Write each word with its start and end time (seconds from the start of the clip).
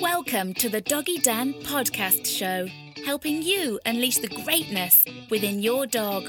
Welcome 0.00 0.54
to 0.54 0.68
the 0.68 0.80
Doggy 0.80 1.18
Dan 1.18 1.54
podcast 1.54 2.24
show, 2.24 2.68
helping 3.04 3.42
you 3.42 3.80
unleash 3.84 4.18
the 4.18 4.28
greatness 4.28 5.04
within 5.28 5.60
your 5.60 5.86
dog. 5.86 6.22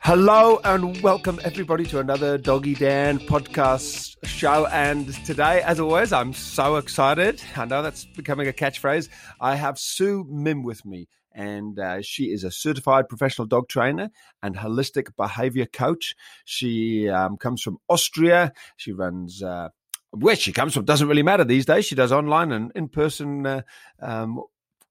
Hello 0.00 0.60
and 0.62 1.02
welcome 1.02 1.40
everybody 1.42 1.84
to 1.86 1.98
another 1.98 2.38
Doggy 2.38 2.76
Dan 2.76 3.18
podcast 3.18 4.16
show. 4.24 4.66
And 4.66 5.12
today, 5.24 5.60
as 5.62 5.80
always, 5.80 6.12
I'm 6.12 6.32
so 6.32 6.76
excited. 6.76 7.42
I 7.56 7.64
know 7.64 7.82
that's 7.82 8.04
becoming 8.04 8.46
a 8.46 8.52
catchphrase. 8.52 9.08
I 9.40 9.56
have 9.56 9.78
Sue 9.78 10.24
Mim 10.30 10.62
with 10.62 10.86
me, 10.86 11.08
and 11.32 11.78
uh, 11.78 12.02
she 12.02 12.24
is 12.24 12.44
a 12.44 12.50
certified 12.50 13.08
professional 13.08 13.46
dog 13.46 13.68
trainer 13.68 14.10
and 14.42 14.56
holistic 14.56 15.14
behavior 15.16 15.66
coach. 15.66 16.14
She 16.44 17.08
um, 17.08 17.36
comes 17.36 17.62
from 17.62 17.78
Austria. 17.88 18.52
She 18.76 18.92
runs. 18.92 19.42
Uh, 19.42 19.68
where 20.10 20.36
she 20.36 20.52
comes 20.52 20.72
from 20.72 20.86
doesn't 20.86 21.08
really 21.08 21.22
matter 21.22 21.44
these 21.44 21.66
days. 21.66 21.84
She 21.84 21.94
does 21.94 22.12
online 22.12 22.50
and 22.50 22.72
in 22.74 22.88
person 22.88 23.44
uh, 23.46 23.62
um, 24.00 24.42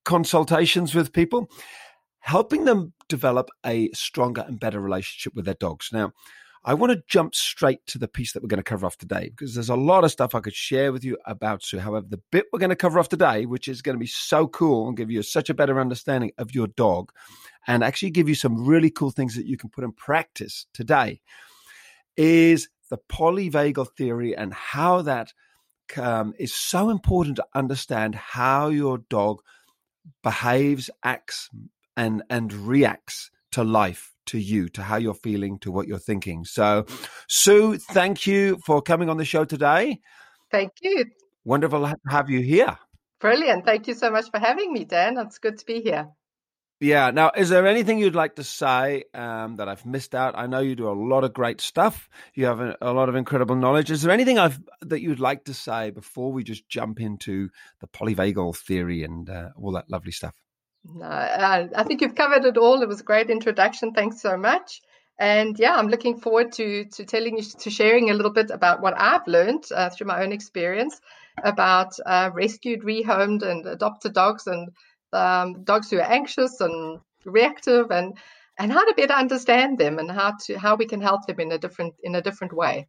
consultations 0.06 0.94
with 0.94 1.12
people 1.12 1.50
helping 2.20 2.66
them 2.66 2.94
develop 3.08 3.50
a 3.66 3.90
stronger 3.94 4.44
and 4.48 4.60
better 4.60 4.80
relationship 4.80 5.34
with 5.34 5.46
their 5.46 5.54
dogs. 5.56 5.90
Now, 5.92 6.12
I 6.68 6.74
want 6.74 6.92
to 6.92 7.02
jump 7.08 7.34
straight 7.34 7.86
to 7.88 7.98
the 7.98 8.10
piece 8.10 8.34
that 8.34 8.44
we're 8.44 8.50
going 8.50 8.58
to 8.58 8.64
cover 8.64 8.86
off 8.86 8.98
today 8.98 9.30
because 9.30 9.54
there's 9.54 9.70
a 9.70 9.76
lot 9.78 10.04
of 10.04 10.12
stuff 10.12 10.36
I 10.36 10.42
could 10.42 10.54
share 10.54 10.92
with 10.92 11.02
you 11.06 11.18
about 11.26 11.64
Sue. 11.64 11.80
However, 11.80 12.06
the 12.10 12.22
bit 12.30 12.48
we're 12.52 12.60
going 12.60 12.72
to 12.72 12.76
cover 12.76 13.00
off 13.00 13.08
today, 13.08 13.46
which 13.46 13.70
is 13.70 13.82
going 13.82 13.96
to 13.96 14.00
be 14.00 14.06
so 14.06 14.48
cool 14.48 14.90
and 14.90 14.98
give 14.98 15.10
you 15.10 15.24
such 15.24 15.50
a 15.50 15.54
better 15.54 15.80
understanding 15.80 16.34
of 16.38 16.54
your 16.54 16.68
dog 16.68 17.14
and 17.68 17.86
actually 17.86 18.10
give 18.10 18.28
you 18.28 18.36
some 18.36 18.66
really 18.66 18.90
cool 18.90 19.12
things 19.12 19.36
that 19.36 19.46
you 19.46 19.56
can 19.56 19.70
put 19.70 19.86
in 19.86 19.94
practice 19.94 20.66
today, 20.74 21.22
is 22.18 22.68
the 22.90 22.98
polyvagal 22.98 23.88
theory 23.96 24.36
and 24.36 24.54
how 24.54 25.04
that 25.04 25.32
um, 25.96 26.34
is 26.38 26.54
so 26.54 26.90
important 26.90 27.38
to 27.38 27.46
understand 27.56 28.14
how 28.14 28.68
your 28.68 28.98
dog 28.98 29.42
behaves, 30.22 30.90
acts, 31.02 31.50
and 31.96 32.24
and 32.30 32.52
reacts 32.52 33.32
to 33.54 33.64
life 33.64 34.17
to 34.28 34.40
you 34.40 34.70
to 34.70 34.84
how 34.84 34.98
you're 34.98 35.14
feeling 35.14 35.60
to 35.60 35.72
what 35.72 35.88
you're 35.88 36.00
thinking. 36.00 36.46
So 36.46 36.86
sue 37.28 37.78
thank 37.78 38.28
you 38.28 38.58
for 38.66 38.82
coming 38.82 39.10
on 39.10 39.18
the 39.18 39.26
show 39.26 39.46
today. 39.46 40.00
Thank 40.52 40.72
you. 40.82 41.06
Wonderful 41.44 41.82
to 41.82 41.96
have 42.10 42.30
you 42.30 42.42
here. 42.42 42.78
Brilliant. 43.20 43.66
Thank 43.66 43.88
you 43.88 43.94
so 43.94 44.12
much 44.12 44.30
for 44.30 44.40
having 44.40 44.72
me 44.74 44.86
dan. 44.86 45.18
It's 45.18 45.40
good 45.40 45.58
to 45.58 45.66
be 45.66 45.82
here. 45.82 46.08
Yeah. 46.80 47.10
Now 47.10 47.32
is 47.36 47.50
there 47.50 47.66
anything 47.66 47.98
you'd 47.98 48.16
like 48.16 48.36
to 48.36 48.44
say 48.44 49.06
um, 49.14 49.56
that 49.56 49.68
i've 49.68 49.86
missed 49.86 50.14
out? 50.14 50.38
I 50.38 50.46
know 50.46 50.60
you 50.60 50.76
do 50.76 50.90
a 50.90 50.94
lot 50.94 51.24
of 51.24 51.34
great 51.34 51.60
stuff. 51.60 52.08
You 52.36 52.46
have 52.46 52.60
a, 52.60 52.78
a 52.82 52.94
lot 52.94 53.10
of 53.10 53.16
incredible 53.16 53.56
knowledge. 53.56 53.90
Is 53.90 54.04
there 54.04 54.12
anything 54.12 54.38
i've 54.38 54.60
that 54.82 55.02
you'd 55.02 55.20
like 55.20 55.46
to 55.46 55.54
say 55.54 55.90
before 55.90 56.32
we 56.32 56.44
just 56.44 56.70
jump 56.70 57.00
into 57.00 57.50
the 57.82 57.88
polyvagal 57.88 58.58
theory 58.58 59.04
and 59.04 59.30
uh, 59.30 59.50
all 59.56 59.72
that 59.72 59.90
lovely 59.90 60.12
stuff 60.12 60.36
no, 60.94 61.06
uh, 61.06 61.68
I 61.76 61.84
think 61.84 62.02
you've 62.02 62.16
covered 62.16 62.46
it 62.46 62.58
all. 62.58 62.82
It 62.82 62.88
was 62.88 63.02
a 63.02 63.04
great 63.04 63.30
introduction. 63.30 63.94
Thanks 63.94 64.22
so 64.22 64.38
much. 64.38 64.82
And 65.20 65.58
yeah, 65.58 65.76
I'm 65.76 65.88
looking 65.88 66.18
forward 66.20 66.52
to 66.54 66.86
to 66.86 67.06
telling 67.06 67.38
you 67.38 67.44
to 67.44 67.70
sharing 67.70 68.10
a 68.10 68.14
little 68.14 68.32
bit 68.32 68.52
about 68.52 68.82
what 68.82 68.94
I've 69.00 69.28
learned 69.28 69.64
uh, 69.76 69.90
through 69.90 70.08
my 70.08 70.24
own 70.24 70.32
experience 70.32 71.02
about 71.44 71.94
uh, 72.06 72.30
rescued, 72.34 72.82
rehomed, 72.82 73.42
and 73.42 73.66
adopted 73.66 74.14
dogs, 74.14 74.46
and 74.48 74.70
um, 75.14 75.64
dogs 75.64 75.90
who 75.90 75.98
are 75.98 76.12
anxious 76.12 76.62
and 76.62 77.00
reactive, 77.26 77.90
and 77.92 78.18
and 78.60 78.72
how 78.72 78.86
to 78.86 78.94
better 78.96 79.14
understand 79.14 79.80
them, 79.80 79.98
and 79.98 80.12
how 80.12 80.34
to 80.46 80.60
how 80.60 80.76
we 80.76 80.86
can 80.86 81.02
help 81.02 81.26
them 81.26 81.40
in 81.40 81.52
a 81.52 81.58
different 81.58 81.96
in 82.04 82.16
a 82.16 82.22
different 82.22 82.54
way. 82.54 82.88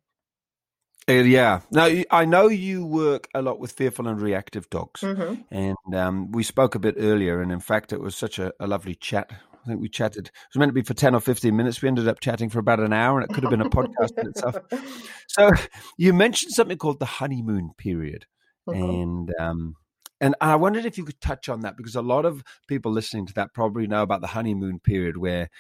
Uh, 1.09 1.13
yeah. 1.13 1.61
Now, 1.71 1.89
I 2.11 2.25
know 2.27 2.49
you 2.49 2.85
work 2.85 3.29
a 3.35 3.41
lot 3.41 3.59
with 3.59 3.73
fearful 3.73 4.07
and 4.07 4.21
reactive 4.21 4.69
dogs. 4.69 5.01
Mm-hmm. 5.01 5.43
And 5.51 5.95
um, 5.95 6.33
we 6.33 6.43
spoke 6.43 6.75
a 6.75 6.79
bit 6.79 6.97
earlier. 6.99 7.41
And 7.41 7.51
in 7.51 7.61
fact, 7.61 7.93
it 7.93 8.01
was 8.01 8.15
such 8.15 8.39
a, 8.39 8.53
a, 8.61 8.67
lovely 8.67 8.95
chat. 8.95 9.31
I 9.33 9.69
think 9.69 9.81
we 9.81 9.89
chatted, 9.89 10.27
it 10.27 10.33
was 10.55 10.59
meant 10.59 10.71
to 10.71 10.75
be 10.75 10.83
for 10.83 10.95
10 10.95 11.15
or 11.15 11.21
15 11.21 11.57
minutes. 11.57 11.81
We 11.81 11.89
ended 11.89 12.09
up 12.09 12.21
chatting 12.21 12.51
for 12.51 12.59
about 12.59 12.81
an 12.81 12.93
hour, 12.93 13.21
and 13.21 13.29
it 13.29 13.35
could 13.35 13.43
have 13.45 13.51
been 13.51 13.61
a 13.61 13.71
podcast 13.71 14.19
in 14.19 14.29
itself. 14.29 14.57
So 15.31 15.51
you 15.99 16.15
mentioned 16.15 16.53
something 16.53 16.79
called 16.79 17.01
the 17.01 17.07
honeymoon 17.07 17.73
period. 17.77 18.25
Mm-hmm. 18.67 18.83
And, 18.83 19.35
um, 19.39 19.75
and 20.23 20.35
I 20.41 20.57
wondered 20.57 20.87
if 20.87 20.97
you 20.97 21.05
could 21.05 21.21
touch 21.21 21.51
on 21.51 21.61
that 21.61 21.77
because 21.77 21.95
a 21.97 22.03
lot 22.03 22.25
of 22.25 22.43
people 22.67 22.93
listening 22.93 23.27
to 23.27 23.35
that 23.35 23.53
probably 23.53 23.87
know 23.87 24.03
about 24.03 24.23
the 24.23 24.29
honeymoon 24.29 24.81
period 24.81 25.19
where 25.19 25.51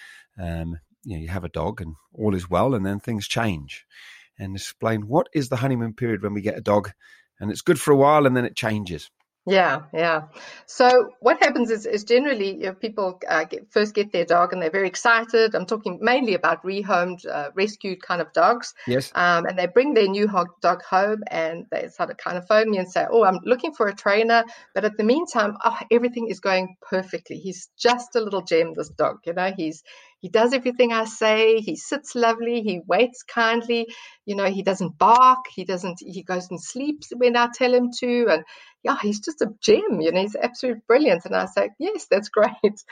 um, 0.40 0.78
you, 1.04 1.16
know, 1.16 1.22
you 1.22 1.28
have 1.28 1.44
a 1.44 1.50
dog 1.50 1.82
and 1.82 1.94
all 2.14 2.34
is 2.34 2.48
well, 2.48 2.74
and 2.74 2.84
then 2.84 2.98
things 2.98 3.28
change 3.28 3.84
and 4.38 4.56
explain 4.56 5.02
what 5.02 5.28
is 5.32 5.48
the 5.48 5.56
honeymoon 5.56 5.94
period 5.94 6.22
when 6.22 6.34
we 6.34 6.40
get 6.40 6.58
a 6.58 6.62
dog 6.62 6.90
and 7.40 7.50
it's 7.50 7.62
good 7.62 7.80
for 7.80 7.92
a 7.92 7.96
while 7.96 8.26
and 8.26 8.36
then 8.36 8.44
it 8.44 8.56
changes 8.56 9.10
yeah, 9.48 9.82
yeah. 9.94 10.22
So 10.66 11.10
what 11.20 11.42
happens 11.42 11.70
is, 11.70 11.86
is 11.86 12.04
generally 12.04 12.56
you 12.56 12.66
know, 12.66 12.74
people 12.74 13.18
uh, 13.26 13.44
get, 13.44 13.72
first 13.72 13.94
get 13.94 14.12
their 14.12 14.26
dog 14.26 14.52
and 14.52 14.60
they're 14.60 14.70
very 14.70 14.86
excited. 14.86 15.54
I'm 15.54 15.64
talking 15.64 15.98
mainly 16.02 16.34
about 16.34 16.62
rehomed, 16.64 17.26
uh, 17.26 17.50
rescued 17.54 18.02
kind 18.02 18.20
of 18.20 18.30
dogs. 18.34 18.74
Yes. 18.86 19.10
Um, 19.14 19.46
and 19.46 19.58
they 19.58 19.66
bring 19.66 19.94
their 19.94 20.06
new 20.06 20.28
dog 20.60 20.82
home 20.82 21.22
and 21.28 21.64
they 21.70 21.88
sort 21.88 22.10
of 22.10 22.18
kind 22.18 22.36
of 22.36 22.46
phone 22.46 22.70
me 22.70 22.76
and 22.76 22.90
say, 22.90 23.06
"Oh, 23.10 23.24
I'm 23.24 23.38
looking 23.42 23.72
for 23.72 23.88
a 23.88 23.94
trainer," 23.94 24.44
but 24.74 24.84
at 24.84 24.98
the 24.98 25.04
meantime, 25.04 25.56
oh, 25.64 25.78
everything 25.90 26.28
is 26.28 26.40
going 26.40 26.76
perfectly. 26.82 27.38
He's 27.38 27.70
just 27.78 28.16
a 28.16 28.20
little 28.20 28.42
gem. 28.42 28.74
This 28.76 28.90
dog, 28.90 29.20
you 29.24 29.32
know, 29.32 29.52
he's 29.56 29.82
he 30.20 30.28
does 30.28 30.52
everything 30.52 30.92
I 30.92 31.04
say. 31.04 31.60
He 31.60 31.76
sits 31.76 32.14
lovely. 32.16 32.62
He 32.62 32.80
waits 32.86 33.22
kindly. 33.22 33.86
You 34.26 34.34
know, 34.34 34.46
he 34.46 34.62
doesn't 34.62 34.98
bark. 34.98 35.44
He 35.54 35.64
doesn't. 35.64 35.98
He 36.00 36.22
goes 36.24 36.48
and 36.50 36.60
sleeps 36.60 37.12
when 37.16 37.36
I 37.36 37.48
tell 37.54 37.72
him 37.72 37.90
to. 38.00 38.26
And 38.28 38.44
yeah, 38.82 38.96
he's 39.00 39.20
just 39.20 39.42
a 39.42 39.52
gem. 39.60 40.00
You 40.00 40.10
know, 40.10 40.20
he's 40.20 40.34
absolutely 40.34 40.82
brilliant. 40.88 41.24
And 41.24 41.36
I 41.36 41.46
say, 41.46 41.70
yes, 41.78 42.06
that's 42.10 42.28
great. 42.30 42.84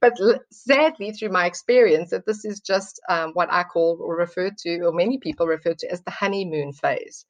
But 0.00 0.14
sadly, 0.50 1.12
through 1.12 1.30
my 1.30 1.46
experience, 1.46 2.10
that 2.10 2.24
this 2.24 2.44
is 2.46 2.60
just 2.60 3.00
um, 3.08 3.32
what 3.34 3.52
I 3.52 3.64
call 3.64 3.98
or 4.00 4.16
refer 4.16 4.50
to, 4.50 4.80
or 4.80 4.92
many 4.92 5.18
people 5.18 5.46
refer 5.46 5.74
to 5.74 5.92
as 5.92 6.00
the 6.02 6.10
honeymoon 6.10 6.72
phase, 6.72 7.26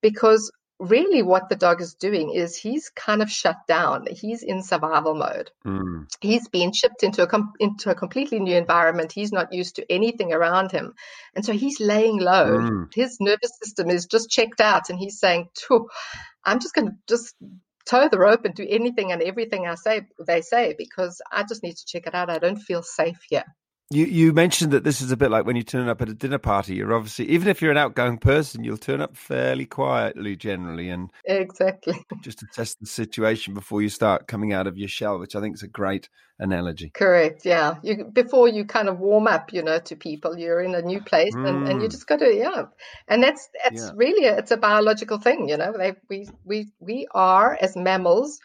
because 0.00 0.52
really 0.78 1.22
what 1.22 1.48
the 1.48 1.56
dog 1.56 1.80
is 1.80 1.94
doing 1.94 2.32
is 2.32 2.56
he's 2.56 2.90
kind 2.90 3.22
of 3.22 3.30
shut 3.30 3.56
down. 3.66 4.06
He's 4.10 4.42
in 4.42 4.62
survival 4.62 5.14
mode. 5.14 5.50
Mm. 5.66 6.06
He's 6.20 6.48
been 6.48 6.72
shipped 6.72 7.02
into 7.02 7.22
a 7.22 7.26
com- 7.26 7.52
into 7.58 7.90
a 7.90 7.94
completely 7.94 8.40
new 8.40 8.56
environment. 8.56 9.12
He's 9.12 9.32
not 9.32 9.52
used 9.52 9.76
to 9.76 9.90
anything 9.90 10.32
around 10.32 10.72
him, 10.72 10.94
and 11.34 11.44
so 11.44 11.52
he's 11.52 11.80
laying 11.80 12.18
low. 12.18 12.58
Mm. 12.58 12.94
His 12.94 13.18
nervous 13.20 13.52
system 13.62 13.90
is 13.90 14.06
just 14.06 14.30
checked 14.30 14.60
out, 14.60 14.90
and 14.90 14.98
he's 14.98 15.18
saying, 15.18 15.48
"I'm 16.44 16.60
just 16.60 16.74
going 16.74 16.88
to 16.88 16.94
just." 17.08 17.34
toe 17.86 18.08
the 18.08 18.18
rope 18.18 18.44
and 18.44 18.56
do 18.56 18.66
anything 18.68 19.12
and 19.12 19.22
everything 19.22 19.64
I 19.64 19.76
say 19.76 20.08
they 20.26 20.40
say 20.40 20.74
because 20.76 21.22
I 21.30 21.44
just 21.44 21.62
need 21.62 21.76
to 21.76 21.86
check 21.86 22.08
it 22.08 22.16
out. 22.16 22.30
I 22.30 22.38
don't 22.38 22.56
feel 22.56 22.82
safe 22.82 23.20
here. 23.28 23.44
You 23.90 24.04
you 24.04 24.32
mentioned 24.32 24.72
that 24.72 24.82
this 24.82 25.00
is 25.00 25.12
a 25.12 25.16
bit 25.16 25.30
like 25.30 25.46
when 25.46 25.54
you 25.54 25.62
turn 25.62 25.88
up 25.88 26.02
at 26.02 26.08
a 26.08 26.14
dinner 26.14 26.38
party. 26.38 26.74
You're 26.74 26.92
obviously 26.92 27.28
even 27.28 27.46
if 27.46 27.62
you're 27.62 27.70
an 27.70 27.76
outgoing 27.76 28.18
person, 28.18 28.64
you'll 28.64 28.78
turn 28.78 29.00
up 29.00 29.16
fairly 29.16 29.64
quietly 29.64 30.34
generally 30.34 30.88
and 30.88 31.10
exactly 31.24 31.94
just 32.20 32.40
to 32.40 32.46
test 32.52 32.80
the 32.80 32.86
situation 32.86 33.54
before 33.54 33.82
you 33.82 33.88
start 33.88 34.26
coming 34.26 34.52
out 34.52 34.66
of 34.66 34.76
your 34.76 34.88
shell, 34.88 35.20
which 35.20 35.36
I 35.36 35.40
think 35.40 35.54
is 35.54 35.62
a 35.62 35.68
great 35.68 36.08
analogy. 36.40 36.90
Correct. 36.90 37.46
Yeah. 37.46 37.76
You 37.84 38.10
before 38.12 38.48
you 38.48 38.64
kind 38.64 38.88
of 38.88 38.98
warm 38.98 39.28
up, 39.28 39.52
you 39.52 39.62
know, 39.62 39.78
to 39.78 39.94
people, 39.94 40.36
you're 40.36 40.62
in 40.62 40.74
a 40.74 40.82
new 40.82 41.00
place 41.00 41.34
mm. 41.34 41.48
and, 41.48 41.68
and 41.68 41.80
you 41.80 41.86
mm. 41.86 41.90
just 41.92 42.08
got 42.08 42.18
to 42.18 42.34
yeah. 42.34 42.64
And 43.06 43.22
that's 43.22 43.48
that's 43.62 43.82
yeah. 43.82 43.90
really 43.94 44.26
a, 44.26 44.38
it's 44.38 44.50
a 44.50 44.56
biological 44.56 45.18
thing, 45.18 45.48
you 45.48 45.56
know. 45.56 45.72
They, 45.78 45.94
we 46.10 46.28
we 46.44 46.72
we 46.80 47.06
are 47.14 47.56
as 47.60 47.76
mammals, 47.76 48.40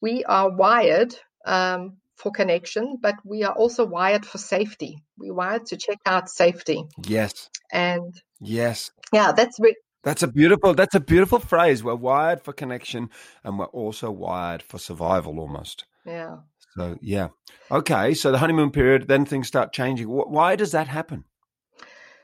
we 0.00 0.24
are 0.24 0.50
wired 0.50 1.14
um, 1.46 1.98
for 2.16 2.30
connection, 2.30 2.98
but 3.00 3.14
we 3.24 3.42
are 3.44 3.54
also 3.54 3.84
wired 3.84 4.24
for 4.24 4.38
safety. 4.38 5.02
We're 5.18 5.34
wired 5.34 5.66
to 5.66 5.76
check 5.76 5.98
out 6.06 6.28
safety. 6.28 6.84
Yes. 7.06 7.50
And 7.72 8.14
yes. 8.40 8.90
Yeah, 9.12 9.32
that's 9.32 9.58
re- 9.60 9.76
that's 10.04 10.22
a 10.22 10.28
beautiful 10.28 10.74
that's 10.74 10.94
a 10.94 11.00
beautiful 11.00 11.38
phrase. 11.38 11.82
We're 11.82 11.94
wired 11.94 12.42
for 12.42 12.52
connection 12.52 13.10
and 13.44 13.58
we're 13.58 13.66
also 13.66 14.10
wired 14.10 14.62
for 14.62 14.78
survival 14.78 15.38
almost. 15.38 15.84
Yeah. 16.04 16.38
So 16.76 16.98
yeah. 17.00 17.28
Okay, 17.70 18.14
so 18.14 18.32
the 18.32 18.38
honeymoon 18.38 18.70
period 18.70 19.08
then 19.08 19.24
things 19.24 19.48
start 19.48 19.72
changing. 19.72 20.08
Why 20.08 20.56
does 20.56 20.72
that 20.72 20.88
happen? 20.88 21.24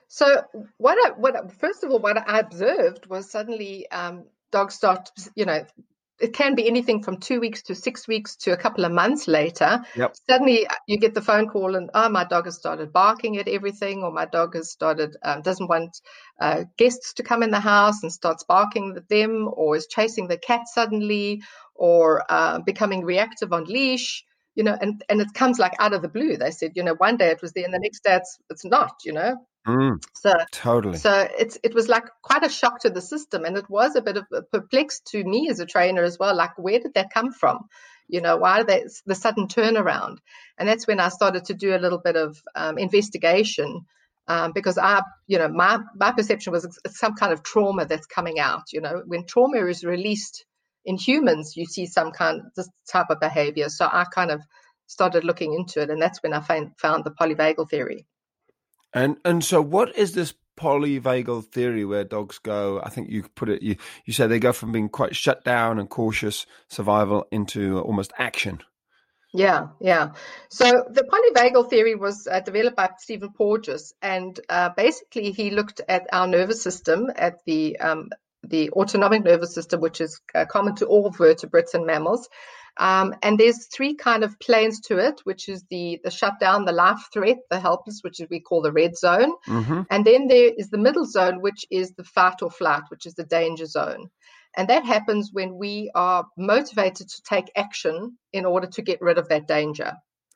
So 0.08 0.43
what 0.79 0.99
I, 1.06 1.19
what 1.19 1.52
first 1.52 1.84
of 1.84 1.91
all 1.91 1.99
what 1.99 2.19
I 2.19 2.41
observed 2.41 3.06
was 3.06 3.31
suddenly 3.31 3.88
um, 3.91 4.25
dogs 4.50 4.75
start 4.75 5.11
you 5.34 5.44
know 5.44 5.64
it 6.20 6.32
can 6.32 6.55
be 6.55 6.67
anything 6.67 7.03
from 7.03 7.19
two 7.19 7.41
weeks 7.41 7.62
to 7.62 7.75
six 7.75 8.09
weeks 8.09 8.37
to 8.37 8.53
a 8.53 8.56
couple 8.56 8.85
of 8.85 8.93
months 8.93 9.29
later. 9.29 9.81
Yep. 9.97 10.15
Suddenly 10.29 10.67
uh, 10.67 10.75
you 10.87 10.99
get 10.99 11.15
the 11.15 11.23
phone 11.23 11.49
call 11.49 11.76
and 11.76 11.91
oh, 11.94 12.09
my 12.09 12.25
dog 12.25 12.47
has 12.47 12.56
started 12.56 12.93
barking 12.93 13.38
at 13.38 13.49
everything, 13.49 14.03
or 14.03 14.12
my 14.12 14.26
dog 14.26 14.55
has 14.55 14.70
started 14.70 15.17
um, 15.23 15.43
doesn't 15.43 15.69
want 15.69 16.00
uh, 16.41 16.65
guests 16.76 17.15
to 17.15 17.23
come 17.23 17.43
in 17.43 17.50
the 17.50 17.61
house 17.61 18.03
and 18.03 18.12
starts 18.12 18.44
barking 18.44 18.94
at 18.97 19.09
them, 19.09 19.49
or 19.53 19.76
is 19.76 19.87
chasing 19.87 20.29
the 20.29 20.38
cat 20.38 20.62
suddenly, 20.67 21.43
or 21.75 22.25
uh, 22.29 22.59
becoming 22.61 23.05
reactive 23.05 23.53
on 23.53 23.65
leash. 23.65 24.25
You 24.55 24.65
know, 24.65 24.76
and, 24.81 25.05
and 25.09 25.20
it 25.20 25.32
comes 25.35 25.61
like 25.61 25.75
out 25.79 25.94
of 25.94 26.03
the 26.03 26.09
blue. 26.09 26.37
They 26.37 26.50
said, 26.50 26.73
you 26.75 26.82
know, 26.82 26.94
one 26.94 27.17
day 27.17 27.29
it 27.29 27.41
was 27.41 27.53
there 27.53 27.65
and 27.65 27.73
the 27.73 27.79
next 27.79 28.03
day 28.03 28.17
it's 28.17 28.38
it's 28.50 28.65
not, 28.65 28.93
you 29.05 29.12
know. 29.12 29.37
Mm, 29.66 30.00
So 30.14 30.34
totally. 30.52 30.99
so 30.99 31.28
it's 31.38 31.58
it 31.62 31.75
was 31.75 31.88
like 31.88 32.05
quite 32.22 32.44
a 32.44 32.49
shock 32.49 32.81
to 32.81 32.90
the 32.90 33.00
system, 33.00 33.44
and 33.44 33.56
it 33.56 33.69
was 33.69 33.96
a 33.96 34.02
bit 34.02 34.16
of 34.16 34.26
a 34.32 34.43
perplex 34.43 35.00
to 35.10 35.22
me 35.22 35.49
as 35.50 35.60
a 35.60 35.66
trainer 35.66 36.02
as 36.02 36.19
well. 36.19 36.34
Like, 36.34 36.56
where 36.58 36.78
did 36.81 36.94
that 36.94 37.12
come 37.12 37.32
from? 37.32 37.69
You 38.08 38.22
know, 38.22 38.38
why 38.38 38.62
that 38.62 38.82
the 39.05 39.14
sudden 39.14 39.49
turnaround? 39.49 40.19
And 40.58 40.69
that's 40.69 40.87
when 40.87 41.00
I 41.00 41.08
started 41.10 41.44
to 41.46 41.55
do 41.55 41.76
a 41.76 41.78
little 41.78 41.99
bit 41.99 42.16
of 42.16 42.40
um, 42.55 42.78
investigation 42.78 43.84
um, 44.28 44.52
because 44.52 44.78
I, 44.78 45.02
you 45.26 45.38
know, 45.38 45.49
my 45.49 45.78
my 45.94 46.12
perception 46.12 46.52
was 46.52 46.66
some 46.87 47.14
kind 47.14 47.32
of 47.32 47.43
trauma 47.43 47.87
that's 47.87 48.06
coming 48.06 48.38
out. 48.38 48.72
You 48.72 48.81
know, 48.81 49.02
when 49.06 49.26
trauma 49.26 49.64
is 49.66 49.84
released 49.84 50.44
in 50.84 50.96
humans, 50.96 51.55
you 51.56 51.66
see 51.66 51.87
some 51.87 52.12
kind 52.12 52.40
of 52.40 52.46
this 52.56 52.69
type 52.90 53.06
of 53.10 53.20
behavior. 53.20 53.69
So 53.69 53.87
I 53.90 54.05
kind 54.05 54.31
of 54.31 54.40
started 54.87 55.25
looking 55.25 55.55
into 55.55 55.81
it, 55.82 55.90
and 55.90 56.00
that's 56.00 56.22
when 56.22 56.32
I 56.32 56.40
found 56.40 56.72
found 56.78 57.05
the 57.05 57.10
polyvagal 57.10 57.70
theory. 57.70 58.06
And 58.94 59.19
and 59.25 59.44
so, 59.44 59.61
what 59.61 59.96
is 59.96 60.12
this 60.12 60.35
polyvagal 60.58 61.46
theory 61.46 61.85
where 61.85 62.05
dogs 62.05 62.38
go? 62.38 62.81
I 62.82 62.90
think 62.90 63.11
you 63.11 63.25
put 63.35 63.49
it. 63.49 63.62
You 63.62 63.76
you 64.05 64.12
say 64.12 64.26
they 64.26 64.38
go 64.38 64.52
from 64.52 64.73
being 64.73 64.88
quite 64.88 65.14
shut 65.14 65.44
down 65.44 65.79
and 65.79 65.88
cautious 65.88 66.46
survival 66.69 67.26
into 67.31 67.81
almost 67.81 68.12
action. 68.19 68.61
Yeah, 69.35 69.69
yeah. 69.81 70.12
So 70.49 70.87
the 70.90 71.02
polyvagal 71.02 71.69
theory 71.69 71.94
was 71.94 72.26
uh, 72.26 72.40
developed 72.40 72.76
by 72.76 72.90
Stephen 72.99 73.31
Porges, 73.32 73.93
and 74.00 74.38
uh, 74.49 74.70
basically 74.75 75.32
he 75.32 75.50
looked 75.50 75.82
at 75.87 76.06
our 76.12 76.26
nervous 76.26 76.62
system, 76.62 77.11
at 77.14 77.44
the 77.44 77.79
um, 77.79 78.08
the 78.43 78.70
autonomic 78.70 79.25
nervous 79.25 79.55
system, 79.55 79.81
which 79.81 80.00
is 80.00 80.20
uh, 80.34 80.46
common 80.46 80.76
to 80.76 80.87
all 80.87 81.11
vertebrates 81.11 81.75
and 81.75 81.87
mammals. 81.87 82.29
Um, 82.78 83.14
and 83.22 83.38
there's 83.38 83.66
three 83.66 83.94
kind 83.96 84.22
of 84.25 84.38
planes 84.38 84.80
to 84.82 84.98
it, 84.98 85.20
which 85.25 85.48
is 85.48 85.64
the 85.70 86.00
the 86.04 86.10
shutdown, 86.10 86.64
the 86.64 86.72
life 86.72 87.00
threat, 87.12 87.38
the 87.50 87.58
helpless, 87.60 88.00
which 88.02 88.20
is 88.20 88.28
we 88.30 88.40
call 88.40 88.62
the 88.62 88.72
red 88.72 88.96
zone, 88.96 89.32
Mm-hmm. 89.46 89.82
and 89.90 90.04
then 90.04 90.28
there 90.28 90.52
is 90.56 90.70
the 90.70 90.78
middle 90.78 91.04
zone, 91.06 91.40
which 91.42 91.64
is 91.70 91.92
the 91.92 92.04
fight 92.04 92.42
or 92.42 92.50
flight, 92.50 92.82
which 92.88 93.06
is 93.06 93.14
the 93.14 93.25
danger 93.25 93.66
zone. 93.66 94.10
And 94.56 94.69
that 94.69 94.84
happens 94.84 95.30
when 95.32 95.58
we 95.58 95.90
are 95.94 96.26
motivated 96.36 97.08
to 97.08 97.22
take 97.22 97.50
action 97.56 98.16
in 98.32 98.44
order 98.44 98.66
to 98.69 98.82
get 98.82 99.00
rid 99.00 99.19
of 99.19 99.28
that 99.28 99.46
danger. 99.46 99.92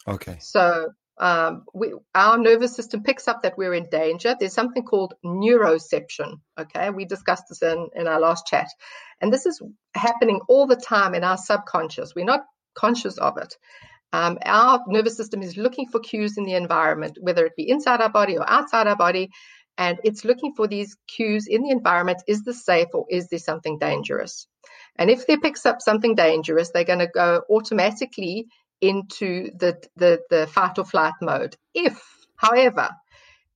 Okay. 0.06 0.36
So 0.40 0.90
um, 1.18 1.64
we, 1.74 1.92
our 2.14 2.38
nervous 2.38 2.74
system 2.74 3.02
picks 3.02 3.28
up 3.28 3.42
that 3.42 3.58
we're 3.58 3.74
in 3.74 3.88
danger. 3.90 4.34
There's 4.38 4.54
something 4.54 4.82
called 4.82 5.14
neuroception. 5.24 6.40
Okay, 6.58 6.90
we 6.90 7.04
discussed 7.04 7.44
this 7.48 7.62
in, 7.62 7.88
in 7.94 8.06
our 8.06 8.20
last 8.20 8.46
chat. 8.46 8.68
And 9.20 9.32
this 9.32 9.46
is 9.46 9.62
happening 9.94 10.40
all 10.48 10.66
the 10.66 10.76
time 10.76 11.14
in 11.14 11.24
our 11.24 11.36
subconscious. 11.36 12.14
We're 12.14 12.24
not 12.24 12.44
conscious 12.74 13.18
of 13.18 13.36
it. 13.38 13.56
Um, 14.12 14.38
our 14.44 14.82
nervous 14.88 15.16
system 15.16 15.42
is 15.42 15.56
looking 15.56 15.88
for 15.88 16.00
cues 16.00 16.36
in 16.36 16.44
the 16.44 16.54
environment, 16.54 17.18
whether 17.20 17.46
it 17.46 17.56
be 17.56 17.68
inside 17.68 18.00
our 18.00 18.10
body 18.10 18.36
or 18.36 18.48
outside 18.48 18.86
our 18.86 18.96
body. 18.96 19.30
And 19.78 19.98
it's 20.04 20.24
looking 20.24 20.52
for 20.54 20.66
these 20.66 20.96
cues 21.08 21.46
in 21.48 21.62
the 21.62 21.70
environment. 21.70 22.22
Is 22.26 22.42
this 22.42 22.64
safe 22.64 22.88
or 22.92 23.06
is 23.08 23.28
there 23.28 23.38
something 23.38 23.78
dangerous? 23.78 24.46
And 24.96 25.10
if 25.10 25.26
they 25.26 25.38
picks 25.38 25.64
up 25.64 25.80
something 25.80 26.14
dangerous, 26.14 26.70
they're 26.70 26.84
going 26.84 26.98
to 26.98 27.06
go 27.06 27.42
automatically 27.48 28.46
into 28.82 29.50
the, 29.56 29.82
the, 29.96 30.20
the 30.28 30.46
fight 30.48 30.78
or 30.78 30.84
flight 30.84 31.14
mode. 31.22 31.56
If, 31.72 32.02
however, 32.36 32.90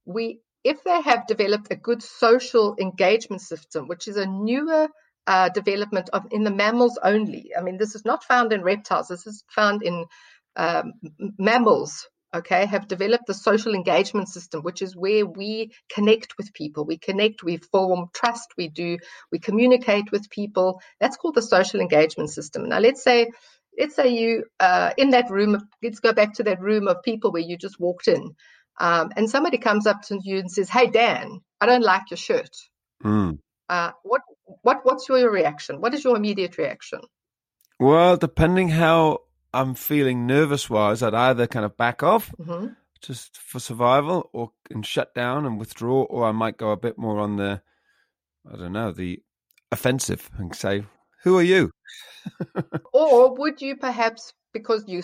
we 0.06 0.40
if 0.64 0.82
they 0.82 1.00
have 1.00 1.28
developed 1.28 1.68
a 1.70 1.76
good 1.76 2.02
social 2.02 2.74
engagement 2.80 3.40
system, 3.40 3.86
which 3.86 4.08
is 4.08 4.16
a 4.16 4.26
newer 4.26 4.88
uh, 5.28 5.48
development 5.50 6.10
of 6.12 6.26
in 6.32 6.42
the 6.42 6.50
mammals 6.50 6.98
only. 7.02 7.52
I 7.56 7.60
mean, 7.62 7.76
this 7.76 7.94
is 7.94 8.04
not 8.04 8.24
found 8.24 8.52
in 8.52 8.62
reptiles. 8.62 9.06
This 9.06 9.28
is 9.28 9.44
found 9.48 9.84
in 9.84 10.06
um, 10.56 10.94
mammals. 11.38 12.08
Okay, 12.34 12.66
have 12.66 12.88
developed 12.88 13.26
the 13.26 13.34
social 13.34 13.74
engagement 13.74 14.28
system, 14.28 14.62
which 14.62 14.82
is 14.82 14.96
where 14.96 15.24
we 15.24 15.70
connect 15.88 16.36
with 16.36 16.52
people. 16.52 16.84
We 16.84 16.98
connect, 16.98 17.44
we 17.44 17.56
form 17.58 18.08
trust, 18.12 18.48
we 18.58 18.68
do, 18.68 18.98
we 19.30 19.38
communicate 19.38 20.10
with 20.10 20.28
people. 20.28 20.80
That's 21.00 21.16
called 21.16 21.36
the 21.36 21.42
social 21.42 21.80
engagement 21.80 22.30
system. 22.30 22.68
Now, 22.68 22.80
let's 22.80 23.04
say 23.04 23.30
let's 23.78 23.94
say 23.94 24.08
you 24.08 24.44
uh, 24.60 24.90
in 24.96 25.10
that 25.10 25.30
room 25.30 25.68
let's 25.82 26.00
go 26.00 26.12
back 26.12 26.34
to 26.34 26.42
that 26.42 26.60
room 26.60 26.88
of 26.88 27.02
people 27.02 27.32
where 27.32 27.42
you 27.42 27.56
just 27.56 27.80
walked 27.80 28.08
in 28.08 28.34
um, 28.78 29.10
and 29.16 29.30
somebody 29.30 29.58
comes 29.58 29.86
up 29.86 30.02
to 30.02 30.18
you 30.22 30.38
and 30.38 30.50
says 30.50 30.68
hey 30.68 30.86
dan 30.86 31.40
i 31.60 31.66
don't 31.66 31.82
like 31.82 32.02
your 32.10 32.16
shirt. 32.18 32.50
Mm. 33.04 33.38
uh, 33.68 33.92
what 34.02 34.22
what 34.62 34.80
what's 34.84 35.08
your 35.08 35.30
reaction? 35.30 35.80
What 35.80 35.94
is 35.94 36.04
your 36.04 36.16
immediate 36.16 36.58
reaction? 36.58 37.00
Well, 37.78 38.16
depending 38.16 38.70
how 38.70 39.22
I'm 39.52 39.74
feeling 39.74 40.26
nervous 40.26 40.70
wise, 40.70 41.02
I'd 41.02 41.14
either 41.14 41.46
kind 41.46 41.64
of 41.64 41.76
back 41.76 42.02
off 42.02 42.34
hmm 42.42 42.68
just 43.02 43.36
for 43.36 43.60
survival 43.60 44.30
or 44.32 44.50
and 44.70 44.84
shut 44.84 45.14
down 45.14 45.46
and 45.46 45.58
withdraw, 45.58 46.02
or 46.04 46.24
I 46.24 46.32
might 46.32 46.56
go 46.56 46.70
a 46.70 46.76
bit 46.76 46.98
more 46.98 47.18
on 47.20 47.36
the, 47.36 47.60
I 48.50 48.56
don't 48.56 48.72
know, 48.72 48.90
the 48.90 49.22
offensive 49.70 50.30
and 50.38 50.54
say, 50.54 50.84
"Who 51.26 51.36
are 51.38 51.42
you?" 51.42 51.70
or 52.92 53.34
would 53.34 53.60
you 53.60 53.76
perhaps 53.76 54.32
because 54.52 54.84
you 54.86 55.02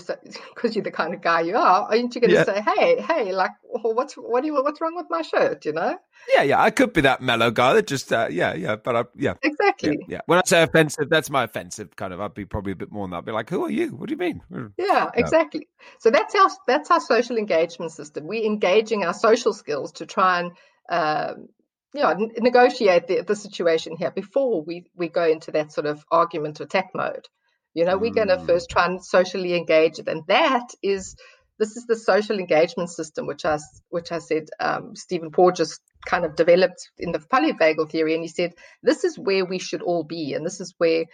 because 0.54 0.74
you're 0.76 0.84
the 0.84 0.90
kind 0.90 1.14
of 1.14 1.20
guy 1.20 1.40
you 1.40 1.56
are 1.56 1.82
aren't 1.82 2.14
you 2.14 2.20
going 2.20 2.30
to 2.30 2.36
Yeah. 2.36 2.44
say 2.44 2.62
hey 2.62 3.00
hey 3.00 3.32
like 3.32 3.50
what's 3.62 4.14
what 4.14 4.40
do 4.42 4.46
you 4.46 4.54
what's 4.54 4.80
wrong 4.80 4.94
with 4.96 5.06
my 5.10 5.22
shirt 5.22 5.64
you 5.64 5.72
know 5.72 5.98
Yeah, 6.32 6.42
yeah, 6.42 6.62
I 6.62 6.70
could 6.70 6.92
be 6.92 7.00
that 7.00 7.20
mellow 7.20 7.50
guy 7.50 7.74
that 7.74 7.88
just, 7.88 8.12
uh, 8.12 8.28
yeah, 8.30 8.54
yeah, 8.54 8.76
but 8.76 8.94
I, 8.96 9.04
yeah, 9.16 9.34
yeah, 9.42 9.50
exactly 9.50 9.98
yeah. 10.08 10.20
When 10.26 10.38
I 10.38 10.42
say 10.46 10.62
offensive, 10.62 11.10
that's 11.10 11.28
my 11.28 11.42
offensive 11.42 11.96
kind 11.96 12.12
of. 12.14 12.20
I'd 12.20 12.34
be 12.34 12.44
probably 12.44 12.72
a 12.72 12.76
bit 12.76 12.92
more 12.92 13.04
than 13.04 13.10
that. 13.10 13.18
I'd 13.18 13.24
be 13.24 13.32
like, 13.32 13.50
"Who 13.50 13.64
are 13.64 13.70
you? 13.70 13.88
What 13.88 14.08
do 14.08 14.12
you 14.14 14.18
mean?" 14.18 14.40
Yeah, 14.78 15.10
exactly. 15.14 15.66
So 15.98 16.10
that's 16.10 16.34
our 16.36 16.48
that's 16.68 16.90
our 16.92 17.00
social 17.00 17.36
engagement 17.36 17.90
system. 17.90 18.28
We're 18.28 18.46
engaging 18.46 19.04
our 19.04 19.14
social 19.14 19.52
skills 19.52 19.92
to 19.94 20.06
try 20.06 20.40
and 20.40 20.52
um, 20.88 21.48
you 21.94 22.02
know 22.02 22.14
negotiate 22.38 23.06
the, 23.06 23.22
the 23.22 23.36
situation 23.36 23.96
here 23.96 24.10
before 24.10 24.62
we 24.62 24.86
we 24.96 25.08
go 25.08 25.24
into 25.24 25.50
that 25.52 25.72
sort 25.72 25.86
of 25.86 26.04
argument 26.10 26.60
attack 26.60 26.90
mode. 26.94 27.26
You 27.74 27.84
know, 27.86 27.98
we're 27.98 28.12
going 28.12 28.28
to 28.28 28.36
Mm. 28.36 28.46
first 28.46 28.70
try 28.70 28.86
and 28.86 29.04
socially 29.04 29.54
engage 29.54 29.98
it, 29.98 30.08
and 30.08 30.22
that 30.28 30.68
is 30.82 31.16
this 31.58 31.76
is 31.76 31.86
the 31.86 31.96
social 31.96 32.38
engagement 32.38 32.90
system, 32.90 33.26
which 33.26 33.44
I 33.44 33.58
which 33.90 34.12
I 34.12 34.18
said 34.18 34.48
um, 34.60 34.96
Stephen 34.96 35.30
Porges 35.30 35.80
kind 36.06 36.24
of 36.24 36.36
developed 36.36 36.90
in 36.98 37.12
the 37.12 37.18
polyvagal 37.18 37.90
theory, 37.90 38.14
and 38.14 38.22
he 38.22 38.28
said 38.28 38.54
this 38.82 39.04
is 39.04 39.18
where 39.18 39.44
we 39.44 39.58
should 39.58 39.82
all 39.82 40.04
be, 40.04 40.34
and 40.34 40.44
this 40.46 40.60
is 40.60 40.74
where 40.78 41.04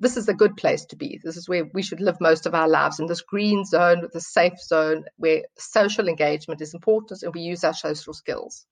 this 0.00 0.16
is 0.16 0.28
a 0.28 0.34
good 0.34 0.56
place 0.56 0.86
to 0.86 0.96
be. 0.96 1.20
This 1.22 1.36
is 1.36 1.48
where 1.48 1.64
we 1.74 1.82
should 1.82 2.00
live 2.00 2.20
most 2.20 2.46
of 2.46 2.54
our 2.54 2.68
lives 2.68 3.00
in 3.00 3.06
this 3.06 3.20
green 3.22 3.64
zone, 3.64 4.00
with 4.02 4.12
the 4.12 4.20
safe 4.20 4.60
zone 4.60 5.04
where 5.16 5.42
social 5.58 6.08
engagement 6.08 6.60
is 6.62 6.74
important 6.74 7.22
and 7.22 7.34
we 7.34 7.40
use 7.42 7.64
our 7.64 7.74
social 7.74 8.14
skills. 8.14 8.66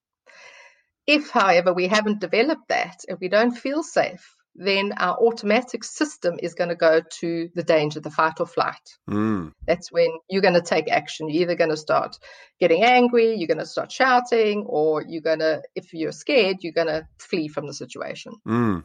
If, 1.07 1.31
however, 1.31 1.73
we 1.73 1.89
haven't 1.89 2.21
developed 2.21 2.69
that 2.69 3.05
and 3.09 3.19
we 3.21 3.29
don't 3.29 3.57
feel 3.57 3.83
safe, 3.83 4.35
then 4.59 4.93
our 4.97 5.17
automatic 5.19 5.85
system 5.85 6.39
is 6.43 6.55
going 6.55 6.71
to 6.71 6.77
go 6.77 7.03
to 7.21 7.51
the 7.55 7.63
danger, 7.63 8.01
the 8.01 8.11
fight 8.11 8.41
or 8.41 8.47
flight. 8.47 8.97
Mm. 9.09 9.53
That's 9.67 9.93
when 9.93 10.09
you're 10.31 10.43
going 10.43 10.55
to 10.55 10.63
take 10.63 10.91
action. 10.91 11.29
You're 11.29 11.43
either 11.43 11.57
going 11.57 11.71
to 11.71 11.77
start 11.77 12.19
getting 12.59 12.83
angry, 12.83 13.35
you're 13.37 13.49
going 13.49 13.59
to 13.59 13.67
start 13.67 13.93
shouting, 13.93 14.65
or 14.67 15.05
you're 15.07 15.21
going 15.21 15.41
to, 15.41 15.63
if 15.75 15.93
you're 15.93 16.13
scared, 16.13 16.59
you're 16.61 16.73
going 16.73 16.87
to 16.87 17.07
flee 17.19 17.49
from 17.49 17.67
the 17.67 17.75
situation. 17.75 18.33
Mm. 18.47 18.85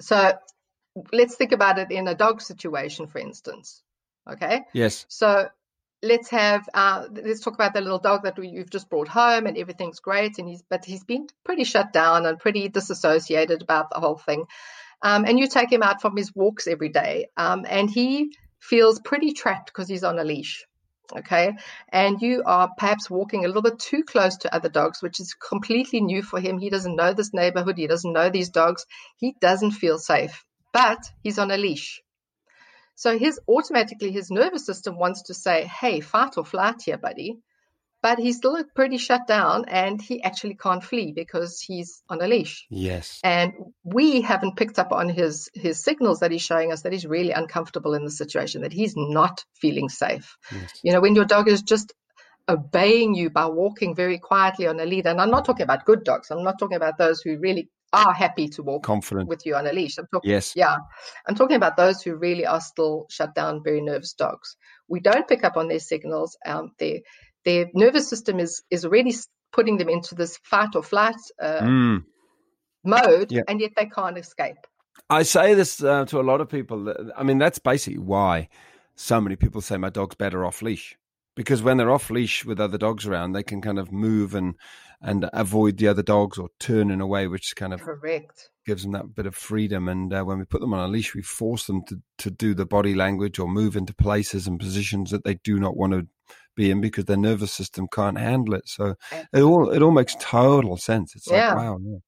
So 0.00 0.32
let's 1.12 1.36
think 1.36 1.52
about 1.52 1.78
it 1.78 1.90
in 1.90 2.08
a 2.08 2.14
dog 2.14 2.40
situation, 2.40 3.06
for 3.06 3.18
instance. 3.18 3.82
Okay. 4.30 4.62
Yes. 4.72 5.04
So 5.08 5.48
let's 6.04 6.30
have 6.30 6.68
uh, 6.74 7.06
let's 7.10 7.40
talk 7.40 7.54
about 7.54 7.74
the 7.74 7.80
little 7.80 7.98
dog 7.98 8.24
that 8.24 8.38
we, 8.38 8.48
you've 8.48 8.70
just 8.70 8.90
brought 8.90 9.08
home 9.08 9.46
and 9.46 9.56
everything's 9.58 10.00
great 10.00 10.38
and 10.38 10.48
he's 10.48 10.62
but 10.68 10.84
he's 10.84 11.04
been 11.04 11.26
pretty 11.44 11.64
shut 11.64 11.92
down 11.92 12.26
and 12.26 12.38
pretty 12.38 12.68
disassociated 12.68 13.62
about 13.62 13.90
the 13.90 14.00
whole 14.00 14.16
thing. 14.16 14.44
Um, 15.02 15.24
and 15.24 15.38
you 15.38 15.48
take 15.48 15.70
him 15.70 15.82
out 15.82 16.00
from 16.00 16.16
his 16.16 16.34
walks 16.34 16.66
every 16.66 16.88
day 16.88 17.28
um, 17.36 17.66
and 17.68 17.90
he 17.90 18.34
feels 18.60 19.00
pretty 19.00 19.32
trapped 19.32 19.66
because 19.66 19.88
he's 19.88 20.04
on 20.04 20.18
a 20.18 20.24
leash 20.24 20.64
okay? 21.14 21.52
And 21.90 22.22
you 22.22 22.42
are 22.46 22.70
perhaps 22.78 23.10
walking 23.10 23.44
a 23.44 23.46
little 23.46 23.60
bit 23.60 23.78
too 23.78 24.04
close 24.04 24.38
to 24.38 24.54
other 24.54 24.70
dogs 24.70 25.02
which 25.02 25.20
is 25.20 25.34
completely 25.34 26.00
new 26.00 26.22
for 26.22 26.40
him. 26.40 26.58
He 26.58 26.70
doesn't 26.70 26.96
know 26.96 27.12
this 27.12 27.34
neighborhood. 27.34 27.76
He 27.76 27.86
doesn't 27.86 28.12
know 28.12 28.30
these 28.30 28.48
dogs. 28.48 28.86
He 29.18 29.34
doesn't 29.40 29.72
feel 29.72 29.98
safe 29.98 30.44
but 30.74 30.98
he's 31.22 31.38
on 31.38 31.52
a 31.52 31.56
leash 31.56 32.02
so 32.94 33.18
his 33.18 33.40
automatically 33.48 34.10
his 34.10 34.30
nervous 34.30 34.66
system 34.66 34.98
wants 34.98 35.22
to 35.22 35.34
say, 35.34 35.64
"Hey, 35.64 36.00
fight 36.00 36.36
or 36.36 36.44
flight 36.44 36.82
here, 36.82 36.98
buddy," 36.98 37.38
but 38.02 38.18
he's 38.18 38.36
still 38.36 38.62
pretty 38.74 38.98
shut 38.98 39.26
down, 39.26 39.64
and 39.66 40.00
he 40.00 40.22
actually 40.22 40.54
can't 40.54 40.84
flee 40.84 41.12
because 41.12 41.60
he's 41.60 42.02
on 42.08 42.20
a 42.20 42.28
leash. 42.28 42.66
Yes. 42.70 43.18
And 43.24 43.54
we 43.82 44.20
haven't 44.20 44.56
picked 44.56 44.78
up 44.78 44.92
on 44.92 45.08
his 45.08 45.48
his 45.54 45.82
signals 45.82 46.20
that 46.20 46.30
he's 46.30 46.42
showing 46.42 46.72
us 46.72 46.82
that 46.82 46.92
he's 46.92 47.06
really 47.06 47.32
uncomfortable 47.32 47.94
in 47.94 48.04
the 48.04 48.10
situation, 48.10 48.62
that 48.62 48.72
he's 48.72 48.94
not 48.96 49.44
feeling 49.54 49.88
safe. 49.88 50.36
Yes. 50.52 50.80
You 50.82 50.92
know, 50.92 51.00
when 51.00 51.14
your 51.14 51.24
dog 51.24 51.48
is 51.48 51.62
just 51.62 51.94
obeying 52.48 53.14
you 53.14 53.30
by 53.30 53.46
walking 53.46 53.94
very 53.94 54.18
quietly 54.18 54.66
on 54.66 54.78
a 54.78 54.84
lead, 54.84 55.06
and 55.06 55.20
I'm 55.20 55.30
not 55.30 55.44
talking 55.44 55.64
about 55.64 55.86
good 55.86 56.04
dogs. 56.04 56.30
I'm 56.30 56.44
not 56.44 56.58
talking 56.58 56.76
about 56.76 56.98
those 56.98 57.22
who 57.22 57.38
really 57.38 57.70
are 57.94 58.12
happy 58.12 58.48
to 58.48 58.62
walk 58.62 58.82
Confident. 58.82 59.28
with 59.28 59.46
you 59.46 59.54
on 59.56 59.66
a 59.66 59.72
leash. 59.72 59.98
I'm 59.98 60.06
talking 60.12 60.30
Yes. 60.30 60.52
yeah, 60.56 60.76
I'm 61.28 61.34
talking 61.34 61.56
about 61.56 61.76
those 61.76 62.02
who 62.02 62.16
really 62.16 62.46
are 62.46 62.60
still 62.60 63.06
shut 63.10 63.34
down, 63.34 63.62
very 63.62 63.80
nervous 63.80 64.12
dogs. 64.14 64.56
We 64.88 65.00
don't 65.00 65.26
pick 65.28 65.44
up 65.44 65.56
on 65.56 65.68
their 65.68 65.80
signals. 65.80 66.36
Um, 66.44 66.72
their 66.78 66.98
their 67.44 67.66
nervous 67.74 68.08
system 68.08 68.40
is 68.40 68.62
is 68.70 68.84
already 68.84 69.14
putting 69.52 69.76
them 69.78 69.88
into 69.88 70.14
this 70.14 70.38
fight 70.42 70.74
or 70.74 70.82
flight 70.82 71.16
uh, 71.40 71.60
Mm. 71.62 72.04
mode, 72.84 73.30
Yeah. 73.32 73.42
and 73.48 73.60
yet 73.60 73.72
they 73.76 73.86
can't 73.86 74.18
escape. 74.18 74.56
I 75.10 75.22
say 75.22 75.54
this 75.54 75.82
uh, 75.82 76.04
to 76.06 76.20
a 76.20 76.22
lot 76.30 76.40
of 76.40 76.48
people. 76.48 76.92
I 77.16 77.22
mean, 77.22 77.38
that's 77.38 77.58
basically 77.58 77.98
why 77.98 78.48
so 78.96 79.20
many 79.20 79.36
people 79.36 79.60
say 79.60 79.76
my 79.76 79.90
dog's 79.90 80.14
better 80.16 80.44
off 80.44 80.62
leash. 80.62 80.96
Because 81.36 81.62
when 81.64 81.76
they're 81.78 81.90
off 81.90 82.10
leash 82.10 82.44
with 82.44 82.60
other 82.60 82.78
dogs 82.78 83.06
around, 83.06 83.32
they 83.32 83.42
can 83.42 83.60
kind 83.60 83.78
of 83.78 83.90
move 83.90 84.34
and 84.36 84.54
and 85.04 85.28
avoid 85.32 85.76
the 85.76 85.86
other 85.86 86.02
dogs 86.02 86.38
or 86.38 86.48
turn 86.58 86.90
in 86.90 87.00
a 87.00 87.06
way 87.06 87.26
which 87.28 87.54
kind 87.56 87.74
of 87.74 87.82
Correct. 87.82 88.50
gives 88.66 88.82
them 88.82 88.92
that 88.92 89.14
bit 89.14 89.26
of 89.26 89.36
freedom. 89.36 89.88
And 89.88 90.12
uh, 90.12 90.24
when 90.24 90.38
we 90.38 90.44
put 90.46 90.60
them 90.62 90.72
on 90.72 90.80
a 90.80 90.88
leash, 90.88 91.14
we 91.14 91.22
force 91.22 91.66
them 91.66 91.84
to, 91.88 92.00
to 92.18 92.30
do 92.30 92.54
the 92.54 92.64
body 92.66 92.94
language 92.94 93.38
or 93.38 93.46
move 93.46 93.76
into 93.76 93.94
places 93.94 94.46
and 94.46 94.58
positions 94.58 95.10
that 95.10 95.22
they 95.24 95.34
do 95.34 95.60
not 95.60 95.76
want 95.76 95.92
to 95.92 96.06
be 96.56 96.70
in 96.70 96.80
because 96.80 97.04
their 97.04 97.16
nervous 97.18 97.52
system 97.52 97.86
can't 97.92 98.18
handle 98.18 98.54
it. 98.54 98.66
So 98.66 98.94
it 99.32 99.42
all 99.42 99.70
it 99.70 99.82
all 99.82 99.90
makes 99.90 100.16
total 100.18 100.76
sense. 100.76 101.14
It's 101.14 101.30
Yeah. 101.30 101.48
like 101.48 101.56
wow, 101.58 101.78
yeah. 101.82 101.98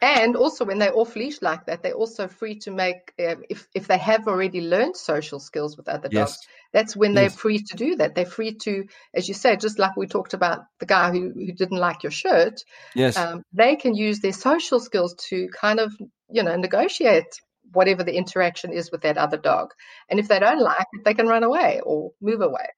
And 0.00 0.36
also, 0.36 0.64
when 0.64 0.78
they're 0.78 0.96
off 0.96 1.16
leash 1.16 1.42
like 1.42 1.66
that, 1.66 1.82
they're 1.82 1.92
also 1.92 2.28
free 2.28 2.58
to 2.60 2.70
make, 2.70 3.12
um, 3.18 3.42
if, 3.50 3.66
if 3.74 3.88
they 3.88 3.98
have 3.98 4.28
already 4.28 4.60
learned 4.60 4.96
social 4.96 5.40
skills 5.40 5.76
with 5.76 5.88
other 5.88 6.08
Yes. 6.08 6.30
dogs, 6.30 6.48
that's 6.72 6.96
when 6.96 7.14
they're 7.14 7.30
free 7.30 7.58
to 7.58 7.76
do 7.76 7.96
that. 7.96 8.14
They're 8.14 8.24
free 8.24 8.54
to, 8.62 8.84
as 9.14 9.28
you 9.28 9.34
say, 9.34 9.56
just 9.56 9.78
like 9.78 9.96
we 9.96 10.06
talked 10.06 10.34
about 10.34 10.60
the 10.78 10.86
guy 10.86 11.10
who, 11.10 11.32
who 11.34 11.52
didn't 11.52 11.78
like 11.78 12.02
your 12.02 12.12
shirt, 12.12 12.62
yes, 12.94 13.16
um, 13.16 13.42
they 13.52 13.76
can 13.76 13.94
use 13.94 14.20
their 14.20 14.32
social 14.32 14.78
skills 14.80 15.14
to 15.30 15.48
kind 15.48 15.80
of, 15.80 15.92
you 16.30 16.42
know, 16.42 16.56
negotiate 16.56 17.40
whatever 17.72 18.04
the 18.04 18.16
interaction 18.16 18.72
is 18.72 18.90
with 18.90 19.02
that 19.02 19.18
other 19.18 19.36
dog. 19.36 19.72
And 20.08 20.20
if 20.20 20.28
they 20.28 20.38
don't 20.38 20.60
like 20.60 20.86
it, 20.92 21.04
they 21.04 21.14
can 21.14 21.26
run 21.26 21.42
away 21.42 21.80
or 21.82 22.12
move 22.20 22.40
away. 22.40 22.68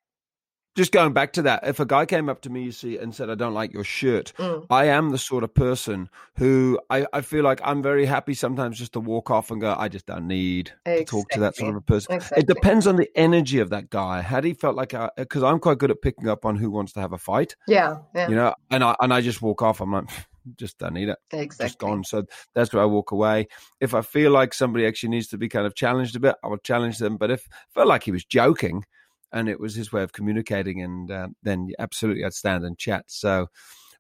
Just 0.76 0.92
going 0.92 1.12
back 1.12 1.32
to 1.34 1.42
that, 1.42 1.66
if 1.66 1.80
a 1.80 1.84
guy 1.86 2.06
came 2.06 2.28
up 2.28 2.40
to 2.42 2.50
me, 2.50 2.62
you 2.62 2.72
see, 2.72 2.96
and 2.96 3.14
said, 3.14 3.28
"I 3.28 3.34
don't 3.34 3.54
like 3.54 3.72
your 3.72 3.84
shirt," 3.84 4.32
Mm. 4.38 4.66
I 4.70 4.86
am 4.86 5.10
the 5.10 5.18
sort 5.18 5.42
of 5.44 5.52
person 5.52 6.08
who 6.36 6.78
I, 6.90 7.06
I 7.12 7.20
feel 7.22 7.42
like 7.44 7.60
I'm 7.64 7.82
very 7.82 8.06
happy 8.06 8.34
sometimes 8.34 8.78
just 8.78 8.92
to 8.92 9.00
walk 9.00 9.30
off 9.30 9.50
and 9.50 9.60
go, 9.60 9.74
"I 9.76 9.88
just 9.88 10.06
don't 10.06 10.26
need 10.28 10.72
to 10.84 11.04
talk 11.04 11.28
to 11.30 11.40
that 11.40 11.56
sort 11.56 11.70
of 11.70 11.76
a 11.76 11.80
person." 11.80 12.14
Exactly. 12.14 12.42
It 12.42 12.46
depends 12.46 12.86
on 12.86 12.96
the 12.96 13.10
energy 13.16 13.58
of 13.58 13.70
that 13.70 13.90
guy. 13.90 14.20
Had 14.20 14.44
he 14.44 14.54
felt 14.54 14.76
like, 14.76 14.94
because 15.16 15.42
I'm 15.42 15.58
quite 15.58 15.78
good 15.78 15.90
at 15.90 16.02
picking 16.02 16.28
up 16.28 16.44
on 16.44 16.56
who 16.56 16.70
wants 16.70 16.92
to 16.92 17.00
have 17.00 17.12
a 17.12 17.18
fight, 17.18 17.56
Yeah, 17.66 17.98
yeah, 18.14 18.28
you 18.28 18.36
know, 18.36 18.54
and 18.70 18.84
I 18.84 18.94
and 19.00 19.12
I 19.12 19.20
just 19.20 19.42
walk 19.42 19.62
off. 19.62 19.80
I'm 19.80 19.92
like, 19.92 20.04
just 20.56 20.78
don't 20.78 20.94
need 20.94 21.08
it. 21.08 21.18
exactly. 21.32 21.66
Just 21.66 21.78
gone. 21.78 22.04
So 22.04 22.24
that's 22.54 22.72
where 22.72 22.82
I 22.82 22.86
walk 22.86 23.10
away. 23.10 23.48
If 23.80 23.92
I 23.94 24.02
feel 24.02 24.30
like 24.30 24.54
somebody 24.54 24.86
actually 24.86 25.10
needs 25.10 25.26
to 25.28 25.38
be 25.38 25.48
kind 25.48 25.66
of 25.66 25.74
challenged 25.74 26.14
a 26.16 26.20
bit, 26.20 26.36
I 26.44 26.48
will 26.48 26.58
challenge 26.58 26.98
them. 26.98 27.16
But 27.16 27.30
if 27.30 27.46
I 27.50 27.56
felt 27.74 27.88
like 27.88 28.04
he 28.04 28.12
was 28.12 28.24
joking 28.24 28.84
and 29.32 29.48
it 29.48 29.60
was 29.60 29.74
his 29.74 29.92
way 29.92 30.02
of 30.02 30.12
communicating, 30.12 30.82
and 30.82 31.10
uh, 31.10 31.28
then 31.42 31.68
absolutely 31.78 32.24
I'd 32.24 32.34
stand 32.34 32.64
and 32.64 32.78
chat. 32.78 33.04
So, 33.08 33.48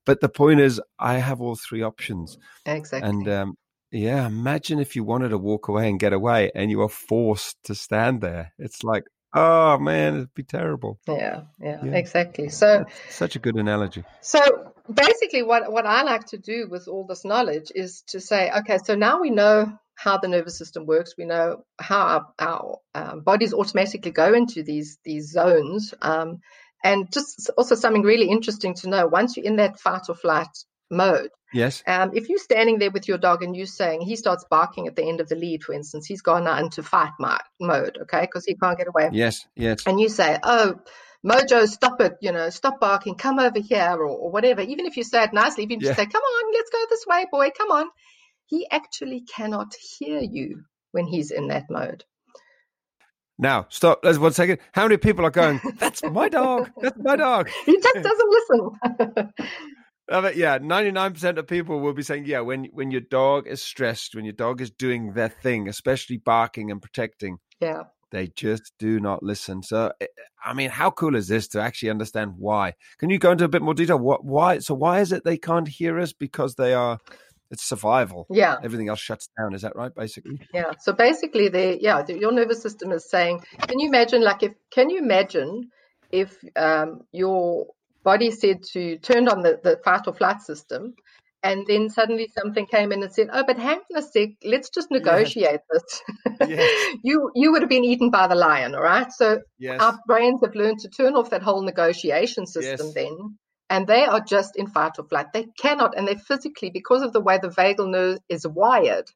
but 0.06 0.20
the 0.20 0.28
point 0.28 0.60
is, 0.60 0.80
I 0.98 1.14
have 1.18 1.40
all 1.40 1.56
three 1.56 1.82
options. 1.82 2.38
Exactly. 2.66 3.08
And 3.08 3.28
um, 3.28 3.54
yeah, 3.92 4.26
imagine 4.26 4.78
if 4.78 4.94
you 4.96 5.04
wanted 5.04 5.30
to 5.30 5.38
walk 5.38 5.68
away 5.68 5.88
and 5.88 5.98
get 5.98 6.12
away 6.12 6.50
and 6.54 6.70
you 6.70 6.78
were 6.78 6.88
forced 6.88 7.56
to 7.64 7.74
stand 7.74 8.20
there. 8.20 8.52
It's 8.58 8.82
like, 8.84 9.04
oh 9.34 9.78
man, 9.78 10.14
it'd 10.14 10.34
be 10.34 10.42
terrible. 10.44 10.98
yeah, 11.08 11.42
yeah, 11.60 11.84
Yeah. 11.84 11.94
exactly. 11.96 12.48
So, 12.48 12.84
Such 13.08 13.36
a 13.36 13.38
good 13.38 13.56
analogy. 13.56 14.04
So 14.20 14.40
basically, 14.92 15.42
what, 15.42 15.70
what 15.72 15.86
I 15.86 16.02
like 16.02 16.26
to 16.28 16.38
do 16.38 16.68
with 16.70 16.88
all 16.88 17.04
this 17.06 17.24
knowledge 17.24 17.72
is 17.74 18.02
to 18.08 18.20
say, 18.20 18.50
okay, 18.60 18.78
so 18.84 18.94
now 18.94 19.20
we 19.20 19.30
know 19.30 19.72
how 20.02 20.16
the 20.16 20.28
nervous 20.28 20.56
system 20.56 20.86
works. 20.86 21.14
We 21.18 21.26
know 21.26 21.64
how 21.78 22.00
our, 22.06 22.26
our 22.38 22.78
um, 22.94 23.20
bodies 23.20 23.52
automatically 23.52 24.10
go 24.12 24.32
into 24.32 24.62
these 24.62 24.98
these 25.04 25.30
zones, 25.30 25.92
um, 26.00 26.38
and 26.82 27.12
just 27.12 27.50
also 27.58 27.74
something 27.74 28.02
really 28.02 28.28
interesting 28.30 28.74
to 28.76 28.88
know. 28.88 29.06
Once 29.06 29.36
you're 29.36 29.44
in 29.44 29.56
that 29.56 29.78
fight 29.78 30.02
or 30.08 30.14
flight 30.14 30.48
mode, 30.90 31.28
Yes. 31.52 31.82
um, 31.86 32.12
if 32.14 32.30
you're 32.30 32.38
standing 32.38 32.78
there 32.78 32.90
with 32.90 33.08
your 33.08 33.18
dog 33.18 33.42
and 33.42 33.54
you're 33.54 33.66
saying 33.66 34.00
he 34.00 34.16
starts 34.16 34.46
barking 34.48 34.86
at 34.86 34.96
the 34.96 35.04
end 35.04 35.20
of 35.20 35.28
the 35.28 35.36
lead, 35.36 35.62
for 35.62 35.74
instance, 35.74 36.06
he's 36.06 36.22
gone 36.22 36.44
now 36.44 36.58
into 36.58 36.82
fight 36.82 37.12
mo- 37.20 37.36
mode, 37.60 37.98
okay, 38.02 38.22
because 38.22 38.46
he 38.46 38.54
can't 38.56 38.78
get 38.78 38.88
away 38.88 39.10
Yes. 39.12 39.46
Yes. 39.54 39.86
and 39.86 40.00
you 40.00 40.08
say, 40.08 40.38
"Oh, 40.42 40.80
Mojo, 41.22 41.68
stop 41.68 42.00
it! 42.00 42.14
You 42.22 42.32
know, 42.32 42.48
stop 42.48 42.80
barking. 42.80 43.16
Come 43.16 43.38
over 43.38 43.60
here, 43.60 43.96
or, 43.98 44.06
or 44.06 44.30
whatever." 44.30 44.62
Even 44.62 44.86
if 44.86 44.96
you 44.96 45.04
say 45.04 45.24
it 45.24 45.34
nicely, 45.34 45.64
if 45.64 45.70
you 45.70 45.78
just 45.78 45.90
Yeah. 45.90 45.96
say, 46.04 46.06
"Come 46.06 46.22
on, 46.22 46.52
let's 46.54 46.70
go 46.70 46.82
this 46.88 47.04
way, 47.06 47.26
boy. 47.30 47.50
Come 47.50 47.70
on," 47.70 47.86
he 48.50 48.66
actually 48.70 49.22
cannot 49.22 49.72
hear 49.74 50.20
you 50.20 50.64
when 50.90 51.06
he's 51.06 51.30
in 51.30 51.46
that 51.48 51.64
mode. 51.70 52.04
Now, 53.38 53.66
stop. 53.70 54.02
There's 54.02 54.18
one 54.18 54.32
second. 54.32 54.58
How 54.72 54.82
many 54.82 54.98
people 54.98 55.24
are 55.24 55.30
going, 55.30 55.60
that's 55.78 56.02
my 56.02 56.28
dog. 56.28 56.70
That's 56.82 56.98
my 56.98 57.16
dog. 57.16 57.48
He 57.64 57.80
just 57.80 57.94
doesn't 57.94 58.30
listen. 58.30 59.32
Yeah, 60.12 60.58
99% 60.58 61.38
of 61.38 61.46
people 61.46 61.78
will 61.78 61.92
be 61.92 62.02
saying, 62.02 62.24
yeah, 62.26 62.40
when, 62.40 62.64
when 62.72 62.90
your 62.90 63.00
dog 63.00 63.46
is 63.46 63.62
stressed, 63.62 64.16
when 64.16 64.24
your 64.24 64.32
dog 64.32 64.60
is 64.60 64.72
doing 64.72 65.12
their 65.12 65.28
thing, 65.28 65.68
especially 65.68 66.16
barking 66.16 66.72
and 66.72 66.82
protecting, 66.82 67.38
yeah, 67.60 67.84
they 68.10 68.26
just 68.26 68.72
do 68.78 68.98
not 68.98 69.22
listen. 69.22 69.62
So, 69.62 69.92
eh, 70.00 70.06
I 70.44 70.52
mean, 70.52 70.70
how 70.70 70.90
cool 70.90 71.14
is 71.14 71.28
this 71.28 71.46
to 71.48 71.60
actually 71.60 71.90
understand 71.90 72.34
why? 72.38 72.74
Can 72.98 73.10
you 73.10 73.18
go 73.18 73.30
into 73.30 73.44
a 73.44 73.48
bit 73.48 73.62
more 73.62 73.74
detail? 73.74 73.98
What, 73.98 74.24
why? 74.24 74.58
So, 74.58 74.74
why 74.74 75.00
is 75.00 75.12
it 75.12 75.24
they 75.24 75.36
can't 75.36 75.68
hear 75.68 75.98
us? 76.00 76.12
Because 76.12 76.56
they 76.56 76.74
are, 76.74 76.98
it's 77.50 77.64
survival. 77.64 78.26
yeah, 78.30 78.56
Everything 78.62 78.88
else 78.88 79.00
shuts 79.00 79.28
down. 79.38 79.54
Is 79.54 79.62
that 79.62 79.76
right, 79.76 79.94
basically? 79.94 80.38
yeah. 80.54 80.72
So 80.80 80.92
basically, 80.92 81.48
the 81.48 81.78
yeah, 81.80 82.02
the, 82.02 82.18
your 82.18 82.32
nervous 82.32 82.62
system 82.62 82.92
is 82.92 83.08
saying, 83.10 83.40
"Can 83.68 83.78
you 83.78 83.88
imagine? 83.88 84.22
Like, 84.22 84.42
if 84.42 84.52
can 84.72 84.90
you 84.90 84.98
imagine 84.98 85.70
if 86.12 86.36
um, 86.56 87.02
your 87.12 87.66
body 88.04 88.30
said 88.30 88.62
to 88.72 88.98
turned 88.98 89.28
on 89.28 89.42
the, 89.42 89.60
the 89.62 89.78
fight 89.84 90.06
or 90.06 90.14
flight 90.14 90.40
system 90.40 90.94
and 91.42 91.66
then 91.66 91.88
suddenly 91.88 92.28
something 92.38 92.66
came 92.66 92.92
in 92.92 93.02
and 93.02 93.12
said 93.12 93.28
oh 93.32 93.44
but 93.46 93.58
hang 93.58 93.78
on 93.92 93.98
a 93.98 94.02
sec 94.02 94.30
let's 94.44 94.70
just 94.70 94.90
negotiate 94.90 95.60
this 95.70 96.02
Yes. 96.48 96.96
you 97.02 97.30
you 97.34 97.52
would 97.52 97.62
have 97.62 97.68
been 97.68 97.84
eaten 97.84 98.10
by 98.10 98.26
the 98.26 98.34
lion 98.34 98.74
all 98.74 98.82
right 98.82 99.12
so 99.12 99.40
Yes. 99.58 99.80
our 99.82 99.98
brains 100.06 100.40
have 100.42 100.54
learned 100.54 100.78
to 100.80 100.88
turn 100.88 101.14
off 101.14 101.30
that 101.30 101.42
whole 101.42 101.62
negotiation 101.62 102.46
system 102.46 102.86
Yes. 102.86 102.94
then 102.94 103.38
and 103.70 103.86
they 103.86 104.04
are 104.04 104.20
just 104.20 104.56
in 104.56 104.66
fight 104.66 104.92
or 104.98 105.04
flight 105.04 105.32
they 105.32 105.44
cannot 105.58 105.96
and 105.96 106.06
they 106.06 106.16
physically 106.16 106.68
because 106.70 107.02
of 107.02 107.12
the 107.12 107.20
way 107.20 107.38
the 107.38 107.48
vagal 107.48 107.88
nerve 107.88 108.18
is 108.28 108.46
wired 108.46 109.08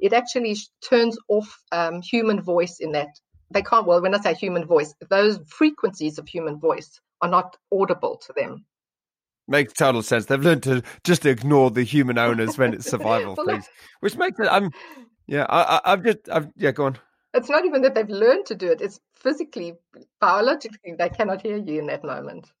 it 0.00 0.12
actually 0.12 0.56
turns 0.82 1.16
off 1.28 1.62
um, 1.70 2.02
human 2.02 2.42
voice 2.42 2.80
in 2.80 2.92
that 2.92 3.08
they 3.50 3.62
can't 3.62 3.86
well 3.86 4.02
when 4.02 4.14
i 4.14 4.20
say 4.20 4.34
human 4.34 4.64
voice 4.66 4.92
those 5.08 5.38
frequencies 5.46 6.18
of 6.18 6.28
human 6.28 6.58
voice 6.58 7.00
are 7.22 7.30
not 7.30 7.56
audible 7.72 8.16
to 8.18 8.32
them 8.34 8.64
Makes 9.48 9.72
total 9.72 10.02
sense. 10.02 10.26
They've 10.26 10.40
learned 10.40 10.62
to 10.62 10.82
just 11.02 11.26
ignore 11.26 11.72
the 11.72 11.82
human 11.82 12.16
owners 12.26 12.56
when 12.56 12.74
it's 12.74 12.86
survival 12.88 13.34
Well, 13.36 13.46
things, 13.46 13.68
which 13.98 14.16
makes 14.16 14.38
it. 14.38 14.46
I'm, 14.48 14.70
yeah, 15.26 15.46
I, 15.48 15.62
I, 15.62 15.92
I've 15.92 16.04
just, 16.04 16.18
I've, 16.30 16.48
yeah, 16.56 16.70
go 16.70 16.86
on. 16.86 16.98
it's 17.34 17.48
not 17.48 17.64
even 17.64 17.82
that 17.82 17.94
they've 17.94 18.08
learned 18.08 18.46
to 18.46 18.54
do 18.54 18.70
it 18.70 18.80
it's 18.80 19.00
physically 19.14 19.74
biologically 20.20 20.94
they 20.98 21.08
cannot 21.08 21.42
hear 21.42 21.56
you 21.56 21.78
in 21.80 21.86
that 21.86 22.04
moment 22.04 22.52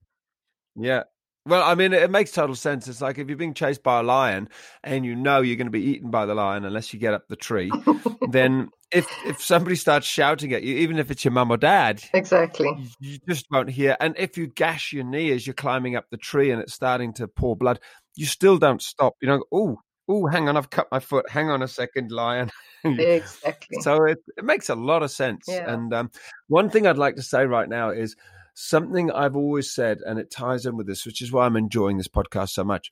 Yeah. 0.76 1.04
Well, 1.44 1.62
I 1.62 1.74
mean, 1.74 1.92
it, 1.92 2.10
makes 2.10 2.30
total 2.30 2.54
sense. 2.54 2.86
It's 2.86 3.00
like 3.00 3.18
if 3.18 3.28
you're 3.28 3.36
being 3.36 3.54
chased 3.54 3.82
by 3.82 3.98
a 3.98 4.02
lion 4.02 4.48
and 4.84 5.04
you 5.04 5.16
know 5.16 5.40
you're 5.40 5.56
going 5.56 5.66
to 5.66 5.72
be 5.72 5.82
eaten 5.82 6.10
by 6.10 6.24
the 6.24 6.34
lion 6.34 6.64
unless 6.64 6.92
you 6.92 7.00
get 7.00 7.14
up 7.14 7.26
the 7.28 7.34
tree, 7.34 7.70
then 8.30 8.70
if 8.92 9.08
if 9.26 9.42
somebody 9.42 9.74
starts 9.74 10.06
shouting 10.06 10.52
at 10.52 10.62
you, 10.62 10.76
even 10.76 10.98
if 10.98 11.10
it's 11.10 11.24
your 11.24 11.32
mum 11.32 11.50
or 11.50 11.56
dad, 11.56 12.02
exactly 12.14 12.68
you, 12.78 13.12
you 13.12 13.18
just 13.28 13.46
won't 13.50 13.70
hear. 13.70 13.96
And 13.98 14.14
if 14.18 14.36
you 14.36 14.46
gash 14.46 14.92
your 14.92 15.04
knee 15.04 15.32
as 15.32 15.44
you're 15.44 15.54
climbing 15.54 15.96
up 15.96 16.04
the 16.10 16.16
tree 16.16 16.52
and 16.52 16.62
it's 16.62 16.74
starting 16.74 17.12
to 17.14 17.26
pour 17.26 17.56
blood, 17.56 17.80
you 18.14 18.26
still 18.26 18.56
don't 18.56 18.80
stop. 18.80 19.14
You 19.20 19.28
know, 19.28 19.44
oh, 19.50 19.78
oh, 20.08 20.26
hang 20.26 20.48
on, 20.48 20.56
I've 20.56 20.70
cut 20.70 20.88
my 20.92 21.00
foot. 21.00 21.28
Hang 21.28 21.48
on 21.50 21.62
a 21.62 21.68
second, 21.68 22.12
lion. 22.12 22.50
exactly 22.84 23.80
So 23.80 24.04
it, 24.04 24.18
it 24.36 24.44
makes 24.44 24.68
a 24.68 24.74
lot 24.74 25.02
of 25.02 25.10
sense. 25.10 25.46
Yeah. 25.48 25.72
And 25.72 25.92
um, 25.92 26.10
one 26.48 26.70
thing 26.70 26.86
I'd 26.86 26.98
like 26.98 27.16
to 27.16 27.22
say 27.22 27.46
right 27.46 27.68
now 27.68 27.90
is 27.90 28.16
something 28.54 29.10
I've 29.10 29.36
always 29.36 29.72
said, 29.72 30.00
and 30.06 30.18
it 30.18 30.30
ties 30.30 30.66
in 30.66 30.76
with 30.76 30.86
this, 30.86 31.06
which 31.06 31.22
is 31.22 31.32
why 31.32 31.46
I'm 31.46 31.56
enjoying 31.56 31.96
this 31.96 32.08
podcast 32.08 32.50
so 32.50 32.64
much. 32.64 32.90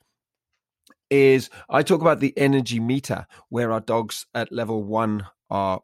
Is 1.09 1.49
I 1.69 1.83
talk 1.83 1.99
about 2.01 2.21
the 2.21 2.33
energy 2.37 2.79
meter 2.79 3.27
where 3.49 3.71
our 3.71 3.81
dogs 3.81 4.25
at 4.33 4.51
level 4.51 4.81
one 4.83 5.27
are, 5.49 5.81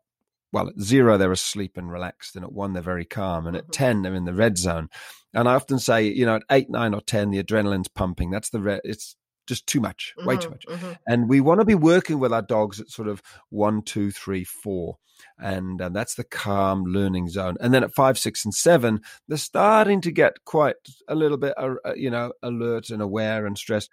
well, 0.53 0.69
at 0.69 0.79
zero, 0.79 1.17
they're 1.17 1.31
asleep 1.33 1.75
and 1.75 1.91
relaxed. 1.91 2.37
And 2.37 2.45
at 2.45 2.53
one, 2.53 2.71
they're 2.71 2.81
very 2.81 3.03
calm. 3.03 3.45
And 3.45 3.57
at 3.57 3.67
Mhm. 3.67 3.71
10, 3.71 4.01
they're 4.01 4.15
in 4.15 4.23
the 4.23 4.33
red 4.33 4.57
zone. 4.57 4.89
And 5.33 5.49
I 5.49 5.55
often 5.55 5.79
say, 5.79 6.07
you 6.07 6.25
know, 6.25 6.37
at 6.37 6.43
eight, 6.49 6.69
nine, 6.69 6.93
or 6.93 7.01
10, 7.01 7.31
the 7.31 7.43
adrenaline's 7.43 7.89
pumping. 7.89 8.31
That's 8.31 8.49
the 8.49 8.61
red, 8.61 8.79
it's 8.85 9.16
just 9.47 9.65
too 9.67 9.79
much, 9.79 10.13
way 10.25 10.37
too 10.37 10.49
Mhm, 10.49 10.51
much. 10.51 10.65
mhm. 10.67 10.97
And 11.07 11.29
we 11.29 11.39
want 11.41 11.61
to 11.61 11.65
be 11.65 11.75
working 11.75 12.19
with 12.19 12.31
our 12.33 12.41
dogs 12.41 12.79
at 12.79 12.89
sort 12.89 13.07
of 13.07 13.21
one, 13.49 13.81
two, 13.81 14.11
three, 14.11 14.43
four. 14.43 14.97
And 15.39 15.81
uh, 15.81 15.89
that's 15.89 16.13
the 16.15 16.23
calm 16.23 16.83
learning 16.83 17.29
zone. 17.29 17.55
And 17.59 17.73
then 17.73 17.83
at 17.83 17.95
five, 17.95 18.19
six, 18.19 18.45
and 18.45 18.53
seven, 18.53 19.01
they're 19.27 19.37
starting 19.39 19.99
to 20.01 20.11
get 20.11 20.43
quite 20.45 20.75
a 21.07 21.15
little 21.15 21.37
bit, 21.37 21.53
uh, 21.57 21.75
uh, 21.85 21.93
you 21.95 22.11
know, 22.11 22.33
alert 22.43 22.91
and 22.91 23.01
aware 23.01 23.47
and 23.47 23.57
stressed. 23.57 23.89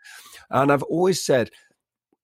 And 0.50 0.70
I've 0.70 0.82
always 0.82 1.25
said, 1.25 1.49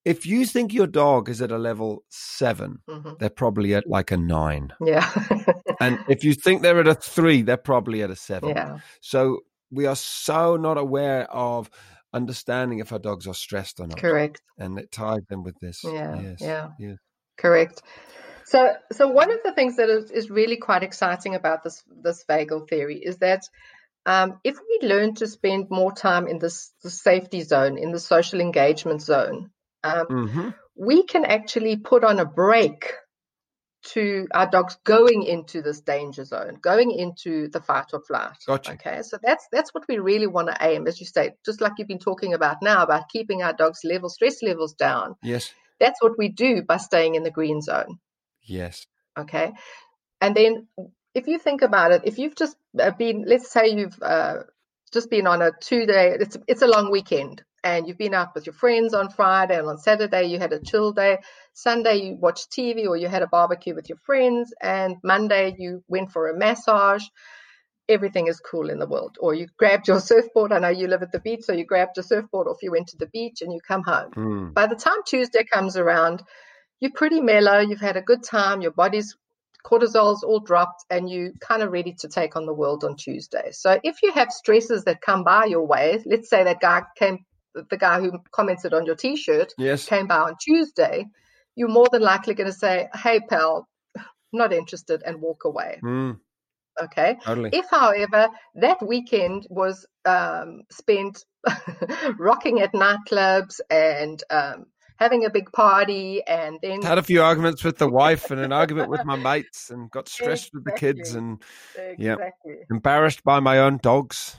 if 0.04 0.26
you 0.26 0.44
think 0.46 0.72
your 0.75 0.87
dog 0.87 1.28
is 1.28 1.40
at 1.42 1.50
a 1.52 1.58
level 1.58 2.04
seven, 2.10 2.78
Mhm. 2.88 3.18
they're 3.18 3.30
probably 3.30 3.75
at 3.75 3.87
like 3.87 4.10
a 4.10 4.16
nine. 4.16 4.72
Yeah. 4.80 5.08
And 5.80 5.99
if 6.08 6.25
you 6.25 6.34
think 6.34 6.60
they're 6.62 6.80
at 6.80 6.88
a 6.88 6.94
three, 6.94 7.42
they're 7.42 7.56
probably 7.58 8.02
at 8.02 8.10
a 8.10 8.16
seven. 8.16 8.50
yeah. 8.50 8.78
So 9.00 9.40
we 9.70 9.87
are 9.87 9.96
so 9.96 10.56
not 10.56 10.76
aware 10.78 11.30
of 11.30 11.70
understanding 12.12 12.79
if 12.79 12.93
our 12.93 12.99
dogs 12.99 13.26
are 13.26 13.35
stressed 13.35 13.81
or 13.81 13.87
not. 13.87 13.99
Correct. 13.99 14.43
And 14.59 14.79
it 14.79 14.90
ties 14.90 15.23
in 15.31 15.43
with 15.43 15.59
this. 15.61 15.83
Yeah. 15.85 16.21
Yes. 16.21 16.40
Yeah. 16.40 16.69
yes. 16.79 16.99
Correct. 17.37 17.83
So, 18.45 18.73
so 18.93 19.09
one 19.09 19.31
of 19.31 19.38
the 19.45 19.52
things 19.52 19.76
that 19.76 19.88
is, 19.88 20.11
is 20.11 20.31
really 20.31 20.57
quite 20.57 20.83
exciting 20.83 21.35
about 21.35 21.62
this 21.62 21.83
this 22.02 22.25
vagal 22.29 22.69
theory 22.69 22.99
is 22.99 23.19
that 23.19 23.45
um, 24.07 24.40
if 24.43 24.59
we 24.59 24.88
learn 24.88 25.14
to 25.17 25.26
spend 25.26 25.69
more 25.71 25.93
time 25.93 26.26
in 26.26 26.38
this 26.38 26.73
the 26.83 26.90
safety 26.90 27.43
zone, 27.43 27.79
in 27.79 27.93
the 27.93 28.00
social 28.00 28.40
engagement 28.40 29.02
zone, 29.02 29.50
um, 29.85 30.07
hmm 30.07 30.49
we 30.81 31.05
can 31.05 31.26
actually 31.26 31.76
put 31.76 32.05
on 32.05 32.19
a 32.19 32.25
brake 32.25 32.95
to 33.82 34.26
our 34.32 34.49
dogs 34.49 34.76
going 34.84 35.22
into 35.22 35.62
this 35.62 35.80
danger 35.80 36.25
zone, 36.25 36.58
going 36.60 36.90
into 36.90 37.49
the 37.49 37.60
fight 37.60 37.87
or 37.92 38.00
flight. 38.00 38.37
Gotcha. 38.46 38.72
Okay, 38.72 39.02
so 39.02 39.18
that's 39.22 39.46
that's 39.50 39.72
what 39.75 39.84
we 39.88 39.99
really 39.99 40.26
want 40.26 40.49
to 40.49 40.56
aim, 40.60 40.87
as 40.87 41.00
you 41.00 41.06
say, 41.06 41.32
just 41.44 41.60
like 41.60 41.72
you've 41.78 41.88
been 41.88 41.99
talking 41.99 42.34
about 42.34 42.58
now 42.62 42.82
about 42.82 43.08
keeping 43.08 43.42
our 43.42 43.52
dogs' 43.52 43.80
level 43.84 44.08
stress 44.08 44.42
levels 44.42 44.75
down. 44.75 45.16
Yes. 45.22 45.52
That's 45.78 46.02
what 46.02 46.18
we 46.18 46.28
do 46.28 46.62
by 46.62 46.76
staying 46.76 47.14
in 47.14 47.22
the 47.22 47.30
green 47.30 47.62
zone. 47.62 47.99
Yes. 48.42 48.87
Okay, 49.18 49.52
and 50.20 50.34
then 50.34 50.68
if 51.14 51.26
you 51.26 51.38
think 51.38 51.62
about 51.62 51.92
it, 51.92 52.02
if 52.04 52.18
you've 52.18 52.37
just 52.37 52.56
uh, 52.78 52.90
been, 52.92 53.25
let's 53.26 53.50
say 53.50 53.68
you've 53.68 54.00
uh, 54.02 54.42
just 54.92 55.10
been 55.10 55.26
on 55.26 55.42
a 55.42 55.52
two 55.60 55.87
day, 55.87 56.16
it's 56.20 56.37
it's 56.46 56.62
a 56.62 56.68
long 56.68 56.90
weekend, 56.90 57.42
and 57.62 57.87
you've 57.87 57.99
been 57.99 58.14
out 58.14 58.35
with 58.35 58.47
your 58.47 58.55
friends 58.55 58.95
on 58.95 59.11
Friday, 59.11 59.59
and 59.59 59.69
on 59.69 59.79
Saturday 59.79 60.25
you 60.25 60.38
had 60.38 60.52
a 60.52 60.61
chill 60.61 60.93
day. 60.93 61.19
Sunday 61.52 61.97
you 61.97 62.14
watched 62.14 62.50
TV 62.50 62.87
or 62.87 62.97
you 62.97 63.09
had 63.09 63.23
a 63.23 63.26
barbecue 63.26 63.75
with 63.75 63.88
your 63.88 63.99
friends, 63.99 64.52
and 64.61 64.97
Monday 65.02 65.55
you 65.59 65.83
went 65.88 66.12
for 66.12 66.29
a 66.29 66.37
massage. 66.37 67.05
Everything 67.88 68.29
is 68.29 68.40
cool 68.40 68.71
in 68.71 68.79
the 68.79 68.87
world. 68.87 69.17
Or 69.21 69.35
you 69.35 69.49
grabbed 69.59 69.88
your 69.88 70.00
surfboard. 70.11 70.52
I 70.52 70.61
know 70.61 70.69
you 70.69 70.87
live 70.87 71.02
at 71.02 71.12
the 71.12 71.21
beach, 71.21 71.43
so 71.43 71.52
you 71.52 71.64
grabbed 71.64 71.97
your 71.97 72.05
surfboard, 72.05 72.47
or 72.47 72.55
if 72.55 72.62
you 72.62 72.71
went 72.71 72.88
to 72.88 72.97
the 72.97 73.07
beach 73.07 73.43
and 73.43 73.52
you 73.52 73.61
come 73.67 73.83
home. 73.83 74.11
Mm. 74.12 74.55
By 74.55 74.67
the 74.67 74.76
time 74.76 74.99
Tuesday 75.07 75.45
comes 75.45 75.76
around, 75.76 76.23
you're 76.81 76.93
pretty 76.93 77.21
mellow, 77.21 77.61
you've 77.61 77.81
had 77.81 77.97
a 77.97 78.02
good 78.02 78.23
time, 78.23 78.62
your 78.62 78.73
body's 78.73 79.17
cortisol's 79.62 80.23
all 80.23 80.40
dropped, 80.40 80.85
and 80.90 81.11
you're 81.11 81.33
kind 81.40 81.62
of 81.62 81.71
ready 81.71 81.95
to 82.00 82.09
take 82.09 82.37
on 82.37 82.47
the 82.47 82.55
world 82.55 82.85
on 82.85 82.97
Tuesday. 82.97 83.50
So 83.52 83.79
if 83.85 84.02
you 84.02 84.12
have 84.12 84.31
stresses 84.33 84.85
that 84.85 85.02
come 85.02 85.23
by 85.23 85.45
your 85.45 85.67
way, 85.67 86.02
let's 86.07 86.31
say 86.31 86.45
that 86.45 86.61
guy 86.61 86.83
came, 86.97 87.19
the 87.54 87.76
guy 87.76 88.00
who 88.00 88.12
commented 88.33 88.73
on 88.75 88.87
your 88.87 88.95
T-shirt 88.97 89.52
Yes. 89.59 89.87
came 89.87 90.07
by 90.07 90.19
on 90.19 90.37
Tuesday, 90.40 91.07
you're 91.57 91.69
more 91.69 91.88
than 91.92 92.02
likely 92.02 92.35
going 92.35 92.47
to 92.47 92.52
say, 92.57 92.88
"Hey, 92.95 93.21
pal, 93.21 93.69
not 94.33 94.52
interested," 94.52 95.02
and 95.04 95.21
walk 95.21 95.45
away. 95.45 95.80
Mm. 95.85 96.19
Okay. 96.83 97.19
Totally. 97.25 97.50
If, 97.52 97.66
however, 97.71 98.28
that 98.54 98.80
weekend 98.87 99.47
was 99.50 99.87
um, 100.07 100.62
spent 100.71 101.25
rocking 102.19 102.61
at 102.61 102.73
nightclubs 102.73 103.61
and 103.69 104.23
um, 104.30 104.66
having 104.97 105.25
a 105.25 105.30
big 105.30 105.50
party, 105.52 106.23
and 106.26 106.59
then 106.62 106.80
Had 106.83 106.99
a 106.99 107.02
few 107.02 107.23
arguments 107.23 107.64
with 107.64 107.78
the 107.78 107.88
wife 107.88 108.30
and 108.30 108.40
an 108.40 108.52
argument 108.52 108.88
with 108.88 109.04
my 109.04 109.16
mates 109.16 109.71
and 109.71 109.90
got 109.90 110.09
stressed 110.09 110.50
with 110.54 110.64
the 110.64 110.73
kids 110.73 111.14
Exactly. 111.14 111.19
and 111.76 111.99
yeah. 111.99 112.16
embarrassed 112.71 113.25
by 113.25 113.40
my 113.40 113.59
own 113.59 113.78
dogs. 113.83 114.37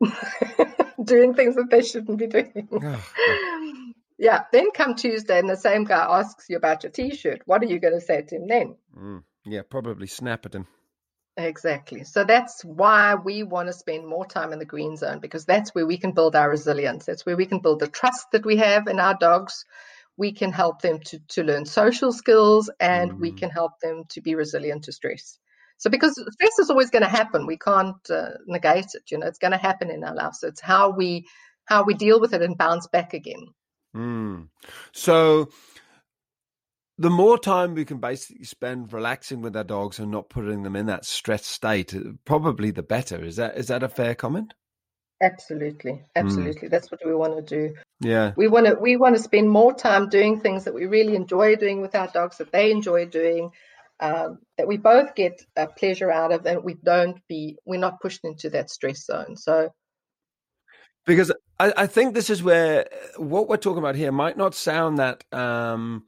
doing 1.04 1.34
things 1.34 1.56
that 1.56 1.70
they 1.70 1.82
shouldn't 1.82 2.18
be 2.18 2.26
doing. 2.26 2.68
Oh, 2.82 3.04
yeah. 4.18 4.44
Then 4.52 4.70
come 4.72 4.94
Tuesday, 4.94 5.38
and 5.38 5.48
the 5.48 5.56
same 5.56 5.84
guy 5.84 6.04
asks 6.18 6.46
you 6.48 6.56
about 6.56 6.82
your 6.82 6.92
T-shirt. 6.92 7.42
What 7.46 7.62
are 7.62 7.66
you 7.66 7.78
going 7.78 7.94
to 7.94 8.00
say 8.00 8.22
to 8.22 8.36
him 8.36 8.46
then? 8.48 8.76
mm. 8.96 9.22
Yeah, 9.44 9.62
probably 9.68 10.06
snap 10.06 10.46
at 10.46 10.54
him. 10.54 10.66
Exactly. 11.36 12.04
So 12.04 12.24
that's 12.24 12.64
why 12.64 13.16
we 13.16 13.42
want 13.42 13.68
to 13.68 13.72
spend 13.72 14.06
more 14.06 14.24
time 14.24 14.52
in 14.52 14.58
the 14.60 14.64
green 14.64 14.96
zone 14.96 15.18
because 15.18 15.44
that's 15.44 15.74
where 15.74 15.86
we 15.86 15.98
can 15.98 16.12
build 16.12 16.36
our 16.36 16.48
resilience. 16.48 17.04
That's 17.06 17.26
where 17.26 17.36
we 17.36 17.46
can 17.46 17.58
build 17.58 17.80
the 17.80 17.88
trust 17.88 18.30
that 18.32 18.46
we 18.46 18.56
have 18.58 18.86
in 18.86 19.00
our 19.00 19.14
dogs. 19.18 19.64
We 20.16 20.32
can 20.32 20.52
help 20.52 20.80
them 20.80 21.00
to, 21.00 21.18
to 21.30 21.42
learn 21.42 21.66
social 21.66 22.12
skills 22.12 22.70
and 22.78 23.18
we 23.20 23.32
Mm. 23.32 23.36
can 23.36 23.50
help 23.50 23.80
them 23.80 24.04
to 24.10 24.20
be 24.20 24.36
resilient 24.36 24.84
to 24.84 24.92
stress. 24.92 25.38
So, 25.84 25.90
because 25.90 26.14
stress 26.14 26.58
is 26.58 26.70
always 26.70 26.88
going 26.88 27.02
to 27.02 27.08
happen, 27.10 27.46
we 27.46 27.58
can't 27.58 28.08
uh, 28.08 28.30
negate 28.46 28.94
it. 28.94 29.10
You 29.10 29.18
know, 29.18 29.26
it's 29.26 29.38
going 29.38 29.50
to 29.50 29.58
happen 29.58 29.90
in 29.90 30.02
our 30.02 30.14
lives. 30.14 30.40
So, 30.40 30.48
it's 30.48 30.62
how 30.62 30.88
we 30.88 31.26
how 31.66 31.84
we 31.84 31.92
deal 31.92 32.18
with 32.18 32.32
it 32.32 32.40
and 32.40 32.56
bounce 32.56 32.86
back 32.86 33.12
again. 33.12 33.48
Mm. 33.94 34.48
So 34.92 35.50
the 36.96 37.10
more 37.10 37.38
time 37.38 37.74
we 37.74 37.84
can 37.84 37.98
basically 37.98 38.44
spend 38.44 38.94
relaxing 38.94 39.42
with 39.42 39.54
our 39.54 39.64
dogs 39.64 39.98
and 39.98 40.10
not 40.10 40.30
putting 40.30 40.62
them 40.62 40.74
in 40.74 40.86
that 40.86 41.04
stressed 41.04 41.44
state, 41.44 41.94
uh, 41.94 42.12
probably 42.24 42.70
the 42.70 42.82
better. 42.82 43.22
Is 43.22 43.36
that 43.36 43.58
is 43.58 43.68
that 43.68 43.82
a 43.82 43.88
fair 43.90 44.14
comment? 44.14 44.54
Absolutely, 45.22 46.02
absolutely. 46.16 46.68
That's 46.68 46.90
what 46.90 47.00
we 47.04 47.14
want 47.14 47.36
to 47.36 47.42
do. 47.42 47.74
Yeah. 48.00 48.32
we 48.36 48.48
want 48.48 48.66
to 48.66 48.74
we 48.74 48.96
want 48.96 49.16
to 49.16 49.22
spend 49.22 49.50
more 49.50 49.74
time 49.74 50.08
doing 50.08 50.40
things 50.40 50.64
that 50.64 50.74
we 50.74 50.86
really 50.86 51.14
enjoy 51.14 51.56
doing 51.56 51.82
with 51.82 51.94
our 51.94 52.08
dogs 52.08 52.38
that 52.38 52.52
they 52.52 52.70
enjoy 52.70 53.06
doing 53.06 53.50
um, 54.00 54.38
that 54.58 54.66
we 54.66 54.76
both 54.76 55.14
get 55.14 55.40
a 55.56 55.66
pleasure 55.66 56.10
out 56.10 56.32
of 56.32 56.46
and 56.46 56.64
we 56.64 56.74
don't 56.84 57.18
be 57.28 57.56
we're 57.64 57.80
not 57.80 58.00
pushed 58.00 58.24
into 58.24 58.50
that 58.50 58.70
stress 58.70 59.06
zone 59.06 59.36
so 59.36 59.70
because 61.06 61.30
I, 61.60 61.72
I 61.76 61.86
think 61.86 62.14
this 62.14 62.30
is 62.30 62.42
where 62.42 62.86
uh, 62.92 63.22
what 63.22 63.48
we're 63.48 63.56
talking 63.56 63.78
about 63.78 63.96
here 63.96 64.12
might 64.12 64.36
not 64.36 64.54
sound 64.54 64.98
that 64.98 65.24
um, 65.32 66.04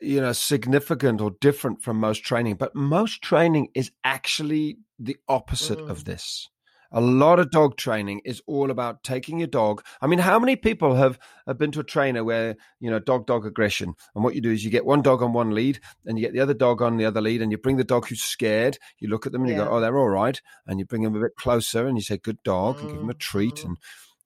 you 0.00 0.20
know 0.20 0.32
significant 0.32 1.20
or 1.20 1.32
different 1.40 1.82
from 1.82 1.98
most 1.98 2.24
training, 2.24 2.56
but 2.56 2.74
most 2.74 3.22
training 3.22 3.68
is 3.74 3.90
actually 4.04 4.78
the 4.98 5.16
opposite 5.28 5.78
Mm. 5.78 5.90
of 5.90 6.04
this. 6.04 6.48
A 6.94 7.00
lot 7.00 7.40
of 7.40 7.50
dog 7.50 7.76
training 7.76 8.20
is 8.24 8.40
all 8.46 8.70
about 8.70 9.02
taking 9.02 9.38
your 9.38 9.48
dog. 9.48 9.84
I 10.00 10.06
mean, 10.06 10.20
how 10.20 10.38
many 10.38 10.54
people 10.54 10.94
have, 10.94 11.18
have 11.46 11.58
been 11.58 11.72
to 11.72 11.80
a 11.80 11.84
trainer 11.84 12.22
where, 12.22 12.54
you 12.78 12.88
know, 12.88 13.00
dog 13.00 13.26
dog 13.26 13.44
aggression? 13.44 13.94
And 14.14 14.22
what 14.22 14.36
you 14.36 14.40
do 14.40 14.52
is 14.52 14.64
you 14.64 14.70
get 14.70 14.86
one 14.86 15.02
dog 15.02 15.20
on 15.20 15.32
one 15.32 15.50
lead 15.50 15.80
and 16.06 16.16
you 16.16 16.24
get 16.24 16.32
the 16.32 16.40
other 16.40 16.54
dog 16.54 16.80
on 16.80 16.96
the 16.96 17.04
other 17.04 17.20
lead 17.20 17.42
and 17.42 17.50
you 17.50 17.58
bring 17.58 17.76
the 17.78 17.84
dog 17.84 18.06
who's 18.06 18.22
scared. 18.22 18.78
You 19.00 19.08
look 19.08 19.26
at 19.26 19.32
them 19.32 19.42
and 19.42 19.50
you 19.50 19.56
go, 19.56 19.68
oh, 19.68 19.80
they're 19.80 19.98
all 19.98 20.08
right. 20.08 20.40
And 20.68 20.78
you 20.78 20.86
bring 20.86 21.02
them 21.02 21.16
a 21.16 21.20
bit 21.20 21.34
closer 21.36 21.86
and 21.86 21.98
you 21.98 22.02
say, 22.02 22.16
good 22.16 22.42
dog, 22.44 22.78
and 22.78 22.88
give 22.88 22.98
them 22.98 23.10
a 23.10 23.14
treat. 23.14 23.56
Mhm. 23.56 23.64
And 23.64 23.78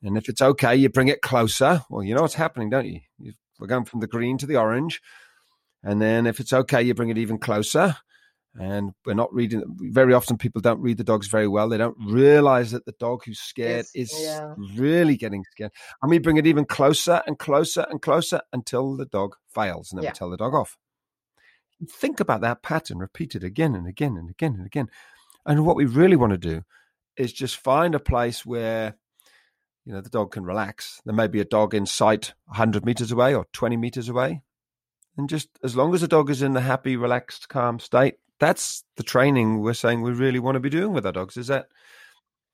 and 0.03 0.17
if 0.17 0.29
it's 0.29 0.43
okay, 0.43 0.77
you 0.77 0.89
bring 0.91 1.09
it 1.09 1.23
closer. 1.23 1.83
Well, 1.91 2.05
you 2.05 2.15
know 2.15 2.23
what's 2.23 2.35
happening, 2.35 2.71
don't 2.71 2.87
you? 2.87 3.01
you 3.19 3.33
we're 3.59 3.67
going 3.67 3.85
from 3.85 4.01
the 4.01 4.07
green 4.07 4.39
to 4.39 4.47
the 4.47 4.57
orange. 4.57 5.01
And 5.83 6.01
then 6.01 6.27
if 6.27 6.39
it's 6.39 6.53
okay, 6.53 6.83
you 6.83 6.95
bring 6.95 7.09
it 7.09 7.19
even 7.19 7.39
closer. 7.39 7.97
And 8.59 8.93
we're 9.05 9.15
not 9.15 9.33
reading, 9.33 9.63
very 9.79 10.15
often 10.15 10.37
people 10.37 10.61
don't 10.61 10.81
read 10.81 10.97
the 10.97 11.05
dogs 11.05 11.29
very 11.29 11.47
well. 11.47 11.69
They 11.69 11.77
don't 11.79 11.97
realize 12.01 12.73
that 12.73 12.87
the 12.87 12.95
dog 12.99 13.23
who's 13.25 13.39
scared 13.39 13.87
Yes, 13.95 14.11
is 14.13 14.13
yeah. 14.21 14.55
really 14.75 15.17
getting 15.17 15.45
scared. 15.53 15.73
And 16.03 16.11
we 16.11 16.19
bring 16.19 16.39
it 16.39 16.47
even 16.47 16.65
closer 16.65 17.23
and 17.27 17.39
closer 17.39 17.87
and 17.91 18.03
closer 18.03 18.41
until 18.53 18.97
the 18.97 19.05
dog 19.07 19.37
fails. 19.55 19.93
And 19.93 19.99
then 19.99 20.05
Yeah. 20.05 20.11
we 20.11 20.15
tell 20.15 20.31
the 20.31 20.37
dog 20.37 20.55
off. 20.55 20.77
Think 21.89 22.19
about 22.19 22.41
that 22.41 22.63
pattern 22.63 22.99
repeated 22.99 23.45
again 23.45 23.75
and 23.75 23.87
again 23.87 24.17
and 24.17 24.29
again 24.31 24.55
and 24.55 24.67
again. 24.67 24.89
And 25.47 25.65
what 25.65 25.77
we 25.77 25.85
really 25.85 26.17
want 26.17 26.33
to 26.33 26.39
do 26.39 26.63
is 27.17 27.33
just 27.33 27.57
find 27.57 27.95
a 27.95 28.01
place 28.01 28.45
where 28.45 28.97
you 29.85 29.93
know 29.95 30.01
the 30.01 30.11
dog 30.11 30.33
can 30.33 30.45
relax 30.45 31.01
there 31.07 31.15
may 31.15 31.27
be 31.27 31.41
a 31.41 31.45
dog 31.47 31.75
in 31.75 31.87
sight 31.87 32.35
100 32.45 32.85
meters 32.85 33.11
away 33.11 33.35
or 33.35 33.47
20 33.55 33.77
meters 33.79 34.09
away 34.11 34.43
and 35.17 35.31
just 35.31 35.49
as 35.65 35.75
long 35.75 35.95
as 35.95 36.03
the 36.03 36.07
dog 36.09 36.29
is 36.29 36.43
in 36.43 36.53
the 36.53 36.61
happy 36.61 36.95
relaxed 36.95 37.49
calm 37.49 37.79
state 37.81 38.17
that's 38.39 38.85
the 38.97 39.03
training 39.03 39.61
we're 39.61 39.75
saying 39.75 40.03
we 40.03 40.13
really 40.13 40.39
want 40.39 40.55
to 40.57 40.61
be 40.61 40.71
doing 40.71 40.93
with 40.93 41.07
our 41.07 41.13
dogs 41.13 41.37
is 41.37 41.49
that 41.49 41.67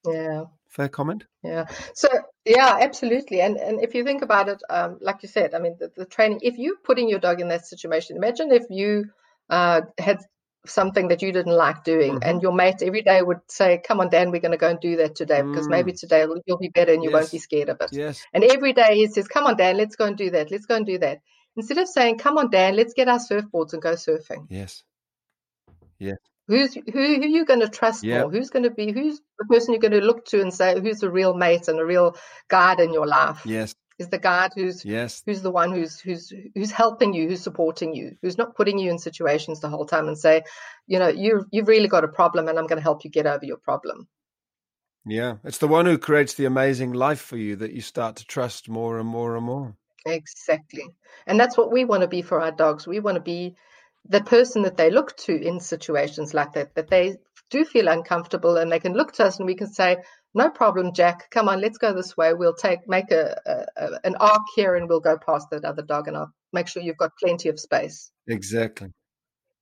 yeah 0.06 0.44
fair 0.68 0.88
comment 0.88 1.24
yeah 1.42 1.64
so 1.94 2.08
yeah 2.44 2.78
absolutely 2.80 3.40
and 3.40 3.56
and 3.56 3.82
if 3.82 3.94
you 3.94 4.04
think 4.04 4.22
about 4.22 4.48
it 4.48 4.60
um, 4.70 4.98
like 5.00 5.22
you 5.22 5.28
said 5.28 5.54
i 5.54 5.58
mean 5.58 5.76
the, 5.78 5.90
the 5.96 6.04
training 6.04 6.38
if 6.42 6.58
you 6.58 6.76
putting 6.84 7.08
your 7.08 7.18
dog 7.20 7.40
in 7.40 7.48
that 7.48 7.66
situation 7.66 8.16
imagine 8.16 8.50
if 8.52 8.64
you 8.70 9.04
uh, 9.50 9.82
had 9.98 10.18
something 10.66 11.08
that 11.08 11.20
you 11.20 11.30
didn't 11.30 11.52
like 11.52 11.84
doing 11.84 12.14
Mhm. 12.14 12.26
and 12.26 12.42
your 12.42 12.52
mate 12.52 12.80
every 12.82 13.02
day 13.02 13.20
would 13.20 13.40
say 13.48 13.80
come 13.86 14.00
on 14.00 14.08
dan 14.08 14.30
we're 14.30 14.40
going 14.40 14.52
to 14.52 14.56
go 14.66 14.70
and 14.70 14.80
do 14.80 14.96
that 14.96 15.14
today 15.14 15.42
because 15.42 15.68
maybe 15.68 15.92
today 15.92 16.26
you'll 16.46 16.58
be 16.58 16.70
better 16.70 16.92
and 16.94 17.04
you 17.04 17.10
won't 17.12 17.30
be 17.30 17.36
scared 17.38 17.68
of 17.68 17.76
it 17.82 17.90
yes 17.92 18.24
And 18.32 18.42
every 18.44 18.72
day 18.72 18.96
he 18.96 19.06
says, 19.06 19.28
Come 19.28 19.44
on, 19.44 19.56
Dan, 19.58 19.76
let's 19.76 19.94
go 19.96 20.06
and 20.06 20.16
do 20.16 20.30
that. 20.30 20.50
Let's 20.50 20.64
go 20.64 20.76
and 20.76 20.86
do 20.86 20.96
that. 20.98 21.18
Instead 21.56 21.76
of 21.78 21.86
saying, 21.88 22.16
Come 22.18 22.38
on, 22.38 22.48
Dan, 22.50 22.74
let's 22.76 22.94
get 22.94 23.08
our 23.08 23.18
surfboards 23.18 23.74
and 23.74 23.82
go 23.82 23.92
surfing. 23.92 24.46
yes 24.48 24.82
Who's 26.46 26.74
who 26.74 26.82
who 26.92 26.98
are 27.00 27.26
you 27.26 27.44
going 27.46 27.60
to 27.60 27.68
trust 27.68 28.04
Yeah. 28.04 28.20
more? 28.20 28.30
Who's 28.30 28.50
going 28.50 28.64
to 28.64 28.70
be 28.70 28.92
who's 28.92 29.20
the 29.38 29.46
person 29.46 29.72
you're 29.72 29.80
going 29.80 29.98
to 29.98 30.06
look 30.06 30.26
to 30.26 30.42
and 30.42 30.52
say 30.52 30.78
who's 30.78 31.00
the 31.00 31.10
real 31.10 31.34
mate 31.34 31.68
and 31.68 31.80
a 31.80 31.84
real 31.84 32.16
guide 32.48 32.80
in 32.80 32.92
your 32.92 33.06
life? 33.06 33.40
yes 33.46 33.74
Is 33.98 34.08
the 34.08 34.18
guide 34.18 34.50
who's 34.54 34.84
yes 34.84 35.22
who's 35.24 35.40
the 35.40 35.50
one 35.50 35.72
who's 35.72 36.00
who's 36.00 36.32
who's 36.54 36.70
helping 36.70 37.14
you, 37.14 37.28
who's 37.28 37.40
supporting 37.42 37.94
you, 37.94 38.16
who's 38.20 38.36
not 38.36 38.56
putting 38.56 38.78
you 38.78 38.90
in 38.90 38.98
situations 38.98 39.60
the 39.60 39.68
whole 39.70 39.86
time 39.86 40.06
and 40.06 40.18
say, 40.18 40.42
you 40.86 40.98
know, 40.98 41.08
you 41.08 41.46
you've 41.50 41.68
really 41.68 41.88
got 41.88 42.04
a 42.04 42.08
problem 42.08 42.48
and 42.48 42.58
I'm 42.58 42.66
going 42.66 42.78
to 42.78 42.82
help 42.82 43.04
you 43.04 43.10
get 43.10 43.26
over 43.26 43.44
your 43.46 43.56
problem. 43.58 44.06
yeah 45.06 45.36
it's 45.44 45.58
the 45.58 45.68
one 45.68 45.86
who 45.86 45.96
creates 45.98 46.34
the 46.34 46.44
amazing 46.44 46.92
life 46.92 47.20
for 47.20 47.36
you 47.36 47.56
that 47.56 47.72
you 47.72 47.80
start 47.80 48.16
to 48.16 48.26
trust 48.26 48.68
more 48.68 48.98
and 48.98 49.08
more 49.08 49.36
and 49.36 49.44
more 49.46 49.76
Exactly. 50.06 50.84
And 51.26 51.40
that's 51.40 51.56
what 51.56 51.72
we 51.72 51.84
want 51.84 52.02
to 52.02 52.08
be 52.08 52.22
for 52.22 52.40
our 52.40 52.52
dogs. 52.52 52.86
We 52.86 53.00
want 53.00 53.14
to 53.16 53.22
be 53.22 53.56
the 54.08 54.22
person 54.22 54.62
that 54.62 54.76
they 54.76 54.90
look 54.90 55.16
to 55.16 55.32
in 55.34 55.60
situations 55.60 56.34
like 56.34 56.52
that, 56.52 56.74
that 56.74 56.90
they 56.90 57.16
do 57.50 57.64
feel 57.64 57.88
uncomfortable 57.88 58.56
and 58.56 58.70
they 58.70 58.80
can 58.80 58.94
look 58.94 59.12
to 59.12 59.24
us 59.24 59.38
and 59.38 59.46
we 59.46 59.54
can 59.54 59.72
say, 59.72 59.96
no 60.34 60.50
problem, 60.50 60.92
Jack. 60.92 61.30
Come 61.30 61.48
on, 61.48 61.60
let's 61.60 61.78
go 61.78 61.94
this 61.94 62.16
way. 62.16 62.34
We'll 62.34 62.54
take 62.54 62.88
make 62.88 63.12
a, 63.12 63.36
a, 63.46 63.84
a, 63.84 64.00
an 64.02 64.16
arc 64.16 64.42
here, 64.56 64.74
and 64.74 64.88
we'll 64.88 65.00
go 65.00 65.16
past 65.16 65.48
that 65.50 65.64
other 65.64 65.82
dog, 65.82 66.08
and 66.08 66.16
I'll 66.16 66.32
make 66.52 66.66
sure 66.66 66.82
you've 66.82 66.96
got 66.96 67.12
plenty 67.22 67.48
of 67.48 67.60
space. 67.60 68.10
Exactly. 68.26 68.88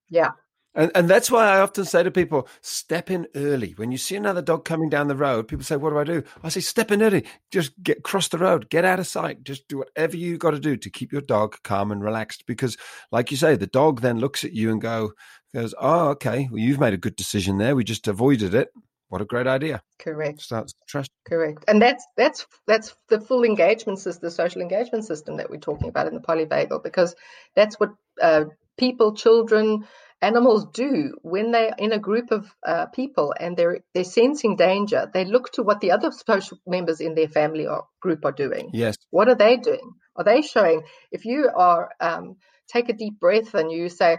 Yeah. 0.08 0.30
And, 0.74 0.90
and 0.94 1.08
that's 1.08 1.30
why 1.30 1.46
I 1.46 1.60
often 1.60 1.84
say 1.84 2.02
to 2.02 2.10
people, 2.10 2.48
step 2.62 3.10
in 3.10 3.26
early. 3.34 3.72
When 3.72 3.92
you 3.92 3.98
see 3.98 4.16
another 4.16 4.40
dog 4.40 4.64
coming 4.64 4.88
down 4.88 5.08
the 5.08 5.16
road, 5.16 5.48
people 5.48 5.64
say, 5.64 5.76
What 5.76 5.90
do 5.90 5.98
I 5.98 6.04
do? 6.04 6.22
I 6.42 6.48
say, 6.48 6.60
Step 6.60 6.90
in 6.90 7.02
early. 7.02 7.24
Just 7.50 7.72
get 7.82 8.02
cross 8.02 8.28
the 8.28 8.38
road, 8.38 8.70
get 8.70 8.84
out 8.84 8.98
of 8.98 9.06
sight. 9.06 9.44
Just 9.44 9.68
do 9.68 9.78
whatever 9.78 10.16
you 10.16 10.38
got 10.38 10.52
to 10.52 10.60
do 10.60 10.76
to 10.76 10.90
keep 10.90 11.12
your 11.12 11.20
dog 11.20 11.56
calm 11.62 11.92
and 11.92 12.02
relaxed. 12.02 12.46
Because, 12.46 12.76
like 13.10 13.30
you 13.30 13.36
say, 13.36 13.54
the 13.56 13.66
dog 13.66 14.00
then 14.00 14.18
looks 14.18 14.44
at 14.44 14.52
you 14.52 14.70
and 14.70 14.80
go, 14.80 15.12
goes, 15.54 15.74
Oh, 15.78 16.08
okay. 16.10 16.48
Well, 16.50 16.60
you've 16.60 16.80
made 16.80 16.94
a 16.94 16.98
good 16.98 17.16
decision 17.16 17.58
there. 17.58 17.76
We 17.76 17.84
just 17.84 18.08
avoided 18.08 18.54
it. 18.54 18.72
What 19.12 19.20
a 19.20 19.26
great 19.26 19.46
idea. 19.46 19.82
Correct. 19.98 20.40
Starts 20.40 20.72
trust. 20.88 21.10
Correct. 21.28 21.64
And 21.68 21.82
that's 21.82 22.06
that's 22.16 22.46
that's 22.66 22.96
the 23.10 23.20
full 23.20 23.44
engagement 23.44 23.98
system, 23.98 24.26
the 24.26 24.30
social 24.30 24.62
engagement 24.62 25.04
system 25.04 25.36
that 25.36 25.50
we're 25.50 25.58
talking 25.58 25.90
about 25.90 26.06
in 26.06 26.14
the 26.14 26.20
polyvagal, 26.20 26.82
because 26.82 27.14
that's 27.54 27.78
what 27.78 27.90
uh, 28.22 28.46
people, 28.78 29.14
children, 29.14 29.86
animals 30.22 30.66
do 30.72 31.14
when 31.22 31.50
they're 31.50 31.74
in 31.76 31.92
a 31.92 31.98
group 31.98 32.30
of 32.30 32.46
uh, 32.66 32.86
people 32.86 33.34
and 33.38 33.56
they're 33.56 33.80
they're 33.92 34.04
sensing 34.04 34.56
danger. 34.56 35.10
They 35.12 35.24
look 35.24 35.52
to 35.52 35.62
what 35.62 35.80
the 35.80 35.90
other 35.90 36.10
social 36.12 36.58
members 36.66 37.00
in 37.00 37.14
their 37.14 37.28
family 37.28 37.66
or 37.66 37.86
group 38.00 38.24
are 38.24 38.32
doing. 38.32 38.70
Yes. 38.72 38.96
What 39.10 39.28
are 39.28 39.34
they 39.34 39.56
doing? 39.56 39.92
Are 40.16 40.24
they 40.24 40.42
showing? 40.42 40.82
If 41.10 41.24
you 41.24 41.50
are 41.54 41.90
um, 42.00 42.36
take 42.72 42.88
a 42.88 42.92
deep 42.92 43.18
breath 43.18 43.54
and 43.54 43.70
you 43.70 43.88
say, 43.88 44.18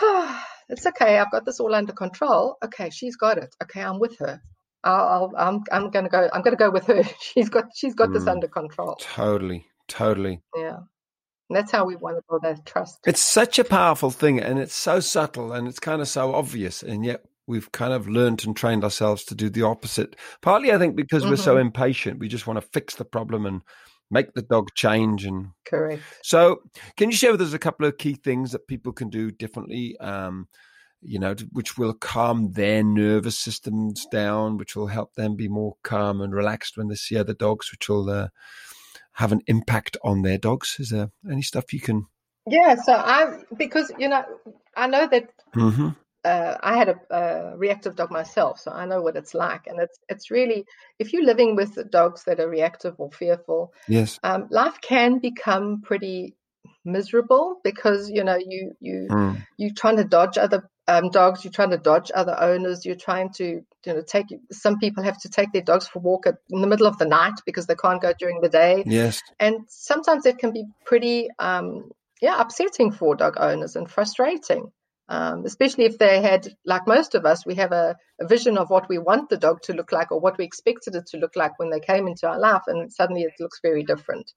ah, 0.00 0.46
"It's 0.68 0.86
okay, 0.86 1.18
I've 1.18 1.32
got 1.32 1.44
this 1.44 1.58
all 1.58 1.74
under 1.74 1.92
control." 1.92 2.56
Okay, 2.62 2.90
she's 2.90 3.16
got 3.16 3.38
it. 3.38 3.54
Okay, 3.62 3.82
I'm 3.82 3.98
with 3.98 4.18
her. 4.18 4.40
I'll, 4.82 5.32
i 5.36 5.48
am 5.48 5.62
I'm, 5.72 5.84
I'm 5.84 5.90
going 5.90 6.04
to 6.04 6.10
go. 6.10 6.28
I'm 6.32 6.42
going 6.42 6.56
to 6.56 6.64
go 6.64 6.70
with 6.70 6.86
her. 6.86 7.02
She's 7.20 7.50
got, 7.50 7.66
she's 7.74 7.94
got 7.94 8.08
mm, 8.08 8.14
this 8.14 8.26
under 8.26 8.48
control. 8.48 8.96
Totally, 8.98 9.66
totally. 9.88 10.40
Yeah. 10.56 10.78
And 11.50 11.56
that's 11.56 11.72
how 11.72 11.84
we 11.84 11.96
want 11.96 12.16
to 12.16 12.22
build 12.28 12.42
that 12.42 12.64
trust. 12.64 13.00
It's 13.04 13.20
such 13.20 13.58
a 13.58 13.64
powerful 13.64 14.12
thing 14.12 14.38
and 14.38 14.60
it's 14.60 14.74
so 14.74 15.00
subtle 15.00 15.52
and 15.52 15.66
it's 15.66 15.80
kind 15.80 16.00
of 16.00 16.06
so 16.06 16.32
obvious. 16.32 16.80
And 16.80 17.04
yet 17.04 17.24
we've 17.48 17.72
kind 17.72 17.92
of 17.92 18.08
learned 18.08 18.46
and 18.46 18.56
trained 18.56 18.84
ourselves 18.84 19.24
to 19.24 19.34
do 19.34 19.50
the 19.50 19.64
opposite. 19.64 20.14
Partly, 20.42 20.72
I 20.72 20.78
think, 20.78 20.94
because 20.94 21.22
mm-hmm. 21.22 21.30
we're 21.30 21.36
so 21.36 21.56
mm-hmm. 21.56 21.66
impatient. 21.66 22.20
We 22.20 22.28
just 22.28 22.46
want 22.46 22.58
to 22.58 22.68
fix 22.72 22.94
the 22.94 23.04
problem 23.04 23.46
and 23.46 23.62
make 24.12 24.32
the 24.34 24.42
dog 24.42 24.68
change. 24.76 25.24
And 25.24 25.48
correct. 25.66 26.02
So, 26.22 26.60
can 26.96 27.10
you 27.10 27.16
share 27.16 27.32
with 27.32 27.42
us 27.42 27.52
a 27.52 27.58
couple 27.58 27.84
of 27.84 27.98
key 27.98 28.14
things 28.14 28.52
that 28.52 28.68
people 28.68 28.92
can 28.92 29.10
do 29.10 29.32
differently? 29.32 29.96
Um, 29.98 30.46
you 31.02 31.18
know, 31.18 31.34
which 31.50 31.76
will 31.76 31.94
calm 31.94 32.52
their 32.52 32.84
nervous 32.84 33.38
systems 33.38 34.06
down, 34.12 34.56
which 34.56 34.76
will 34.76 34.86
help 34.86 35.14
them 35.14 35.34
be 35.34 35.48
more 35.48 35.74
calm 35.82 36.20
and 36.20 36.32
relaxed 36.32 36.76
when 36.76 36.88
they 36.88 36.94
see 36.94 37.16
other 37.16 37.34
dogs, 37.34 37.72
which 37.72 37.88
will 37.88 38.08
uh, 38.08 38.28
have 39.20 39.32
an 39.32 39.42
impact 39.46 39.98
on 40.02 40.22
their 40.22 40.38
dogs? 40.38 40.76
Is 40.78 40.90
there 40.90 41.10
any 41.30 41.42
stuff 41.42 41.74
you 41.74 41.80
can? 41.80 42.06
Yeah, 42.46 42.74
so 42.76 42.94
I 42.94 43.42
because 43.56 43.92
you 43.98 44.08
know 44.08 44.24
I 44.74 44.86
know 44.86 45.06
that 45.06 45.28
mm-hmm. 45.54 45.90
uh, 46.24 46.54
I 46.60 46.76
had 46.78 46.88
a, 46.88 46.98
a, 47.10 47.56
reactive 47.56 47.96
dog 47.96 48.10
myself, 48.10 48.58
so 48.60 48.72
I 48.72 48.86
know 48.86 49.02
what 49.02 49.16
it's 49.16 49.34
like, 49.34 49.66
and 49.66 49.78
it's 49.78 49.98
it's 50.08 50.30
really 50.30 50.64
if 50.98 51.12
you're 51.12 51.24
living 51.24 51.54
with 51.54 51.90
dogs 51.90 52.24
that 52.24 52.40
are 52.40 52.48
reactive 52.48 52.94
or 52.96 53.10
fearful, 53.12 53.74
yes, 53.88 54.18
um, 54.22 54.48
life 54.50 54.80
can 54.80 55.18
become 55.18 55.82
pretty 55.82 56.34
miserable 56.84 57.60
because 57.62 58.10
you 58.10 58.24
know 58.24 58.36
you 58.36 58.72
you 58.80 59.06
mm. 59.10 59.46
you're 59.58 59.74
trying 59.74 59.96
to 59.96 60.04
dodge 60.04 60.38
other 60.38 60.68
um, 60.88 61.10
dogs 61.10 61.44
you're 61.44 61.52
trying 61.52 61.70
to 61.70 61.76
dodge 61.76 62.10
other 62.14 62.36
owners 62.40 62.84
you're 62.84 62.96
trying 62.96 63.30
to 63.30 63.62
you 63.86 63.92
know 63.92 64.02
take 64.02 64.26
some 64.50 64.78
people 64.78 65.02
have 65.02 65.18
to 65.18 65.28
take 65.28 65.52
their 65.52 65.62
dogs 65.62 65.86
for 65.86 65.98
a 65.98 66.02
walk 66.02 66.26
at, 66.26 66.36
in 66.50 66.60
the 66.60 66.66
middle 66.66 66.86
of 66.86 66.98
the 66.98 67.04
night 67.04 67.34
because 67.46 67.66
they 67.66 67.74
can't 67.74 68.02
go 68.02 68.12
during 68.18 68.40
the 68.40 68.48
day. 68.48 68.82
Yes. 68.86 69.20
And 69.38 69.60
sometimes 69.68 70.26
it 70.26 70.38
can 70.38 70.52
be 70.52 70.64
pretty 70.84 71.28
um, 71.38 71.90
yeah 72.20 72.40
upsetting 72.40 72.92
for 72.92 73.14
dog 73.14 73.34
owners 73.38 73.76
and 73.76 73.90
frustrating 73.90 74.72
um, 75.10 75.44
especially 75.44 75.84
if 75.84 75.98
they 75.98 76.22
had 76.22 76.48
like 76.64 76.86
most 76.86 77.16
of 77.16 77.26
us 77.26 77.44
we 77.44 77.56
have 77.56 77.72
a, 77.72 77.96
a, 78.20 78.26
vision 78.26 78.56
of 78.56 78.70
what 78.70 78.88
we 78.88 78.98
want 78.98 79.28
the 79.28 79.36
dog 79.36 79.60
to 79.62 79.72
look 79.72 79.90
like 79.90 80.12
or 80.12 80.20
what 80.20 80.38
we 80.38 80.44
expected 80.44 80.94
it 80.94 81.06
to 81.06 81.18
look 81.18 81.34
like 81.34 81.58
when 81.58 81.68
they 81.68 81.80
came 81.80 82.06
into 82.06 82.28
our 82.28 82.38
life 82.38 82.62
and 82.68 82.92
suddenly 82.92 83.22
it 83.22 83.32
looks 83.40 83.58
very 83.60 83.82
different. 83.82 84.32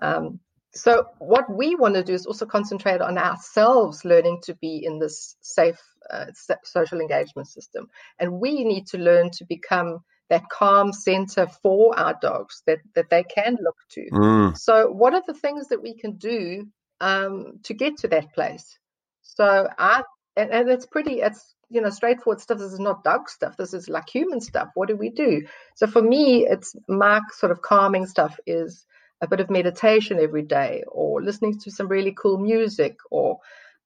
Um, 0.00 0.40
so 0.72 1.06
what 1.18 1.50
we 1.50 1.74
want 1.74 1.94
to 1.94 2.04
do 2.04 2.14
is 2.14 2.26
also 2.26 2.46
concentrate 2.46 3.00
on 3.00 3.18
ourselves 3.18 4.04
learning 4.04 4.40
to 4.44 4.54
be 4.54 4.84
in 4.84 4.98
this 4.98 5.36
safe 5.40 5.80
uh, 6.10 6.26
social 6.64 7.00
engagement 7.00 7.48
system. 7.48 7.88
And 8.18 8.40
we 8.40 8.64
need 8.64 8.86
to 8.88 8.98
learn 8.98 9.30
to 9.32 9.44
become 9.44 10.00
that 10.28 10.48
calm 10.48 10.92
center 10.92 11.48
for 11.62 11.98
our 11.98 12.16
dogs 12.22 12.62
that 12.66 12.78
that 12.94 13.10
they 13.10 13.24
can 13.24 13.56
look 13.60 13.76
to. 13.90 14.08
Mm. 14.12 14.56
so 14.56 14.88
what 14.90 15.12
are 15.12 15.22
the 15.26 15.34
things 15.34 15.68
that 15.68 15.82
we 15.82 15.94
can 15.94 16.16
do 16.16 16.68
um, 17.00 17.58
to 17.64 17.74
get 17.74 17.98
to 17.98 18.08
that 18.08 18.32
place? 18.32 18.78
So 19.22 19.68
i 19.76 20.02
and, 20.36 20.50
and 20.50 20.70
it's 20.70 20.86
pretty 20.86 21.20
it's 21.20 21.54
you 21.68 21.80
know 21.80 21.90
straightforward 21.90 22.40
stuff. 22.40 22.58
This 22.58 22.72
is 22.72 22.78
not 22.78 23.02
dog 23.02 23.28
stuff. 23.28 23.56
This 23.56 23.74
is 23.74 23.88
like 23.88 24.08
human 24.08 24.40
stuff. 24.40 24.68
What 24.74 24.88
do 24.88 24.96
we 24.96 25.10
do? 25.10 25.46
So 25.74 25.88
for 25.88 26.02
me 26.02 26.46
it's 26.46 26.76
my 26.88 27.20
sort 27.32 27.50
of 27.50 27.60
calming 27.60 28.06
stuff 28.06 28.38
is 28.46 28.86
a 29.20 29.28
bit 29.28 29.40
of 29.40 29.50
meditation 29.50 30.18
every 30.20 30.42
day, 30.42 30.82
or 30.88 31.22
listening 31.22 31.58
to 31.60 31.70
some 31.70 31.88
really 31.88 32.12
cool 32.12 32.38
music, 32.38 32.98
or 33.10 33.38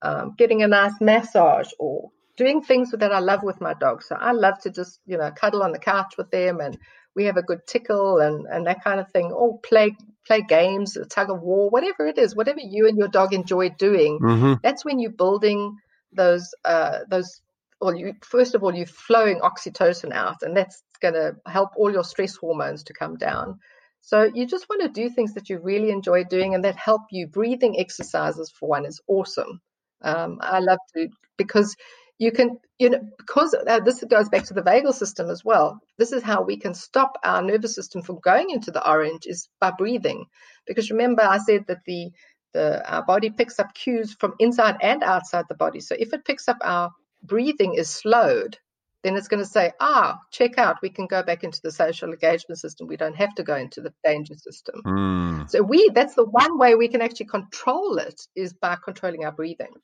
um, 0.03 0.35
getting 0.37 0.63
a 0.63 0.69
nice 0.69 0.95
massage, 1.01 1.71
or 1.79 2.11
doing 2.37 2.63
things 2.63 2.91
that 2.91 3.13
I 3.13 3.21
love 3.21 3.43
with 3.43 3.61
my 3.61 3.75
dog. 3.75 4.03
So 4.03 4.17
I 4.17 4.33
love 4.33 4.59
to 4.63 4.71
just, 4.71 5.01
you 5.07 5.17
know, 5.17 5.31
cuddle 5.31 5.63
on 5.63 5.73
the 5.73 5.79
couch 5.79 6.15
with 6.19 6.31
them 6.31 6.61
and 6.61 6.79
we 7.15 7.25
have 7.27 7.37
a 7.37 7.43
good 7.43 7.67
tickle 7.67 8.19
and, 8.19 8.47
and 8.47 8.67
that 8.67 8.83
kind 8.83 8.99
of 8.99 9.11
thing. 9.11 9.27
Or 9.27 9.59
play 9.61 9.97
play 10.27 10.43
games, 10.43 10.97
tug 11.11 11.31
of 11.31 11.43
war, 11.43 11.71
whatever 11.71 12.07
it 12.07 12.19
is, 12.19 12.35
whatever 12.35 12.61
you 12.61 12.89
and 12.89 12.99
your 12.99 13.09
dog 13.09 13.33
enjoy 13.33 13.71
doing. 13.71 14.19
Mm-hmm. 14.21 14.55
That's 14.63 14.85
when 14.85 14.99
you're 14.99 15.13
building 15.13 15.77
those 16.13 16.55
uh, 16.65 17.01
those 17.09 17.41
well, 17.81 17.95
you 17.95 18.15
first 18.23 18.55
of 18.55 18.63
all 18.63 18.75
you're 18.75 18.87
flowing 18.87 19.41
oxytocin 19.41 20.13
out, 20.13 20.43
and 20.43 20.57
that's 20.57 20.83
going 21.01 21.15
to 21.15 21.37
help 21.47 21.71
all 21.77 21.93
your 21.93 22.05
stress 22.05 22.35
hormones 22.37 22.85
to 22.85 22.95
come 22.95 23.17
down. 23.17 23.61
So 24.07 24.31
you 24.35 24.47
just 24.47 24.69
want 24.69 24.83
to 24.83 24.89
do 24.89 25.09
things 25.09 25.33
that 25.33 25.49
you 25.49 25.59
really 25.59 25.91
enjoy 25.91 26.25
doing 26.25 26.55
and 26.55 26.63
that 26.65 26.77
help 26.77 27.05
you. 27.11 27.27
Breathing 27.27 27.81
exercises, 27.81 28.51
for 28.51 28.69
one, 28.69 28.85
is 28.85 29.01
awesome. 29.07 29.63
Um, 30.03 30.41
I 30.43 30.59
love 30.59 30.79
to 30.95 31.09
because 31.39 31.75
you 32.19 32.31
can, 32.31 32.59
you 32.79 32.91
know, 32.91 33.01
because 33.17 33.55
uh, 33.55 33.81
this 33.81 34.05
goes 34.05 34.29
back 34.29 34.45
to 34.45 34.55
the 34.55 34.61
vagal 34.61 34.93
system 34.93 35.31
as 35.31 35.43
well. 35.43 35.81
This 35.97 36.13
is 36.13 36.23
how 36.23 36.43
we 36.43 36.59
can 36.59 36.75
stop 36.75 37.17
our 37.25 37.41
nervous 37.41 37.75
system 37.75 38.03
from 38.03 38.21
going 38.21 38.51
into 38.51 38.71
the 38.71 38.87
orange 38.87 39.25
is 39.25 39.49
by 39.59 39.71
breathing. 39.71 40.27
Because 40.67 40.91
remember, 40.91 41.23
I 41.23 41.39
said 41.39 41.65
that 41.69 41.85
the 41.87 42.11
the 42.53 42.87
our 42.87 43.07
body 43.07 43.31
picks 43.31 43.59
up 43.59 43.73
cues 43.73 44.15
from 44.21 44.35
inside 44.39 44.77
and 44.83 45.03
outside 45.03 45.47
the 45.49 45.55
body. 45.55 45.81
So 45.81 45.97
if 45.99 46.13
it 46.13 46.27
picks 46.27 46.47
up 46.47 46.59
our 46.61 46.91
breathing 47.23 47.73
is 47.75 47.89
slowed, 47.89 48.59
then 49.05 49.17
it's 49.17 49.29
going 49.29 49.43
to 49.43 49.49
say, 49.49 49.71
ah, 49.81 50.19
check 50.31 50.59
out, 50.59 50.79
we 50.83 50.89
can 50.89 51.07
go 51.07 51.23
back 51.23 51.45
into 51.45 51.61
the 51.63 51.71
social 51.71 52.11
engagement 52.11 52.59
system. 52.59 52.89
We 52.89 52.97
don't 52.97 53.15
have 53.15 53.35
to 53.35 53.43
go 53.43 53.55
into 53.55 53.83
the 53.83 53.93
danger 54.03 54.35
system. 54.35 54.81
Mm. 54.85 55.51
So 55.51 55.63
we 55.63 55.91
that's 55.95 56.15
the 56.15 56.25
one 56.25 56.59
way 56.59 56.75
we 56.75 56.89
can 56.89 57.03
actually 57.03 57.27
control 57.27 57.99
it 57.99 58.21
is 58.35 58.55
by 58.55 58.77
controlling 58.83 59.25
our 59.25 59.33
breathing. 59.33 59.75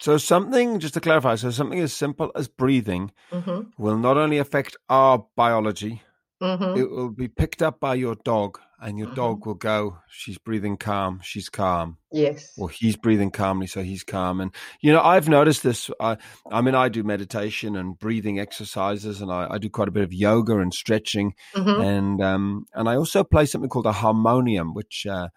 So 0.00 0.16
something, 0.18 0.78
just 0.78 0.94
to 0.94 1.00
clarify, 1.00 1.34
so 1.34 1.50
something 1.50 1.80
as 1.80 1.92
simple 1.92 2.30
as 2.34 2.48
breathing 2.48 3.12
mm-hmm. 3.30 3.70
will 3.76 3.98
not 3.98 4.16
only 4.16 4.38
affect 4.38 4.76
our 4.88 5.26
biology, 5.36 6.02
mm-hmm. 6.42 6.78
it 6.78 6.90
will 6.90 7.10
be 7.10 7.28
picked 7.28 7.62
up 7.62 7.80
by 7.80 7.94
your 7.94 8.16
dog 8.24 8.58
and 8.80 8.98
your 8.98 9.06
mm-hmm. 9.08 9.16
dog 9.16 9.46
will 9.46 9.54
go, 9.54 9.96
she's 10.10 10.36
breathing 10.36 10.76
calm, 10.76 11.20
she's 11.22 11.48
calm. 11.48 11.96
Yes. 12.12 12.52
Or 12.58 12.68
he's 12.68 12.96
breathing 12.96 13.30
calmly, 13.30 13.66
so 13.66 13.82
he's 13.82 14.04
calm. 14.04 14.42
And, 14.42 14.54
you 14.82 14.92
know, 14.92 15.00
I've 15.00 15.26
noticed 15.26 15.62
this. 15.62 15.90
I, 16.00 16.18
I 16.52 16.60
mean, 16.60 16.74
I 16.74 16.90
do 16.90 17.02
meditation 17.02 17.76
and 17.76 17.98
breathing 17.98 18.38
exercises, 18.38 19.22
and 19.22 19.32
I, 19.32 19.46
I 19.52 19.58
do 19.58 19.70
quite 19.70 19.88
a 19.88 19.92
bit 19.92 20.02
of 20.02 20.12
yoga 20.12 20.58
and 20.58 20.74
stretching. 20.74 21.32
Mm-hmm. 21.54 21.80
And, 21.80 22.22
um, 22.22 22.66
and 22.74 22.86
I 22.86 22.96
also 22.96 23.24
play 23.24 23.46
something 23.46 23.70
called 23.70 23.86
a 23.86 23.92
harmonium, 23.92 24.74
which, 24.74 25.06
uh, 25.08 25.28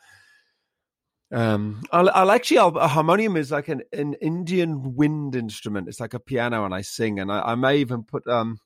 um, 1.32 1.84
I'll, 1.92 2.10
I'll 2.10 2.32
actually, 2.32 2.58
I'll, 2.58 2.76
a 2.78 2.88
harmonium 2.88 3.38
is 3.38 3.52
like 3.52 3.70
an, 3.70 3.82
an 3.94 4.16
Indian 4.16 4.94
wind 4.96 5.36
instrument. 5.36 5.88
It's 5.88 6.02
like 6.02 6.14
a 6.14 6.20
piano, 6.20 6.66
and 6.66 6.76
I 6.76 6.82
sing, 6.82 7.18
and 7.20 7.32
I, 7.32 7.42
I 7.42 7.56
may 7.56 7.78
even 7.78 8.04
put, 8.04 8.28
um, 8.28 8.60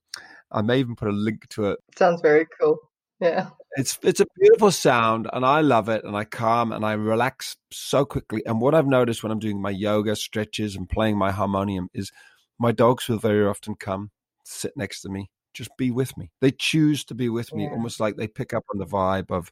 I 0.51 0.61
may 0.61 0.79
even 0.79 0.95
put 0.95 1.07
a 1.07 1.11
link 1.11 1.47
to 1.49 1.71
it. 1.71 1.79
Sounds 1.97 2.21
very 2.21 2.45
cool. 2.59 2.77
Yeah. 3.19 3.49
It's 3.77 3.97
it's 4.03 4.19
a 4.19 4.25
beautiful 4.37 4.71
sound 4.71 5.29
and 5.31 5.45
I 5.45 5.61
love 5.61 5.87
it 5.87 6.03
and 6.03 6.17
I 6.17 6.25
calm 6.25 6.73
and 6.73 6.85
I 6.85 6.93
relax 6.93 7.55
so 7.71 8.03
quickly. 8.03 8.41
And 8.45 8.59
what 8.59 8.75
I've 8.75 8.87
noticed 8.87 9.23
when 9.23 9.31
I'm 9.31 9.39
doing 9.39 9.61
my 9.61 9.69
yoga 9.69 10.15
stretches 10.15 10.75
and 10.75 10.89
playing 10.89 11.17
my 11.17 11.31
harmonium 11.31 11.87
is 11.93 12.11
my 12.59 12.71
dogs 12.71 13.07
will 13.07 13.17
very 13.17 13.45
often 13.45 13.75
come 13.75 14.11
sit 14.43 14.73
next 14.75 15.01
to 15.01 15.09
me, 15.09 15.29
just 15.53 15.71
be 15.77 15.91
with 15.91 16.17
me. 16.17 16.31
They 16.41 16.51
choose 16.51 17.05
to 17.05 17.15
be 17.15 17.29
with 17.29 17.53
me, 17.53 17.63
yeah. 17.63 17.71
almost 17.71 17.99
like 17.99 18.17
they 18.17 18.27
pick 18.27 18.53
up 18.53 18.65
on 18.73 18.79
the 18.79 18.85
vibe 18.85 19.31
of 19.31 19.51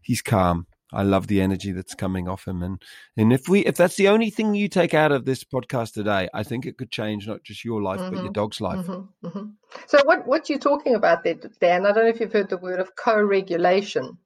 he's 0.00 0.22
calm. 0.22 0.66
I 0.96 1.02
love 1.02 1.26
the 1.26 1.42
energy 1.42 1.72
that's 1.72 1.94
coming 1.94 2.26
off 2.26 2.48
him. 2.48 2.62
And 2.62 2.82
and 3.18 3.30
if 3.30 3.48
we 3.48 3.60
if 3.66 3.76
that's 3.76 3.96
the 3.96 4.08
only 4.08 4.30
thing 4.30 4.54
you 4.54 4.66
take 4.68 4.94
out 4.94 5.12
of 5.12 5.26
this 5.26 5.44
podcast 5.44 5.92
today, 5.92 6.28
I 6.32 6.42
think 6.42 6.64
it 6.64 6.78
could 6.78 6.90
change 6.90 7.28
not 7.28 7.42
just 7.44 7.66
your 7.66 7.82
life 7.82 8.00
mm-hmm. 8.00 8.08
but 8.08 8.16
your 8.16 8.24
mm-hmm. 8.24 8.32
dog's 8.32 8.60
life. 8.62 8.86
Mm-hmm. 8.86 9.26
Mm-hmm. 9.26 9.44
So 9.86 10.00
what 10.04 10.26
what 10.26 10.48
you're 10.48 10.58
talking 10.58 10.94
about 10.94 11.22
there, 11.22 11.34
Dan? 11.60 11.84
I 11.84 11.92
don't 11.92 12.04
know 12.04 12.10
if 12.10 12.18
you've 12.18 12.32
heard 12.32 12.48
the 12.48 12.56
word 12.56 12.80
of 12.80 12.96
co-regulation. 12.96 14.16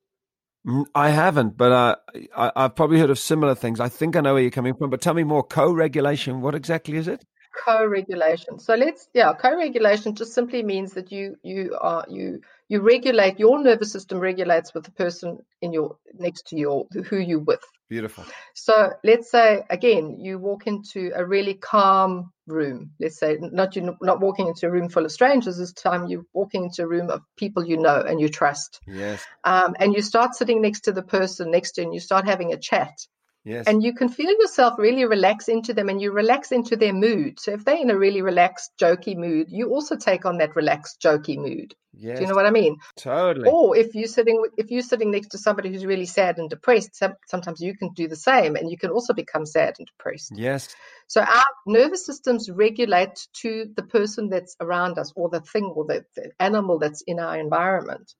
Mm, 0.64 0.84
I 0.94 1.08
haven't, 1.08 1.56
but 1.56 1.72
uh, 1.72 1.96
I, 2.36 2.52
I've 2.54 2.76
probably 2.76 3.00
heard 3.00 3.10
of 3.10 3.18
similar 3.18 3.56
things. 3.56 3.80
I 3.80 3.88
think 3.88 4.14
I 4.14 4.20
know 4.20 4.34
where 4.34 4.42
you're 4.42 4.52
coming 4.52 4.74
from, 4.74 4.90
but 4.90 5.00
tell 5.00 5.14
me 5.14 5.24
more. 5.24 5.42
Co-regulation, 5.42 6.40
what 6.40 6.54
exactly 6.54 6.96
is 6.96 7.08
it? 7.08 7.24
co-regulation 7.64 8.60
so 8.60 8.76
let's 8.76 9.08
yeah 9.12 9.32
co-regulation 9.32 10.14
just 10.14 10.32
simply 10.32 10.62
means 10.62 10.92
that 10.92 11.10
you 11.10 11.34
you 11.42 11.76
are 11.80 12.04
you 12.08 12.40
you 12.70 12.80
regulate 12.80 13.38
your 13.38 13.60
nervous 13.60 13.90
system 13.90 14.20
regulates 14.20 14.72
with 14.72 14.84
the 14.84 14.92
person 14.92 15.38
in 15.60 15.72
your 15.72 15.96
next 16.14 16.46
to 16.46 16.56
you 16.56 16.70
or 16.70 16.86
who 17.08 17.18
you 17.18 17.40
with. 17.40 17.60
Beautiful. 17.88 18.24
So 18.54 18.92
let's 19.02 19.28
say 19.28 19.64
again 19.70 20.20
you 20.20 20.38
walk 20.38 20.68
into 20.68 21.10
a 21.16 21.26
really 21.26 21.54
calm 21.54 22.32
room. 22.46 22.92
Let's 23.00 23.18
say 23.18 23.38
not 23.40 23.74
you 23.74 23.96
not 24.00 24.20
walking 24.20 24.46
into 24.46 24.68
a 24.68 24.70
room 24.70 24.88
full 24.88 25.04
of 25.04 25.10
strangers 25.10 25.58
this 25.58 25.72
time 25.72 26.06
you're 26.06 26.24
walking 26.32 26.62
into 26.64 26.84
a 26.84 26.86
room 26.86 27.10
of 27.10 27.22
people 27.36 27.66
you 27.66 27.76
know 27.76 28.00
and 28.00 28.20
you 28.20 28.28
trust. 28.28 28.80
Yes. 28.86 29.26
Um, 29.42 29.74
and 29.80 29.92
you 29.92 30.00
start 30.00 30.36
sitting 30.36 30.62
next 30.62 30.82
to 30.82 30.92
the 30.92 31.02
person 31.02 31.50
next 31.50 31.72
to 31.72 31.80
you 31.80 31.88
and 31.88 31.94
you 31.94 31.98
start 32.00 32.24
having 32.24 32.52
a 32.52 32.56
chat 32.56 32.94
Yes. 33.44 33.66
And 33.66 33.82
you 33.82 33.94
can 33.94 34.08
feel 34.08 34.30
yourself 34.30 34.74
really 34.78 35.04
relax 35.06 35.48
into 35.48 35.72
them 35.72 35.88
and 35.88 36.00
you 36.00 36.12
relax 36.12 36.52
into 36.52 36.76
their 36.76 36.92
mood. 36.92 37.40
So 37.40 37.52
if 37.52 37.64
they're 37.64 37.76
in 37.76 37.90
a 37.90 37.96
really 37.96 38.20
relaxed, 38.20 38.72
jokey 38.78 39.16
mood, 39.16 39.46
you 39.48 39.70
also 39.70 39.96
take 39.96 40.26
on 40.26 40.38
that 40.38 40.56
relaxed, 40.56 41.00
jokey 41.02 41.38
mood. 41.38 41.74
Yes. 41.96 42.18
Do 42.18 42.22
you 42.22 42.28
know 42.28 42.34
what 42.34 42.46
I 42.46 42.50
mean? 42.50 42.76
Totally. 42.96 43.48
Or 43.50 43.76
if 43.76 43.94
you're 43.94 44.08
sitting 44.08 44.42
if 44.56 44.70
you're 44.70 44.82
sitting 44.82 45.10
next 45.10 45.28
to 45.28 45.38
somebody 45.38 45.70
who's 45.70 45.86
really 45.86 46.06
sad 46.06 46.38
and 46.38 46.48
depressed, 46.48 47.02
sometimes 47.28 47.60
you 47.60 47.76
can 47.76 47.90
do 47.94 48.08
the 48.08 48.16
same 48.16 48.56
and 48.56 48.70
you 48.70 48.76
can 48.76 48.90
also 48.90 49.14
become 49.14 49.46
sad 49.46 49.74
and 49.78 49.86
depressed. 49.86 50.32
Yes. 50.36 50.68
So 51.08 51.22
our 51.22 51.44
nervous 51.66 52.06
systems 52.06 52.50
regulate 52.50 53.26
to 53.42 53.66
the 53.74 53.82
person 53.82 54.28
that's 54.28 54.54
around 54.60 54.98
us 54.98 55.12
or 55.16 55.30
the 55.30 55.40
thing 55.40 55.64
or 55.64 55.86
the, 55.86 56.04
the 56.14 56.30
animal 56.38 56.78
that's 56.78 57.02
in 57.06 57.18
our 57.18 57.38
environment. 57.38 58.14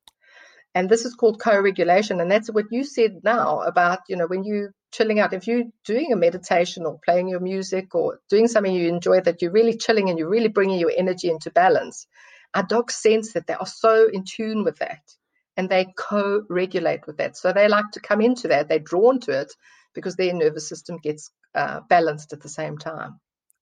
And 0.75 0.89
this 0.89 1.05
is 1.05 1.15
called 1.15 1.41
co-regulation. 1.41 2.21
And 2.21 2.31
that's 2.31 2.51
what 2.51 2.67
you 2.71 2.85
said 2.85 3.21
now 3.25 3.61
about, 3.61 4.01
you 4.09 4.17
know, 4.17 4.27
when 4.27 4.45
you 4.45 4.71
chilling 4.93 5.21
out. 5.21 5.33
If 5.33 5.47
you're 5.47 5.65
doing 5.85 6.13
a 6.13 6.17
meditation 6.17 6.87
or 6.87 6.99
playing 7.05 7.29
your 7.29 7.41
music 7.41 7.95
or 7.95 8.21
doing 8.29 8.49
something 8.49 8.73
you 8.73 8.89
enjoy 8.89 9.21
that 9.23 9.43
you're 9.43 9.53
really 9.53 9.77
chilling 9.77 10.09
and 10.09 10.19
you're 10.19 10.29
really 10.29 10.49
bringing 10.49 10.79
your 10.79 10.93
energy 10.97 11.31
into 11.31 11.51
balance, 11.51 12.07
our 12.55 12.65
dogs 12.65 12.97
sense 12.97 13.33
that 13.33 13.47
they 13.47 13.55
are 13.55 13.67
so 13.67 14.09
in 14.13 14.25
tune 14.25 14.65
with 14.65 14.79
that 14.79 15.03
and 15.57 15.69
they 15.69 15.93
co 15.97 16.43
regulate 16.49 17.07
with 17.07 17.19
that. 17.19 17.37
So 17.37 17.53
they 17.53 17.69
like 17.69 17.91
to 17.93 18.01
come 18.01 18.21
into 18.21 18.49
that, 18.49 18.69
they're 18.69 18.79
drawn 18.79 19.21
to 19.21 19.41
it 19.41 19.53
because 19.95 20.17
their 20.17 20.35
nervous 20.35 20.69
system 20.69 20.99
gets 20.99 21.31
uh, 21.55 21.81
balanced 21.89 22.33
at 22.33 22.41
the 22.41 22.49
same 22.49 22.79
time. 22.79 23.21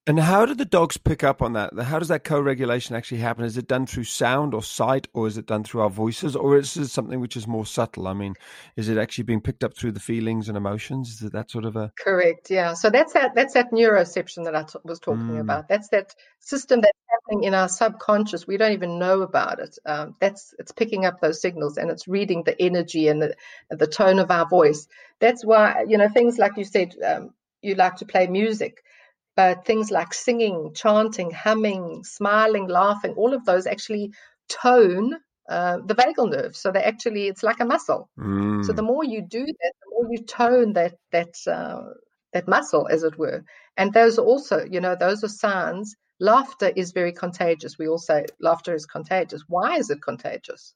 And 0.09 0.19
how 0.19 0.43
do 0.47 0.55
the 0.55 0.65
dogs 0.65 0.97
pick 0.97 1.23
up 1.23 1.39
on 1.39 1.53
that? 1.53 1.71
How 1.81 1.99
does 1.99 2.07
that 2.07 2.23
co-regulation 2.23 2.95
actually 2.95 3.19
happen? 3.19 3.45
Is 3.45 3.57
it 3.57 3.67
done 3.67 3.85
through 3.85 4.05
sound 4.05 4.55
or 4.55 4.63
sight, 4.63 5.07
or 5.13 5.27
is 5.27 5.37
it 5.37 5.45
done 5.45 5.63
through 5.63 5.81
our 5.81 5.89
voices, 5.91 6.35
or 6.35 6.57
is 6.57 6.75
it 6.77 6.87
something 6.87 7.19
which 7.19 7.37
is 7.37 7.45
more 7.45 7.63
subtle? 7.63 8.07
I 8.07 8.13
mean, 8.13 8.33
is 8.75 8.89
it 8.89 8.97
actually 8.97 9.25
being 9.25 9.39
picked 9.39 9.63
up 9.63 9.77
through 9.77 9.91
the 9.91 9.99
feelings 9.99 10.47
and 10.47 10.57
emotions? 10.57 11.11
Is 11.11 11.21
it 11.21 11.33
that 11.33 11.51
sort 11.51 11.63
of 11.63 11.75
a 11.75 11.93
correct? 11.95 12.49
Yeah. 12.49 12.73
So 12.73 12.89
that's 12.89 13.13
that. 13.13 13.35
That's 13.35 13.53
that 13.53 13.71
neuroception 13.71 14.45
that 14.45 14.55
I 14.55 14.63
t- 14.63 14.79
was 14.83 14.99
talking 14.99 15.27
mm. 15.27 15.41
about. 15.41 15.67
That's 15.67 15.89
that 15.89 16.15
system 16.39 16.81
that's 16.81 16.97
happening 17.07 17.43
in 17.43 17.53
our 17.53 17.69
subconscious. 17.69 18.47
We 18.47 18.57
don't 18.57 18.73
even 18.73 18.97
know 18.97 19.21
about 19.21 19.59
it. 19.59 19.77
Um, 19.85 20.15
that's 20.19 20.55
it's 20.57 20.71
picking 20.71 21.05
up 21.05 21.21
those 21.21 21.39
signals 21.39 21.77
and 21.77 21.91
it's 21.91 22.07
reading 22.07 22.41
the 22.41 22.59
energy 22.59 23.09
and 23.09 23.21
the 23.21 23.35
the 23.69 23.85
tone 23.85 24.17
of 24.17 24.31
our 24.31 24.49
voice. 24.49 24.87
That's 25.19 25.45
why 25.45 25.85
you 25.87 25.99
know 25.99 26.09
things 26.09 26.39
like 26.39 26.57
you 26.57 26.63
said. 26.63 26.95
Um, 27.05 27.35
you 27.61 27.75
like 27.75 27.97
to 27.97 28.05
play 28.05 28.25
music 28.25 28.81
things 29.65 29.91
like 29.91 30.13
singing, 30.13 30.71
chanting, 30.73 31.31
humming, 31.31 32.03
smiling, 32.03 32.67
laughing, 32.67 33.13
all 33.13 33.33
of 33.33 33.45
those 33.45 33.65
actually 33.67 34.11
tone 34.49 35.13
uh, 35.49 35.77
the 35.85 35.95
vagal 35.95 36.31
nerve. 36.31 36.55
So 36.55 36.71
they 36.71 36.83
actually, 36.83 37.27
it's 37.27 37.43
like 37.43 37.59
a 37.59 37.65
muscle. 37.65 38.09
Mm. 38.19 38.63
So 38.63 38.73
the 38.73 38.83
more 38.83 39.03
you 39.03 39.21
do 39.21 39.45
that, 39.45 39.73
the 39.81 39.91
more 39.91 40.07
you 40.11 40.23
tone 40.23 40.73
that 40.73 40.93
that 41.11 41.33
uh, 41.47 41.81
that 42.33 42.47
muscle, 42.47 42.87
as 42.87 43.03
it 43.03 43.17
were. 43.17 43.43
And 43.75 43.91
those 43.91 44.19
are 44.19 44.25
also, 44.25 44.63
you 44.63 44.79
know, 44.79 44.95
those 44.95 45.23
are 45.23 45.29
signs. 45.29 45.95
Laughter 46.19 46.71
is 46.75 46.91
very 46.91 47.13
contagious. 47.13 47.77
We 47.79 47.87
all 47.87 47.97
say 47.97 48.25
laughter 48.39 48.75
is 48.75 48.85
contagious. 48.85 49.43
Why 49.47 49.77
is 49.77 49.89
it 49.89 50.01
contagious? 50.03 50.75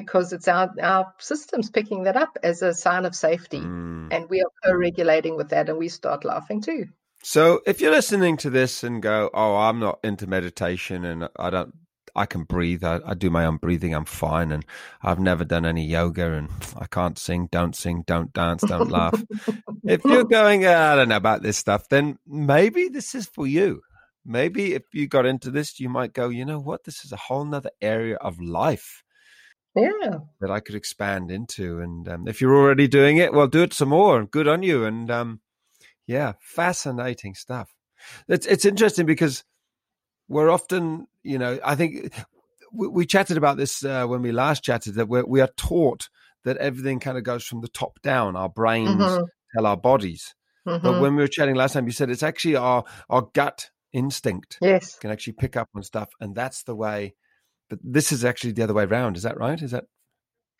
Because 0.00 0.32
it's 0.32 0.48
our, 0.48 0.72
our 0.80 1.12
systems 1.18 1.70
picking 1.70 2.04
that 2.04 2.16
up 2.16 2.38
as 2.42 2.62
a 2.62 2.72
sign 2.72 3.04
of 3.04 3.14
safety. 3.14 3.60
Mm. 3.60 4.08
And 4.12 4.30
we 4.30 4.40
are 4.40 4.50
co 4.64 4.72
regulating 4.76 5.36
with 5.36 5.48
that, 5.50 5.68
and 5.68 5.78
we 5.78 5.88
start 5.88 6.24
laughing 6.24 6.60
too. 6.60 6.86
So 7.22 7.60
if 7.66 7.80
you're 7.80 7.90
listening 7.90 8.36
to 8.38 8.50
this 8.50 8.84
and 8.84 9.02
go, 9.02 9.30
"Oh, 9.34 9.56
I'm 9.56 9.80
not 9.80 9.98
into 10.04 10.26
meditation 10.26 11.04
and 11.04 11.28
I 11.36 11.50
don't 11.50 11.74
I 12.16 12.24
can 12.24 12.44
breathe. 12.44 12.82
I, 12.82 13.00
I, 13.04 13.14
do 13.14 13.28
my 13.28 13.44
own 13.44 13.58
breathing. 13.58 13.94
I'm 13.94 14.06
fine. 14.06 14.50
And 14.50 14.64
I've 15.02 15.20
never 15.20 15.44
done 15.44 15.66
any 15.66 15.84
yoga 15.86 16.32
and 16.32 16.48
I 16.76 16.86
can't 16.86 17.18
sing, 17.18 17.48
don't 17.52 17.76
sing, 17.76 18.04
don't 18.06 18.32
dance, 18.32 18.62
don't 18.66 18.90
laugh. 18.90 19.22
if 19.84 20.02
you're 20.04 20.24
going, 20.24 20.66
I 20.66 20.96
don't 20.96 21.10
know 21.10 21.16
about 21.16 21.42
this 21.42 21.58
stuff, 21.58 21.88
then 21.90 22.18
maybe 22.26 22.88
this 22.88 23.14
is 23.14 23.26
for 23.26 23.46
you. 23.46 23.82
Maybe 24.24 24.74
if 24.74 24.82
you 24.92 25.06
got 25.06 25.26
into 25.26 25.50
this, 25.50 25.78
you 25.78 25.88
might 25.88 26.14
go, 26.14 26.30
you 26.30 26.44
know 26.44 26.58
what? 26.58 26.84
This 26.84 27.04
is 27.04 27.12
a 27.12 27.16
whole 27.16 27.44
nother 27.44 27.70
area 27.82 28.16
of 28.16 28.40
life. 28.40 29.04
Yeah. 29.76 30.18
That 30.40 30.50
I 30.50 30.60
could 30.60 30.74
expand 30.74 31.30
into. 31.30 31.80
And 31.80 32.08
um, 32.08 32.28
if 32.28 32.40
you're 32.40 32.56
already 32.56 32.88
doing 32.88 33.18
it, 33.18 33.32
well, 33.32 33.46
do 33.46 33.62
it 33.62 33.74
some 33.74 33.90
more. 33.90 34.24
Good 34.24 34.48
on 34.48 34.62
you. 34.62 34.84
And 34.84 35.10
um, 35.10 35.40
yeah, 36.06 36.32
fascinating 36.40 37.34
stuff. 37.34 37.74
It's 38.28 38.46
it's 38.46 38.64
interesting 38.64 39.06
because 39.06 39.44
we're 40.28 40.50
often, 40.50 41.06
you 41.22 41.38
know, 41.38 41.58
I 41.64 41.74
think 41.74 42.12
we, 42.72 42.88
we 42.88 43.06
chatted 43.06 43.36
about 43.36 43.56
this 43.56 43.84
uh, 43.84 44.06
when 44.06 44.22
we 44.22 44.32
last 44.32 44.64
chatted 44.64 44.94
that 44.94 45.08
we're, 45.08 45.24
we 45.24 45.40
are 45.40 45.50
taught 45.56 46.08
that 46.44 46.56
everything 46.58 47.00
kind 47.00 47.18
of 47.18 47.24
goes 47.24 47.44
from 47.44 47.60
the 47.60 47.68
top 47.68 48.00
down. 48.02 48.36
Our 48.36 48.48
brains 48.48 48.90
mm-hmm. 48.90 49.24
tell 49.54 49.66
our 49.66 49.76
bodies. 49.76 50.34
Mm-hmm. 50.66 50.82
But 50.84 51.00
when 51.00 51.16
we 51.16 51.22
were 51.22 51.28
chatting 51.28 51.54
last 51.54 51.74
time, 51.74 51.86
you 51.86 51.92
said 51.92 52.10
it's 52.10 52.22
actually 52.22 52.56
our 52.56 52.84
our 53.10 53.28
gut 53.34 53.70
instinct. 53.92 54.58
Yes, 54.60 54.96
can 54.98 55.10
actually 55.10 55.34
pick 55.34 55.56
up 55.56 55.68
on 55.74 55.82
stuff, 55.82 56.10
and 56.20 56.34
that's 56.34 56.62
the 56.62 56.74
way. 56.74 57.14
But 57.68 57.80
this 57.82 58.12
is 58.12 58.24
actually 58.24 58.52
the 58.52 58.62
other 58.62 58.74
way 58.74 58.84
around. 58.84 59.16
Is 59.16 59.22
that 59.24 59.38
right? 59.38 59.60
Is 59.60 59.72
that 59.72 59.86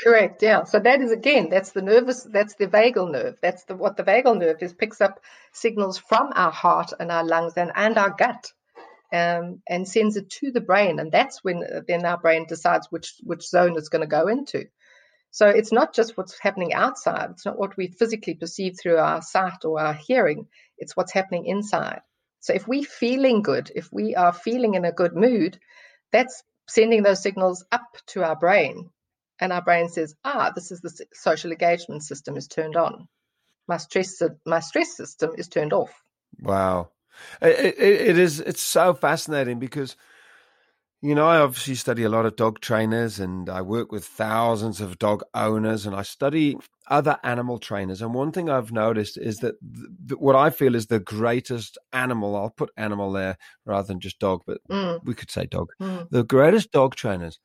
Correct. 0.00 0.42
Yeah. 0.42 0.64
So 0.64 0.78
that 0.78 1.00
is 1.00 1.10
again, 1.10 1.48
that's 1.48 1.72
the 1.72 1.80
nervous, 1.80 2.24
that's 2.24 2.54
the 2.56 2.66
vagal 2.66 3.10
nerve. 3.10 3.36
That's 3.40 3.64
the 3.64 3.74
what 3.74 3.96
the 3.96 4.04
vagal 4.04 4.38
nerve 4.38 4.62
is 4.62 4.74
picks 4.74 5.00
up 5.00 5.20
signals 5.52 5.96
from 5.96 6.32
our 6.34 6.52
heart 6.52 6.92
and 7.00 7.10
our 7.10 7.24
lungs 7.24 7.54
and, 7.56 7.72
and 7.74 7.96
our 7.96 8.10
gut, 8.10 8.52
um, 9.12 9.62
and 9.66 9.88
sends 9.88 10.16
it 10.16 10.28
to 10.30 10.50
the 10.50 10.60
brain, 10.60 10.98
and 10.98 11.10
that's 11.10 11.42
when 11.42 11.64
uh, 11.64 11.80
then 11.88 12.04
our 12.04 12.18
brain 12.18 12.46
decides 12.46 12.88
which 12.90 13.14
which 13.22 13.48
zone 13.48 13.76
it's 13.78 13.88
going 13.88 14.02
to 14.02 14.06
go 14.06 14.28
into. 14.28 14.66
So 15.30 15.48
it's 15.48 15.72
not 15.72 15.94
just 15.94 16.16
what's 16.16 16.38
happening 16.38 16.74
outside. 16.74 17.30
It's 17.30 17.46
not 17.46 17.58
what 17.58 17.76
we 17.76 17.88
physically 17.88 18.34
perceive 18.34 18.76
through 18.78 18.98
our 18.98 19.22
sight 19.22 19.64
or 19.64 19.80
our 19.80 19.94
hearing. 19.94 20.46
It's 20.78 20.96
what's 20.96 21.12
happening 21.12 21.46
inside. 21.46 22.00
So 22.40 22.52
if 22.52 22.68
we're 22.68 22.84
feeling 22.84 23.42
good, 23.42 23.72
if 23.74 23.90
we 23.92 24.14
are 24.14 24.32
feeling 24.32 24.74
in 24.74 24.84
a 24.84 24.92
good 24.92 25.14
mood, 25.14 25.58
that's 26.12 26.42
sending 26.68 27.02
those 27.02 27.22
signals 27.22 27.64
up 27.72 27.96
to 28.08 28.24
our 28.24 28.36
brain 28.36 28.90
and 29.40 29.52
our 29.52 29.62
brain 29.62 29.88
says, 29.88 30.14
ah, 30.24 30.52
this 30.54 30.72
is 30.72 30.80
the 30.80 31.06
social 31.12 31.52
engagement 31.52 32.02
system 32.02 32.36
is 32.36 32.48
turned 32.48 32.76
on. 32.76 33.08
My 33.68 33.76
stress, 33.76 34.22
my 34.44 34.60
stress 34.60 34.96
system 34.96 35.32
is 35.36 35.48
turned 35.48 35.72
off. 35.72 35.90
Wow, 36.40 36.90
it, 37.42 37.76
it, 37.78 37.78
it 37.78 38.18
is. 38.18 38.40
It's 38.40 38.62
so 38.62 38.94
fascinating 38.94 39.58
because, 39.58 39.96
you 41.02 41.14
know, 41.14 41.26
I 41.26 41.38
obviously 41.38 41.74
study 41.74 42.04
a 42.04 42.08
lot 42.08 42.26
of 42.26 42.36
dog 42.36 42.60
trainers 42.60 43.20
and 43.20 43.48
I 43.48 43.62
work 43.62 43.92
with 43.92 44.04
thousands 44.04 44.80
of 44.80 44.98
dog 44.98 45.22
owners 45.34 45.86
and 45.86 45.94
I 45.94 46.02
study 46.02 46.56
other 46.88 47.18
animal 47.22 47.58
trainers. 47.58 48.00
And 48.00 48.14
one 48.14 48.32
thing 48.32 48.48
I've 48.48 48.72
noticed 48.72 49.18
is 49.18 49.38
that 49.38 49.56
th- 50.08 50.18
what 50.18 50.36
I 50.36 50.50
feel 50.50 50.74
is 50.74 50.86
the 50.86 51.00
greatest 51.00 51.78
animal. 51.92 52.34
I'll 52.34 52.50
put 52.50 52.70
animal 52.76 53.12
there 53.12 53.36
rather 53.64 53.88
than 53.88 54.00
just 54.00 54.18
dog, 54.18 54.42
but 54.46 54.58
mm. 54.70 55.00
we 55.04 55.14
could 55.14 55.30
say 55.30 55.46
dog. 55.46 55.70
Mm. 55.80 56.08
The 56.10 56.24
greatest 56.24 56.72
dog 56.72 56.94
trainers 56.94 57.38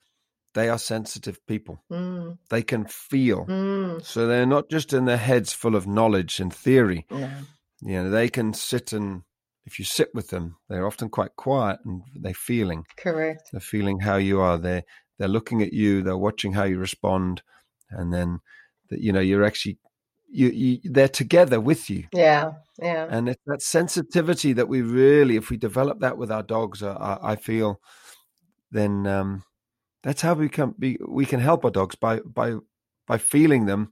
they 0.54 0.70
are 0.70 0.78
sensitive 0.78 1.40
people. 1.48 1.84
Mm. 1.92 2.38
They 2.50 2.62
can 2.62 2.86
feel. 2.86 3.46
Mm. 3.46 4.04
So 4.04 4.28
they're 4.28 4.46
not 4.46 4.70
just 4.70 4.94
in 4.94 5.06
their 5.06 5.18
heads 5.18 5.54
full 5.54 5.76
of 5.76 5.88
knowledge 5.88 6.40
and 6.40 6.54
theory. 6.54 7.06
Yeah. 7.10 7.42
You 7.82 8.04
know, 8.04 8.10
they 8.10 8.30
can 8.30 8.54
sit 8.54 8.94
and 8.94 9.24
if 9.66 9.80
you 9.80 9.86
sit 9.86 10.10
with 10.14 10.30
them, 10.30 10.58
they're 10.70 10.88
often 10.88 11.10
quite 11.10 11.36
quiet 11.36 11.80
and 11.86 12.02
they're 12.16 12.34
feeling. 12.34 12.86
Correct. 12.98 13.50
They're 13.52 13.62
feeling 13.62 14.00
how 14.00 14.18
you 14.18 14.42
are. 14.42 14.58
They're 14.58 14.84
they're 15.18 15.28
looking 15.28 15.62
at 15.62 15.72
you, 15.74 16.02
they're 16.02 16.18
watching 16.18 16.54
how 16.54 16.64
you 16.64 16.80
respond, 16.80 17.44
and 17.90 18.14
then 18.14 18.40
that 18.90 19.02
you 19.02 19.12
know, 19.14 19.20
you're 19.20 19.44
actually 19.44 19.78
you, 20.30 20.50
you 20.50 20.80
they're 20.84 21.08
together 21.10 21.60
with 21.60 21.90
you. 21.90 22.06
Yeah. 22.14 22.54
Yeah. 22.82 23.08
And 23.10 23.30
it's 23.30 23.44
that 23.46 23.62
sensitivity 23.62 24.54
that 24.54 24.68
we 24.68 24.82
really, 24.82 25.36
if 25.36 25.50
we 25.50 25.58
develop 25.58 26.00
that 26.00 26.18
with 26.18 26.32
our 26.32 26.42
dogs, 26.42 26.82
uh, 26.82 26.94
I, 26.94 27.34
I 27.34 27.36
feel, 27.36 27.80
then 28.72 29.06
um, 29.06 29.44
that's 30.02 30.22
how 30.22 30.34
we 30.34 30.50
can 30.50 30.74
be, 30.80 30.98
we 31.08 31.26
can 31.26 31.40
help 31.40 31.64
our 31.66 31.72
dogs 31.72 31.96
by 31.96 32.20
by 32.20 32.56
by 33.08 33.18
feeling 33.18 33.66
them 33.66 33.92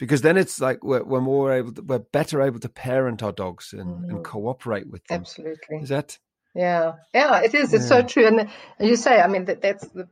because 0.00 0.22
then 0.22 0.36
it's 0.36 0.60
like 0.60 0.82
we're, 0.82 1.04
we're 1.04 1.20
more 1.20 1.52
able 1.52 1.72
to, 1.72 1.82
we're 1.82 1.98
better 1.98 2.42
able 2.42 2.58
to 2.58 2.68
parent 2.68 3.22
our 3.22 3.30
dogs 3.30 3.72
and, 3.72 3.82
mm. 3.82 4.02
and 4.04 4.12
mm-hmm. 4.12 4.22
cooperate 4.22 4.88
with 4.90 5.04
them 5.06 5.20
absolutely 5.20 5.76
is 5.76 5.90
that 5.90 6.18
yeah 6.54 6.94
yeah 7.14 7.40
it 7.42 7.54
is 7.54 7.72
it's 7.72 7.84
yeah. 7.84 8.00
so 8.00 8.02
true 8.02 8.26
and, 8.26 8.40
and 8.40 8.88
you 8.88 8.96
say 8.96 9.20
i 9.20 9.28
mean 9.28 9.44
that 9.44 9.62
that's 9.62 9.86
the 9.88 10.08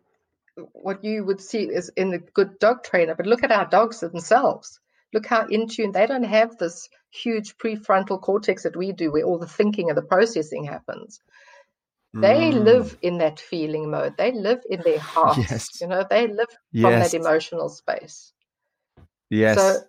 what 0.73 1.05
you 1.05 1.25
would 1.25 1.41
see 1.41 1.63
is 1.63 1.89
in 1.97 2.11
the 2.11 2.19
good 2.19 2.59
dog 2.59 2.85
trainer 2.85 3.15
but 3.15 3.27
look 3.27 3.43
at 3.43 3.53
our 3.53 3.67
dogs 3.67 4.01
themselves 4.01 4.79
look 5.13 5.27
how 5.27 5.47
in 5.47 5.69
tune 5.69 5.93
they 5.93 6.07
don't 6.07 6.25
have 6.25 6.57
this 6.59 6.89
huge 7.11 7.57
prefrontal 7.57 8.21
cortex 8.21 8.65
that 8.65 8.77
we 8.77 8.93
do 8.93 9.11
where 9.11 9.25
all 9.25 9.39
the 9.39 9.47
thinking 9.47 9.89
and 9.89 9.97
the 9.97 10.03
processing 10.03 10.65
happens 10.65 11.21
they 12.13 12.51
mm. 12.51 12.65
live 12.65 12.97
in 13.03 13.19
that 13.19 13.39
feeling 13.39 13.91
mode 13.91 14.17
they 14.17 14.33
live 14.33 14.61
in 14.69 14.81
their 14.85 14.99
hearts 15.15 15.51
yes. 15.51 15.81
you 15.81 15.87
know 15.87 16.05
they 16.09 16.27
live 16.27 16.49
yes. 16.73 16.83
from 16.83 16.93
that 16.93 17.15
emotional 17.15 17.69
space 17.69 18.33
yes 19.31 19.59
so 19.59 19.81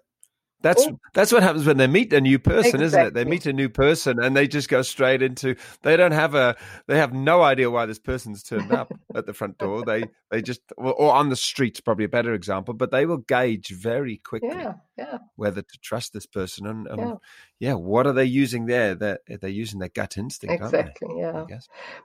that's 0.61 0.85
oh. 0.85 0.99
that's 1.13 1.31
what 1.31 1.41
happens 1.41 1.65
when 1.65 1.77
they 1.77 1.87
meet 1.87 2.11
a 2.11 2.19
new 2.19 2.37
person, 2.37 2.81
exactly. 2.81 2.85
isn't 2.85 3.07
it? 3.07 3.13
They 3.13 3.23
meet 3.23 3.45
a 3.45 3.53
new 3.53 3.69
person 3.69 4.21
and 4.21 4.35
they 4.35 4.45
just 4.45 4.67
go 4.67 4.81
straight 4.81 5.21
into. 5.21 5.55
They 5.83 5.95
don't 5.95 6.11
have 6.11 6.35
a. 6.35 6.57
They 6.87 6.97
have 6.97 7.13
no 7.13 7.41
idea 7.41 7.71
why 7.71 7.85
this 7.85 7.99
person's 7.99 8.43
turned 8.43 8.73
up 8.73 8.91
at 9.15 9.25
the 9.25 9.33
front 9.33 9.57
door. 9.57 9.85
They 9.85 10.03
they 10.29 10.41
just 10.41 10.61
or 10.75 11.13
on 11.13 11.29
the 11.29 11.37
streets 11.37 11.79
probably 11.79 12.05
a 12.05 12.09
better 12.09 12.33
example, 12.33 12.73
but 12.73 12.91
they 12.91 13.05
will 13.05 13.19
gauge 13.19 13.69
very 13.69 14.17
quickly. 14.17 14.49
Yeah, 14.49 14.73
yeah. 14.97 15.19
Whether 15.37 15.61
to 15.61 15.77
trust 15.81 16.11
this 16.11 16.25
person 16.25 16.67
and, 16.67 16.87
and 16.87 16.99
yeah. 16.99 17.15
yeah. 17.59 17.73
what 17.75 18.05
are 18.05 18.13
they 18.13 18.25
using 18.25 18.65
there? 18.65 18.95
They're 18.95 19.19
they're 19.39 19.49
using 19.49 19.79
their 19.79 19.89
gut 19.89 20.17
instinct. 20.17 20.61
Exactly. 20.61 21.19
Yeah. 21.19 21.45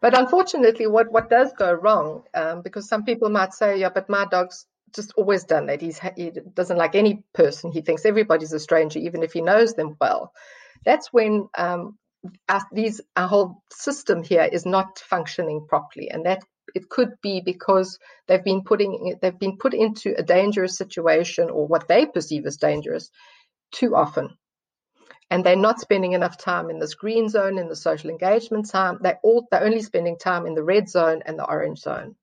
But 0.01 0.17
unfortunately, 0.17 0.87
what 0.87 1.11
what 1.11 1.29
does 1.29 1.53
go 1.55 1.73
wrong? 1.73 2.23
Um, 2.35 2.63
because 2.63 2.89
some 2.89 3.05
people 3.05 3.31
might 3.31 3.53
say, 3.53 3.81
yeah, 3.81 3.89
but 3.89 4.09
my 4.09 4.27
dog's 4.27 4.67
just 4.95 5.13
always 5.17 5.45
done 5.45 5.67
that. 5.67 5.81
He's, 5.81 6.01
he 6.17 6.31
doesn't 6.55 6.77
like 6.77 6.95
any 6.95 7.23
person. 7.33 7.73
He 7.73 7.81
thinks 7.81 8.05
everybody's 8.05 8.53
a 8.53 8.61
stranger, 8.61 8.99
even 8.99 9.23
if 9.23 9.33
he 9.33 9.41
knows 9.41 9.75
them 9.75 9.97
well. 10.01 10.33
That's 10.85 11.13
when 11.13 11.49
um, 11.57 11.99
our, 12.49 12.63
these 12.73 13.01
our 13.17 13.29
whole 13.29 13.63
system 13.71 14.23
here 14.23 14.49
is 14.51 14.67
not 14.67 14.99
functioning 14.99 15.67
properly, 15.69 16.11
and 16.11 16.27
that 16.27 16.43
it 16.75 16.89
could 16.89 17.11
be 17.23 17.41
because 17.41 17.99
they've 18.27 18.45
been 18.45 18.63
putting 18.63 19.17
they've 19.21 19.39
been 19.39 19.57
put 19.57 19.75
into 19.75 20.15
a 20.17 20.23
dangerous 20.23 20.77
situation 20.77 21.51
or 21.51 21.67
what 21.67 21.89
they 21.89 22.07
perceive 22.07 22.47
as 22.47 22.57
dangerous 22.57 23.11
too 23.73 23.95
often 23.95 24.31
and 25.31 25.45
they're 25.45 25.57
not 25.57 25.81
spending 25.81 26.13
enough 26.13 26.37
time 26.37 26.71
in 26.71 26.79
this 26.79 26.95
green 26.95 27.29
zone 27.29 27.59
in 27.59 27.69
the 27.69 27.77
social 27.77 28.11
engagement 28.11 28.69
time 28.69 28.99
they're 29.01 29.21
all 29.23 29.47
they're 29.51 29.65
only 29.65 29.83
spending 29.83 30.19
time 30.19 30.47
in 30.47 30.55
the 30.55 30.63
red 30.63 30.89
zone 30.89 31.23
and 31.27 31.39
the 31.39 31.47
orange 31.47 31.81
zone 31.81 32.15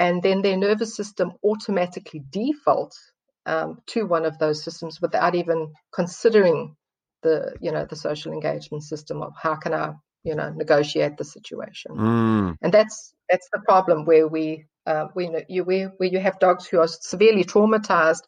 and 0.00 0.22
then 0.22 0.40
their 0.40 0.56
nervous 0.56 0.96
system 0.96 1.32
automatically 1.44 2.22
defaults 2.30 2.98
um, 3.46 3.78
to 3.86 4.04
one 4.04 4.24
of 4.24 4.38
those 4.38 4.64
systems 4.64 5.00
without 5.00 5.34
even 5.34 5.74
considering 5.92 6.74
the 7.22 7.54
you 7.60 7.70
know 7.70 7.84
the 7.84 7.96
social 7.96 8.32
engagement 8.32 8.82
system 8.82 9.22
of 9.22 9.34
how 9.40 9.54
can 9.54 9.74
I 9.74 9.92
you 10.24 10.34
know 10.34 10.50
negotiate 10.50 11.18
the 11.18 11.24
situation 11.24 11.92
mm. 11.92 12.56
and 12.62 12.72
that's 12.72 13.14
that's 13.28 13.48
the 13.52 13.60
problem 13.60 14.06
where 14.06 14.26
we 14.26 14.64
uh, 14.86 15.08
we 15.14 15.30
you 15.48 15.64
where, 15.64 15.92
where 15.98 16.08
you 16.08 16.18
have 16.18 16.38
dogs 16.38 16.66
who 16.66 16.78
are 16.78 16.88
severely 16.88 17.44
traumatized 17.44 18.22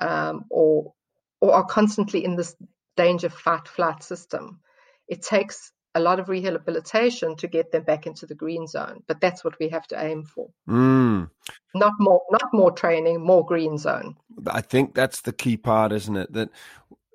um, 0.00 0.44
or 0.50 0.94
or 1.40 1.54
are 1.54 1.66
constantly 1.66 2.24
in 2.24 2.36
this 2.36 2.56
danger 2.96 3.28
fight 3.28 3.68
flight 3.68 4.02
system 4.02 4.60
it 5.06 5.22
takes 5.22 5.70
a 5.94 6.00
lot 6.00 6.20
of 6.20 6.28
rehabilitation 6.28 7.36
to 7.36 7.48
get 7.48 7.72
them 7.72 7.82
back 7.82 8.06
into 8.06 8.26
the 8.26 8.34
green 8.34 8.66
zone. 8.66 9.02
But 9.06 9.20
that's 9.20 9.42
what 9.44 9.58
we 9.58 9.68
have 9.70 9.86
to 9.88 10.02
aim 10.02 10.24
for. 10.24 10.50
Mm. 10.68 11.30
Not 11.74 11.92
more, 11.98 12.22
not 12.30 12.48
more 12.52 12.70
training, 12.70 13.24
more 13.24 13.44
green 13.44 13.76
zone. 13.76 14.16
I 14.46 14.60
think 14.60 14.94
that's 14.94 15.22
the 15.22 15.32
key 15.32 15.56
part, 15.56 15.92
isn't 15.92 16.16
it? 16.16 16.32
That 16.32 16.50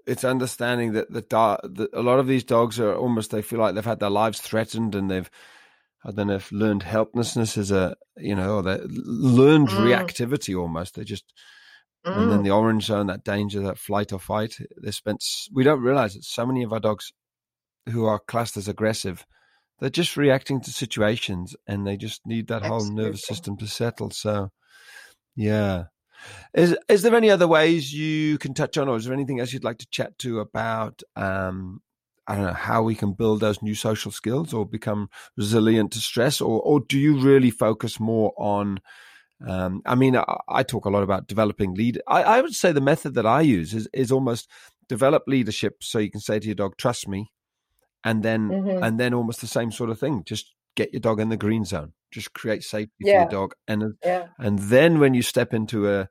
it's 0.05 0.23
understanding 0.23 0.93
that 0.93 1.11
the, 1.11 1.21
that 1.21 1.89
a 1.93 2.01
lot 2.01 2.19
of 2.19 2.27
these 2.27 2.43
dogs 2.43 2.79
are 2.79 2.95
almost 2.95 3.31
they 3.31 3.41
feel 3.41 3.59
like 3.59 3.75
they've 3.75 3.85
had 3.85 3.99
their 3.99 4.09
lives 4.09 4.39
threatened 4.39 4.93
and 4.93 5.09
they've 5.09 5.29
I 6.03 6.11
don't 6.11 6.27
know 6.27 6.35
if 6.35 6.51
learned 6.51 6.83
helplessness 6.83 7.57
is 7.57 7.71
a 7.71 7.95
you 8.17 8.35
know 8.35 8.57
or 8.57 8.61
they 8.61 8.79
learned 8.85 9.69
mm. 9.69 9.79
reactivity 9.79 10.59
almost. 10.59 10.95
They 10.95 11.03
just 11.03 11.33
mm. 12.05 12.15
and 12.15 12.31
then 12.31 12.39
mm. 12.41 12.43
the 12.43 12.51
orange 12.51 12.85
zone, 12.85 13.07
that 13.07 13.23
danger, 13.23 13.61
that 13.61 13.79
flight 13.79 14.13
or 14.13 14.19
fight. 14.19 14.57
They 14.81 14.91
spent. 14.91 15.23
We 15.51 15.63
don't 15.63 15.81
realize 15.81 16.13
that 16.13 16.23
so 16.23 16.45
many 16.45 16.63
of 16.63 16.73
our 16.73 16.79
dogs 16.79 17.11
who 17.89 18.05
are 18.05 18.19
classed 18.19 18.57
as 18.57 18.67
aggressive, 18.67 19.25
they're 19.79 19.89
just 19.89 20.17
reacting 20.17 20.61
to 20.61 20.71
situations 20.71 21.55
and 21.67 21.85
they 21.85 21.97
just 21.97 22.21
need 22.25 22.47
that 22.47 22.63
Absolutely. 22.63 22.85
whole 22.85 22.95
nervous 22.95 23.25
system 23.25 23.57
to 23.57 23.67
settle. 23.67 24.11
So, 24.11 24.51
yeah. 25.35 25.85
Is 26.53 26.75
is 26.87 27.01
there 27.01 27.15
any 27.15 27.29
other 27.29 27.47
ways 27.47 27.93
you 27.93 28.37
can 28.37 28.53
touch 28.53 28.77
on, 28.77 28.87
or 28.87 28.97
is 28.97 29.05
there 29.05 29.13
anything 29.13 29.39
else 29.39 29.53
you'd 29.53 29.63
like 29.63 29.79
to 29.79 29.87
chat 29.91 30.17
to 30.19 30.39
about? 30.39 31.01
Um, 31.15 31.81
I 32.27 32.35
don't 32.35 32.45
know 32.45 32.53
how 32.53 32.81
we 32.81 32.95
can 32.95 33.13
build 33.13 33.41
those 33.41 33.61
new 33.61 33.75
social 33.75 34.11
skills 34.11 34.53
or 34.53 34.65
become 34.65 35.09
resilient 35.37 35.91
to 35.91 35.99
stress, 35.99 36.41
or 36.41 36.61
or 36.61 36.79
do 36.79 36.97
you 36.97 37.19
really 37.19 37.51
focus 37.51 37.99
more 37.99 38.33
on? 38.37 38.79
Um, 39.45 39.81
I 39.85 39.95
mean, 39.95 40.15
I, 40.15 40.23
I, 40.47 40.63
talk 40.63 40.85
a 40.85 40.89
lot 40.89 41.03
about 41.03 41.27
developing 41.27 41.73
lead. 41.73 42.01
I, 42.07 42.23
I 42.23 42.41
would 42.41 42.55
say 42.55 42.71
the 42.71 42.79
method 42.79 43.15
that 43.15 43.25
I 43.25 43.41
use 43.41 43.73
is 43.73 43.87
is 43.93 44.11
almost 44.11 44.49
develop 44.87 45.23
leadership, 45.27 45.83
so 45.83 45.99
you 45.99 46.09
can 46.09 46.21
say 46.21 46.39
to 46.39 46.45
your 46.45 46.55
dog, 46.55 46.77
"Trust 46.77 47.07
me," 47.07 47.31
and 48.05 48.23
then 48.23 48.49
mm-hmm. 48.49 48.83
and 48.83 48.99
then 48.99 49.13
almost 49.13 49.41
the 49.41 49.47
same 49.47 49.71
sort 49.71 49.89
of 49.89 49.99
thing. 49.99 50.23
Just 50.25 50.53
get 50.75 50.93
your 50.93 51.01
dog 51.01 51.19
in 51.19 51.29
the 51.29 51.37
green 51.37 51.65
zone. 51.65 51.91
Just 52.11 52.33
create 52.33 52.63
safety 52.63 52.93
yeah. 52.99 53.25
for 53.25 53.31
your 53.31 53.41
dog, 53.41 53.55
and 53.67 53.95
yeah. 54.03 54.27
and 54.39 54.59
then 54.59 54.99
when 54.99 55.13
you 55.13 55.21
step 55.21 55.53
into 55.53 55.89
a, 55.89 56.07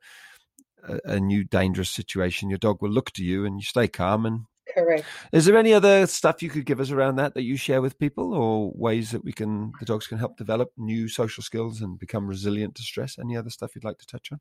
a, 0.83 0.99
a 1.05 1.19
new 1.19 1.43
dangerous 1.43 1.89
situation, 1.89 2.49
your 2.49 2.59
dog 2.59 2.81
will 2.81 2.91
look 2.91 3.11
to 3.13 3.23
you, 3.23 3.45
and 3.45 3.57
you 3.59 3.63
stay 3.63 3.87
calm. 3.87 4.25
And 4.25 4.41
correct. 4.75 5.05
Is 5.31 5.45
there 5.45 5.57
any 5.57 5.73
other 5.73 6.05
stuff 6.05 6.43
you 6.43 6.49
could 6.49 6.65
give 6.65 6.79
us 6.79 6.91
around 6.91 7.15
that 7.15 7.33
that 7.33 7.43
you 7.43 7.57
share 7.57 7.81
with 7.81 7.97
people, 7.97 8.33
or 8.35 8.71
ways 8.75 9.11
that 9.11 9.23
we 9.23 9.31
can 9.31 9.71
the 9.79 9.85
dogs 9.85 10.05
can 10.05 10.19
help 10.19 10.37
develop 10.37 10.69
new 10.77 11.07
social 11.07 11.41
skills 11.41 11.81
and 11.81 11.97
become 11.97 12.27
resilient 12.27 12.75
to 12.75 12.83
stress? 12.83 13.17
Any 13.17 13.37
other 13.37 13.49
stuff 13.49 13.71
you'd 13.73 13.85
like 13.85 13.99
to 13.99 14.05
touch 14.05 14.29
on? 14.31 14.39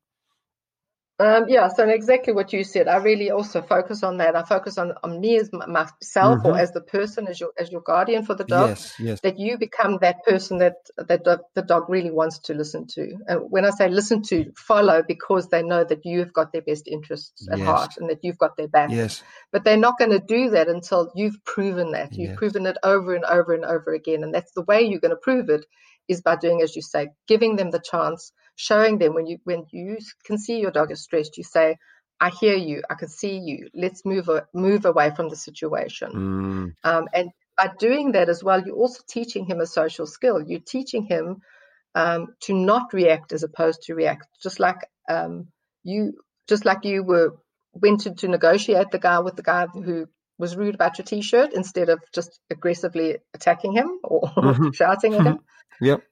Um, 1.20 1.44
yeah, 1.46 1.68
so 1.68 1.88
exactly 1.88 2.32
what 2.32 2.52
you 2.52 2.64
said. 2.64 2.88
I 2.88 2.96
really 2.96 3.30
also 3.30 3.62
focus 3.62 4.02
on 4.02 4.16
that. 4.16 4.34
I 4.34 4.42
focus 4.42 4.78
on, 4.78 4.94
on 5.04 5.20
me 5.20 5.36
as 5.36 5.48
myself 5.52 6.38
mm-hmm. 6.38 6.46
or 6.46 6.58
as 6.58 6.72
the 6.72 6.80
person, 6.80 7.28
as 7.28 7.38
your 7.38 7.52
as 7.56 7.70
your 7.70 7.82
guardian 7.82 8.24
for 8.24 8.34
the 8.34 8.42
dog. 8.42 8.70
Yes, 8.70 8.94
yes. 8.98 9.20
That 9.20 9.38
you 9.38 9.56
become 9.56 9.98
that 10.00 10.24
person 10.24 10.58
that 10.58 10.74
that 10.98 11.22
the, 11.22 11.40
the 11.54 11.62
dog 11.62 11.84
really 11.88 12.10
wants 12.10 12.40
to 12.40 12.54
listen 12.54 12.88
to. 12.94 13.16
And 13.28 13.42
when 13.48 13.64
I 13.64 13.70
say 13.70 13.88
listen 13.88 14.22
to, 14.24 14.50
follow 14.56 15.04
because 15.06 15.46
they 15.50 15.62
know 15.62 15.84
that 15.84 16.04
you've 16.04 16.32
got 16.32 16.52
their 16.52 16.62
best 16.62 16.88
interests 16.88 17.46
at 17.48 17.58
yes. 17.58 17.66
heart 17.66 17.92
and 17.96 18.10
that 18.10 18.18
you've 18.24 18.38
got 18.38 18.56
their 18.56 18.68
back. 18.68 18.90
Yes. 18.90 19.22
But 19.52 19.62
they're 19.62 19.76
not 19.76 19.98
going 19.98 20.10
to 20.10 20.18
do 20.18 20.50
that 20.50 20.66
until 20.66 21.12
you've 21.14 21.44
proven 21.44 21.92
that. 21.92 22.14
You've 22.14 22.30
yes. 22.30 22.38
proven 22.38 22.66
it 22.66 22.76
over 22.82 23.14
and 23.14 23.24
over 23.24 23.54
and 23.54 23.64
over 23.64 23.94
again. 23.94 24.24
And 24.24 24.34
that's 24.34 24.50
the 24.52 24.62
way 24.62 24.82
you're 24.82 24.98
going 24.98 25.10
to 25.10 25.16
prove 25.16 25.48
it 25.48 25.64
is 26.08 26.22
by 26.22 26.34
doing 26.34 26.60
as 26.60 26.74
you 26.74 26.82
say, 26.82 27.10
giving 27.28 27.54
them 27.54 27.70
the 27.70 27.78
chance 27.80 28.32
showing 28.56 28.98
them 28.98 29.14
when 29.14 29.26
you 29.26 29.38
when 29.44 29.64
you 29.70 29.98
can 30.24 30.38
see 30.38 30.60
your 30.60 30.70
dog 30.70 30.90
is 30.90 31.02
stressed, 31.02 31.36
you 31.36 31.44
say, 31.44 31.78
"I 32.20 32.30
hear 32.30 32.56
you. 32.56 32.82
I 32.88 32.94
can 32.94 33.08
see 33.08 33.38
you. 33.38 33.68
Let's 33.74 34.04
move 34.04 34.28
move 34.52 34.84
away 34.84 35.10
from 35.14 35.28
the 35.28 35.36
situation." 35.36 36.12
Mm. 36.12 36.74
Um, 36.84 37.08
and 37.12 37.30
by 37.56 37.70
doing 37.78 38.12
that 38.12 38.28
as 38.28 38.42
well, 38.42 38.62
you're 38.64 38.76
also 38.76 39.02
teaching 39.08 39.46
him 39.46 39.60
a 39.60 39.66
social 39.66 40.06
skill. 40.06 40.42
You're 40.42 40.60
teaching 40.60 41.04
him 41.04 41.40
um, 41.94 42.34
to 42.42 42.54
not 42.54 42.92
react 42.92 43.32
as 43.32 43.42
opposed 43.42 43.82
to 43.82 43.94
react. 43.94 44.26
Just 44.42 44.60
like 44.60 44.78
um, 45.08 45.48
you, 45.82 46.14
just 46.48 46.64
like 46.64 46.84
you 46.84 47.02
were 47.02 47.36
went 47.72 48.02
to, 48.02 48.14
to 48.14 48.28
negotiate 48.28 48.90
the 48.90 48.98
guy 48.98 49.18
with 49.20 49.36
the 49.36 49.42
guy 49.42 49.66
who 49.66 50.06
was 50.38 50.56
rude 50.56 50.74
about 50.74 50.98
your 50.98 51.04
t-shirt 51.04 51.52
instead 51.54 51.88
of 51.88 52.00
just 52.12 52.40
aggressively 52.50 53.18
attacking 53.34 53.72
him 53.72 53.98
or 54.02 54.22
mm-hmm. 54.36 54.70
shouting 54.70 55.14
at 55.14 55.22
him. 55.22 55.38
Yep. 55.80 56.04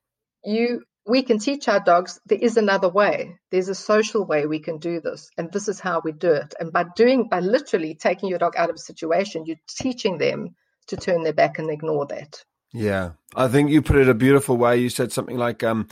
You 0.44 0.82
we 1.06 1.22
can 1.22 1.38
teach 1.38 1.68
our 1.68 1.80
dogs 1.80 2.20
there 2.26 2.38
is 2.38 2.56
another 2.56 2.88
way. 2.88 3.38
There's 3.50 3.68
a 3.68 3.74
social 3.74 4.24
way 4.24 4.46
we 4.46 4.60
can 4.60 4.78
do 4.78 5.00
this, 5.00 5.30
and 5.36 5.50
this 5.50 5.68
is 5.68 5.80
how 5.80 6.00
we 6.04 6.12
do 6.12 6.30
it. 6.30 6.54
And 6.58 6.72
by 6.72 6.84
doing, 6.94 7.28
by 7.28 7.40
literally 7.40 7.94
taking 7.94 8.28
your 8.28 8.38
dog 8.38 8.54
out 8.56 8.70
of 8.70 8.76
a 8.76 8.78
situation, 8.78 9.44
you're 9.46 9.56
teaching 9.68 10.18
them 10.18 10.54
to 10.88 10.96
turn 10.96 11.22
their 11.22 11.32
back 11.32 11.58
and 11.58 11.70
ignore 11.70 12.06
that. 12.06 12.44
Yeah, 12.72 13.12
I 13.34 13.48
think 13.48 13.70
you 13.70 13.82
put 13.82 13.96
it 13.96 14.08
a 14.08 14.14
beautiful 14.14 14.56
way. 14.56 14.78
You 14.78 14.88
said 14.88 15.12
something 15.12 15.36
like, 15.36 15.62
um, 15.64 15.88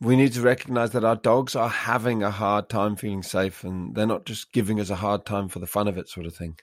"We 0.00 0.16
need 0.16 0.32
to 0.32 0.40
recognize 0.40 0.92
that 0.92 1.04
our 1.04 1.16
dogs 1.16 1.54
are 1.54 1.68
having 1.68 2.22
a 2.22 2.30
hard 2.30 2.68
time 2.68 2.96
feeling 2.96 3.22
safe, 3.22 3.64
and 3.64 3.94
they're 3.94 4.06
not 4.06 4.24
just 4.24 4.52
giving 4.52 4.80
us 4.80 4.90
a 4.90 4.96
hard 4.96 5.26
time 5.26 5.48
for 5.48 5.58
the 5.58 5.66
fun 5.66 5.88
of 5.88 5.98
it, 5.98 6.08
sort 6.08 6.26
of 6.26 6.34
thing." 6.34 6.58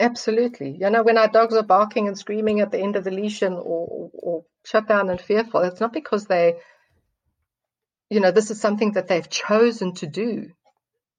Absolutely. 0.00 0.76
You 0.80 0.90
know, 0.90 1.02
when 1.02 1.18
our 1.18 1.28
dogs 1.28 1.54
are 1.54 1.62
barking 1.62 2.06
and 2.06 2.18
screaming 2.18 2.60
at 2.60 2.70
the 2.70 2.78
end 2.78 2.96
of 2.96 3.04
the 3.04 3.10
leash 3.10 3.40
and, 3.40 3.54
or, 3.54 4.10
or 4.12 4.44
shut 4.64 4.88
down 4.88 5.08
and 5.08 5.20
fearful, 5.20 5.60
it's 5.60 5.80
not 5.80 5.92
because 5.92 6.26
they 6.26 6.56
you 8.10 8.20
know, 8.20 8.30
this 8.30 8.50
is 8.50 8.60
something 8.60 8.92
that 8.92 9.08
they've 9.08 9.28
chosen 9.28 9.94
to 9.94 10.06
do. 10.06 10.48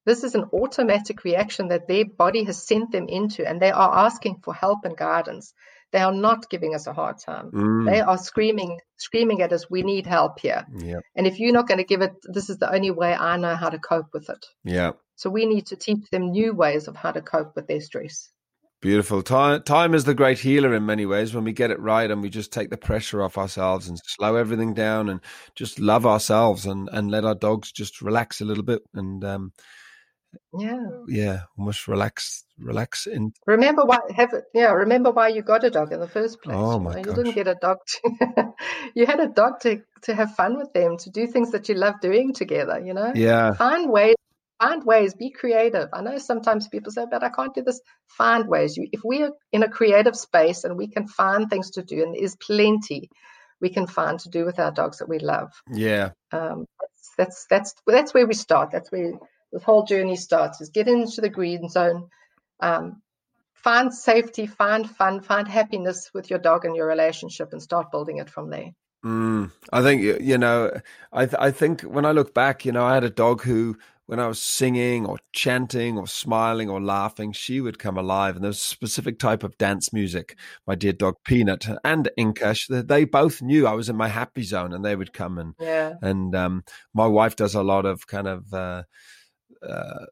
This 0.06 0.24
is 0.24 0.36
an 0.36 0.46
automatic 0.54 1.26
reaction 1.26 1.68
that 1.68 1.88
their 1.88 2.06
body 2.06 2.46
has 2.46 2.66
sent 2.66 2.92
them 2.92 3.08
into, 3.10 3.46
and 3.46 3.62
they 3.62 3.72
are 3.72 4.06
asking 4.06 4.40
for 4.44 4.54
help 4.54 4.86
and 4.86 4.96
guidance. 4.96 5.54
They 5.92 6.00
are 6.00 6.14
not 6.14 6.50
giving 6.50 6.76
us 6.76 6.88
a 6.88 6.94
hard 6.94 7.18
time. 7.20 7.52
Mm. 7.52 7.86
They 7.86 8.00
are 8.02 8.18
screaming, 8.18 8.80
screaming 8.98 9.42
at 9.42 9.54
us, 9.54 9.70
we 9.70 9.84
need 9.84 10.06
help 10.06 10.40
here. 10.40 10.66
Yeah. 10.78 11.00
And 11.16 11.28
if 11.28 11.40
you're 11.40 11.54
not 11.54 11.68
going 11.68 11.78
to 11.78 11.84
give 11.84 12.02
it, 12.02 12.14
this 12.24 12.50
is 12.50 12.58
the 12.58 12.74
only 12.74 12.92
way 12.92 13.14
I 13.14 13.38
know 13.38 13.56
how 13.56 13.70
to 13.70 13.80
cope 13.80 14.08
with 14.14 14.30
it. 14.30 14.46
Yeah. 14.64 14.92
So 15.16 15.30
we 15.30 15.46
need 15.46 15.68
to 15.68 15.76
teach 15.76 16.10
them 16.12 16.32
new 16.32 16.54
ways 16.54 16.88
of 16.88 16.96
how 16.96 17.12
to 17.12 17.22
cope 17.22 17.56
with 17.56 17.68
their 17.68 17.82
stress. 17.82 18.30
Beautiful. 18.88 19.22
Time, 19.22 19.64
time 19.64 19.94
is 19.94 20.06
the 20.06 20.14
great 20.14 20.40
healer 20.40 20.74
in 20.74 20.86
many 20.86 21.06
ways 21.06 21.36
when 21.36 21.44
we 21.44 21.52
get 21.52 21.72
it 21.72 21.80
right 21.82 22.10
and 22.10 22.22
we 22.22 22.30
just 22.30 22.54
take 22.54 22.70
the 22.70 22.78
pressure 22.78 23.22
off 23.22 23.38
ourselves 23.38 23.90
and 23.90 24.00
slow 24.06 24.38
everything 24.38 24.74
down 24.74 25.10
and 25.10 25.20
just 25.56 25.78
love 25.78 26.06
ourselves 26.06 26.66
and, 26.66 26.88
and 26.94 27.12
let 27.12 27.26
our 27.26 27.36
dogs 27.36 27.74
just 27.74 28.02
relax 28.02 28.40
a 28.40 28.46
little 28.46 28.64
bit 28.64 28.82
and 28.94 29.26
um, 29.26 29.52
yeah, 30.58 30.88
yeah, 31.10 31.40
almost 31.58 31.90
relax, 31.90 32.46
relax. 32.58 33.08
In 33.08 33.34
remember 33.46 33.84
why 33.84 34.00
have 34.16 34.32
it? 34.32 34.46
Yeah, 34.54 34.72
remember 34.72 35.12
why 35.12 35.28
you 35.28 35.42
got 35.42 35.66
a 35.66 35.70
dog 35.70 35.92
in 35.92 36.00
the 36.00 36.08
first 36.08 36.42
place. 36.42 36.56
Oh 36.58 36.78
you 36.78 36.80
my 36.80 36.94
know? 36.94 36.98
You 37.00 37.14
didn't 37.14 37.36
get 37.36 37.50
a 37.50 37.56
dog. 37.56 37.80
To, 37.86 38.54
you 38.96 39.06
had 39.06 39.20
a 39.20 39.28
dog 39.28 39.60
to 39.64 39.82
to 40.04 40.16
have 40.16 40.34
fun 40.36 40.56
with 40.56 40.72
them, 40.72 40.96
to 41.00 41.10
do 41.10 41.28
things 41.28 41.52
that 41.52 41.68
you 41.68 41.76
love 41.76 41.96
doing 42.02 42.34
together. 42.34 42.80
You 42.80 42.94
know, 42.94 43.12
yeah, 43.16 43.54
find 43.54 43.90
ways 43.90 44.16
find 44.60 44.84
ways 44.86 45.14
be 45.14 45.30
creative. 45.30 45.90
I 45.94 46.02
know 46.02 46.18
sometimes 46.18 46.68
people 46.68 46.92
say 46.92 47.06
but 47.10 47.24
i 47.24 47.30
can't 47.30 47.54
do 47.54 47.64
this. 47.64 47.82
Find 48.08 48.48
ways. 48.48 48.78
You, 48.78 48.88
if 48.92 49.02
we're 49.04 49.32
in 49.52 49.64
a 49.64 49.70
creative 49.70 50.16
space 50.16 50.64
and 50.64 50.78
we 50.78 50.88
can 50.88 51.08
find 51.08 51.50
things 51.50 51.72
to 51.72 51.84
do 51.84 52.04
and 52.04 52.16
there's 52.16 52.36
plenty 52.36 53.10
we 53.60 53.70
can 53.70 53.88
find 53.88 54.20
to 54.20 54.30
do 54.30 54.46
with 54.46 54.60
our 54.60 54.72
dogs 54.72 55.00
that 55.00 55.10
we 55.10 55.18
love 55.18 55.52
yeah. 55.72 56.12
um, 56.32 56.66
that's, 56.80 57.14
that's 57.18 57.46
that's 57.50 57.76
that's 57.88 58.14
where 58.14 58.28
we 58.28 58.34
start. 58.34 58.72
That's 58.72 58.92
where 58.92 59.14
the 59.52 59.60
whole 59.60 59.86
journey 59.86 60.16
starts 60.16 60.62
is 60.62 60.70
get 60.70 60.88
into 60.88 61.22
the 61.22 61.30
green 61.30 61.70
zone 61.70 62.10
um, 62.60 63.02
find 63.54 63.94
safety 63.94 64.46
find 64.46 64.90
fun 64.90 65.22
find 65.22 65.48
happiness 65.48 66.12
with 66.14 66.30
your 66.30 66.40
dog 66.40 66.66
and 66.66 66.76
your 66.76 66.88
relationship 66.88 67.50
and 67.52 67.62
start 67.62 67.92
building 67.92 68.18
it 68.18 68.30
from 68.30 68.50
there. 68.50 68.72
Mm, 69.06 69.52
I 69.72 69.82
think 69.84 70.22
you 70.22 70.38
know. 70.38 70.72
I 71.14 71.26
th- 71.26 71.40
I 71.40 71.52
think 71.52 71.82
when 71.82 72.06
I 72.06 72.12
look 72.12 72.34
back, 72.34 72.66
you 72.66 72.72
know, 72.72 72.84
I 72.84 72.96
had 72.96 73.04
a 73.04 73.10
dog 73.10 73.44
who, 73.44 73.78
when 74.08 74.20
I 74.20 74.28
was 74.28 74.42
singing 74.42 75.06
or 75.06 75.20
chanting 75.34 75.98
or 75.98 76.08
smiling 76.08 76.70
or 76.70 76.82
laughing, 76.82 77.34
she 77.34 77.62
would 77.62 77.78
come 77.78 77.98
alive. 77.98 78.36
And 78.36 78.44
there's 78.44 78.58
a 78.58 78.60
specific 78.60 79.20
type 79.20 79.44
of 79.44 79.58
dance 79.58 79.94
music. 79.94 80.38
My 80.66 80.76
dear 80.76 80.94
dog 80.94 81.16
Peanut 81.26 81.68
and 81.84 82.10
Inca, 82.18 82.56
sh- 82.56 82.68
they 82.70 83.06
both 83.06 83.42
knew 83.42 83.68
I 83.68 83.74
was 83.74 83.90
in 83.90 83.96
my 83.96 84.08
happy 84.08 84.44
zone, 84.44 84.74
and 84.74 84.84
they 84.84 84.96
would 84.96 85.14
come 85.14 85.38
and 85.38 85.54
yeah 85.60 85.94
and 86.02 86.36
um, 86.36 86.64
my 86.94 87.06
wife 87.06 87.36
does 87.36 87.56
a 87.56 87.64
lot 87.64 87.86
of 87.86 88.08
kind 88.08 88.28
of 88.28 88.54
uh, 88.54 88.84
uh, 89.68 90.06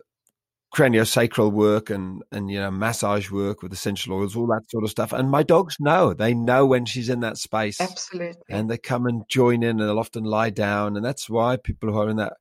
craniosacral 0.74 1.52
work 1.52 1.90
and 1.90 2.22
and 2.32 2.52
you 2.52 2.60
know 2.60 2.72
massage 2.72 3.32
work 3.32 3.62
with 3.62 3.72
essential 3.72 4.14
oils, 4.14 4.36
all 4.36 4.48
that 4.48 4.70
sort 4.70 4.84
of 4.84 4.90
stuff. 4.90 5.14
And 5.14 5.30
my 5.32 5.44
dogs 5.44 5.78
know; 5.80 6.14
they 6.14 6.34
know 6.34 6.66
when 6.66 6.86
she's 6.86 7.10
in 7.10 7.22
that 7.22 7.38
space, 7.38 7.80
absolutely 7.80 8.42
and 8.50 8.70
they 8.70 8.78
come 8.78 9.06
and 9.06 9.24
join 9.30 9.64
in, 9.64 9.80
and 9.80 9.82
they'll 9.82 10.00
often 10.00 10.26
lie 10.26 10.50
down. 10.50 10.98
And 10.98 11.06
that's 11.06 11.30
why 11.30 11.58
people 11.58 11.92
who 11.92 12.00
are 12.00 12.10
in 12.10 12.18
that 12.18 12.34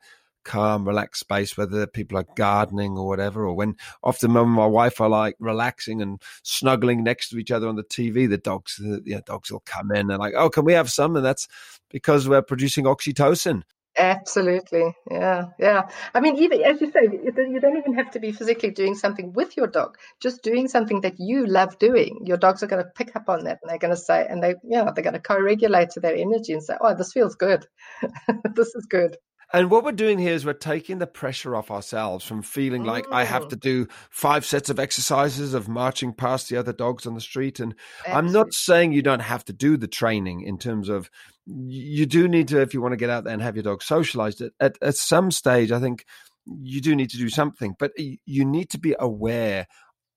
calm, 0.44 0.86
relaxed 0.86 1.20
space, 1.20 1.56
whether 1.56 1.86
people 1.86 2.18
are 2.18 2.26
gardening 2.36 2.96
or 2.96 3.06
whatever, 3.06 3.46
or 3.46 3.54
when 3.54 3.76
often 4.02 4.34
when 4.34 4.48
my 4.48 4.66
wife 4.66 5.00
are 5.00 5.08
like 5.08 5.36
relaxing 5.38 6.02
and 6.02 6.22
snuggling 6.42 7.02
next 7.02 7.30
to 7.30 7.38
each 7.38 7.50
other 7.50 7.68
on 7.68 7.76
the 7.76 7.84
TV, 7.84 8.28
the 8.28 8.38
dogs, 8.38 8.76
the 8.76 9.02
you 9.04 9.14
know, 9.14 9.22
dogs 9.26 9.50
will 9.50 9.62
come 9.66 9.90
in 9.92 10.10
and 10.10 10.18
like, 10.18 10.34
oh, 10.36 10.50
can 10.50 10.64
we 10.64 10.72
have 10.72 10.90
some? 10.90 11.16
And 11.16 11.24
that's 11.24 11.48
because 11.90 12.28
we're 12.28 12.42
producing 12.42 12.84
oxytocin. 12.84 13.62
Absolutely. 13.96 14.92
Yeah. 15.08 15.50
Yeah. 15.58 15.88
I 16.14 16.20
mean, 16.20 16.36
even 16.36 16.62
as 16.62 16.80
you 16.80 16.90
say, 16.90 17.02
you 17.02 17.30
don't 17.30 17.52
you 17.52 17.60
don't 17.60 17.76
even 17.76 17.94
have 17.94 18.10
to 18.12 18.18
be 18.18 18.32
physically 18.32 18.70
doing 18.70 18.96
something 18.96 19.32
with 19.32 19.56
your 19.56 19.68
dog, 19.68 19.96
just 20.20 20.42
doing 20.42 20.66
something 20.66 21.02
that 21.02 21.20
you 21.20 21.46
love 21.46 21.78
doing. 21.78 22.20
Your 22.24 22.36
dogs 22.36 22.62
are 22.64 22.66
going 22.66 22.82
to 22.82 22.90
pick 22.90 23.14
up 23.14 23.28
on 23.28 23.44
that 23.44 23.60
and 23.62 23.70
they're 23.70 23.78
going 23.78 23.94
to 23.94 24.00
say, 24.00 24.26
and 24.28 24.42
they, 24.42 24.56
yeah, 24.64 24.90
they're 24.92 25.04
going 25.04 25.14
to 25.14 25.20
co 25.20 25.40
regulate 25.40 25.90
to 25.90 26.00
their 26.00 26.16
energy 26.16 26.52
and 26.52 26.62
say, 26.62 26.74
oh, 26.80 26.94
this 26.94 27.12
feels 27.12 27.36
good. 27.36 27.66
this 28.54 28.74
is 28.74 28.86
good. 28.86 29.16
And 29.54 29.70
what 29.70 29.84
we're 29.84 29.92
doing 29.92 30.18
here 30.18 30.34
is 30.34 30.44
we're 30.44 30.52
taking 30.52 30.98
the 30.98 31.06
pressure 31.06 31.54
off 31.54 31.70
ourselves 31.70 32.24
from 32.24 32.42
feeling 32.42 32.82
like 32.82 33.06
I 33.12 33.22
have 33.22 33.44
Mm. 33.44 33.50
to 33.50 33.56
do 33.56 33.86
five 34.10 34.44
sets 34.44 34.68
of 34.68 34.80
exercises 34.80 35.54
of 35.54 35.68
marching 35.68 36.12
past 36.12 36.48
the 36.48 36.56
other 36.56 36.72
dogs 36.72 37.06
on 37.06 37.14
the 37.14 37.20
street. 37.20 37.60
And 37.60 37.72
I'm 38.04 38.32
not 38.32 38.52
saying 38.52 38.92
you 38.92 39.02
don't 39.02 39.20
have 39.20 39.44
to 39.44 39.52
do 39.52 39.76
the 39.76 39.86
training 39.86 40.40
in 40.40 40.58
terms 40.58 40.88
of 40.88 41.08
you 41.46 42.04
do 42.04 42.26
need 42.26 42.48
to, 42.48 42.62
if 42.62 42.74
you 42.74 42.82
want 42.82 42.94
to 42.94 42.96
get 42.96 43.10
out 43.10 43.22
there 43.22 43.32
and 43.32 43.40
have 43.42 43.54
your 43.54 43.62
dog 43.62 43.84
socialized 43.84 44.40
at, 44.40 44.52
at, 44.58 44.76
at 44.82 44.96
some 44.96 45.30
stage, 45.30 45.70
I 45.70 45.78
think 45.78 46.04
you 46.46 46.80
do 46.80 46.96
need 46.96 47.10
to 47.10 47.16
do 47.18 47.28
something, 47.28 47.76
but 47.78 47.92
you 47.96 48.44
need 48.44 48.70
to 48.70 48.78
be 48.78 48.96
aware 48.98 49.68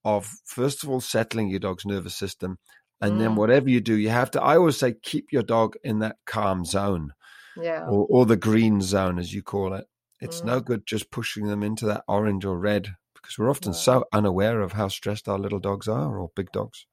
of, 0.04 0.28
first 0.46 0.82
of 0.82 0.90
all, 0.90 1.00
settling 1.00 1.46
your 1.48 1.60
dog's 1.60 1.86
nervous 1.86 2.16
system. 2.16 2.58
And 3.00 3.20
then 3.20 3.30
Mm. 3.30 3.36
whatever 3.36 3.70
you 3.70 3.80
do, 3.80 3.94
you 3.94 4.08
have 4.08 4.32
to, 4.32 4.42
I 4.42 4.56
always 4.56 4.78
say, 4.78 4.94
keep 5.00 5.26
your 5.30 5.44
dog 5.44 5.76
in 5.84 6.00
that 6.00 6.16
calm 6.26 6.64
zone 6.64 7.12
Yeah. 7.60 7.84
or, 7.86 8.06
or 8.08 8.26
the 8.26 8.36
green 8.36 8.80
zone, 8.80 9.18
as 9.18 9.34
you 9.34 9.42
call 9.42 9.74
it. 9.74 9.86
It's 10.20 10.40
Mm. 10.40 10.46
no 10.46 10.60
good 10.60 10.86
just 10.86 11.10
pushing 11.10 11.46
them 11.46 11.62
into 11.62 11.86
that 11.86 12.04
orange 12.08 12.44
or 12.44 12.58
red 12.58 12.96
because 13.14 13.38
we're 13.38 13.50
often 13.50 13.72
No. 13.72 13.76
so 13.78 14.04
unaware 14.12 14.60
of 14.60 14.72
how 14.72 14.88
stressed 14.88 15.28
our 15.28 15.38
little 15.38 15.60
dogs 15.60 15.86
are 15.88 16.18
or 16.18 16.30
big 16.34 16.50
dogs. 16.52 16.86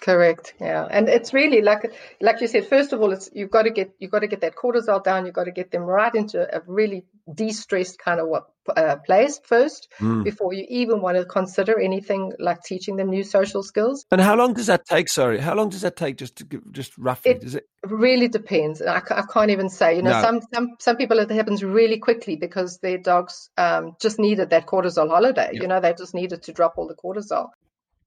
Correct. 0.00 0.54
Yeah, 0.60 0.86
and 0.90 1.08
it's 1.08 1.34
really 1.34 1.60
like 1.60 1.92
like 2.20 2.40
you 2.40 2.46
said. 2.48 2.66
First 2.66 2.92
of 2.94 3.02
all, 3.02 3.12
it's 3.12 3.28
you've 3.34 3.50
got 3.50 3.62
to 3.64 3.70
get 3.70 3.92
you've 3.98 4.10
got 4.10 4.20
to 4.20 4.26
get 4.28 4.40
that 4.40 4.56
cortisol 4.56 5.02
down. 5.04 5.26
You've 5.26 5.34
got 5.34 5.44
to 5.44 5.50
get 5.50 5.70
them 5.70 5.82
right 5.82 6.14
into 6.14 6.38
a 6.56 6.62
really 6.66 7.04
de-stressed 7.32 7.98
kind 7.98 8.18
of 8.18 8.28
what 8.28 8.44
uh, 8.76 8.96
place 9.04 9.40
first 9.44 9.88
Mm. 10.00 10.24
before 10.24 10.52
you 10.54 10.64
even 10.68 11.00
want 11.02 11.16
to 11.18 11.24
consider 11.24 11.78
anything 11.78 12.32
like 12.38 12.62
teaching 12.62 12.96
them 12.96 13.10
new 13.10 13.22
social 13.22 13.62
skills. 13.62 14.06
And 14.10 14.20
how 14.20 14.36
long 14.36 14.54
does 14.54 14.66
that 14.66 14.86
take? 14.86 15.08
Sorry, 15.08 15.38
how 15.38 15.54
long 15.54 15.68
does 15.68 15.82
that 15.82 15.96
take? 15.96 16.16
Just 16.16 16.36
to 16.36 16.44
give, 16.44 16.72
just 16.72 16.96
roughly, 16.96 17.32
It- 17.32 17.40
does 17.42 17.54
it? 17.56 17.64
It 17.82 17.90
really 17.90 18.28
depends. 18.28 18.80
I, 18.82 18.96
I 19.10 19.22
can't 19.32 19.50
even 19.50 19.68
say. 19.68 19.96
You 19.96 20.02
know, 20.02 20.12
No. 20.12 20.22
some 20.22 20.40
some 20.54 20.68
some 20.78 20.96
people 20.96 21.18
it 21.18 21.30
happens 21.30 21.62
really 21.62 21.98
quickly 21.98 22.36
because 22.36 22.78
their 22.78 22.98
dogs 22.98 23.50
um, 23.58 23.96
just 24.00 24.18
needed 24.18 24.50
that 24.50 24.66
cortisol 24.66 25.08
holiday. 25.10 25.50
Yeah. 25.52 25.62
You 25.62 25.68
know, 25.68 25.80
they 25.80 25.92
just 25.92 26.14
needed 26.14 26.42
to 26.44 26.52
drop 26.52 26.78
all 26.78 26.88
the 26.88 26.94
cortisol. 26.94 27.48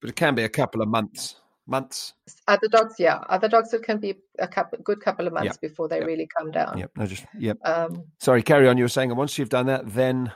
But 0.02 0.10
it 0.10 0.16
can 0.16 0.36
be 0.36 0.44
a 0.44 0.50
couple 0.50 0.82
of 0.82 0.88
months. 0.90 1.36
Months. 1.66 2.14
Other 2.48 2.68
dogs, 2.68 2.96
yeah, 3.00 3.20
other 3.30 3.48
dogs 3.48 3.74
it 3.74 3.84
can 3.84 3.98
be 3.98 4.16
a 4.38 4.48
couple, 4.48 4.80
good 4.84 5.00
couple 5.00 5.28
of 5.28 5.34
months 5.34 5.58
before 5.58 5.88
they 5.88 6.02
really 6.02 6.28
come 6.38 6.52
down. 6.52 6.78
Yep. 6.78 6.92
No, 6.98 7.06
just 7.06 7.26
yep. 7.38 7.58
Um, 7.64 8.04
Sorry, 8.20 8.44
carry 8.44 8.68
on. 8.68 8.78
You 8.78 8.84
were 8.84 8.90
saying, 8.90 9.12
and 9.12 9.18
once 9.18 9.38
you've 9.38 9.50
done 9.50 9.68
that, 9.68 9.94
then 9.94 10.34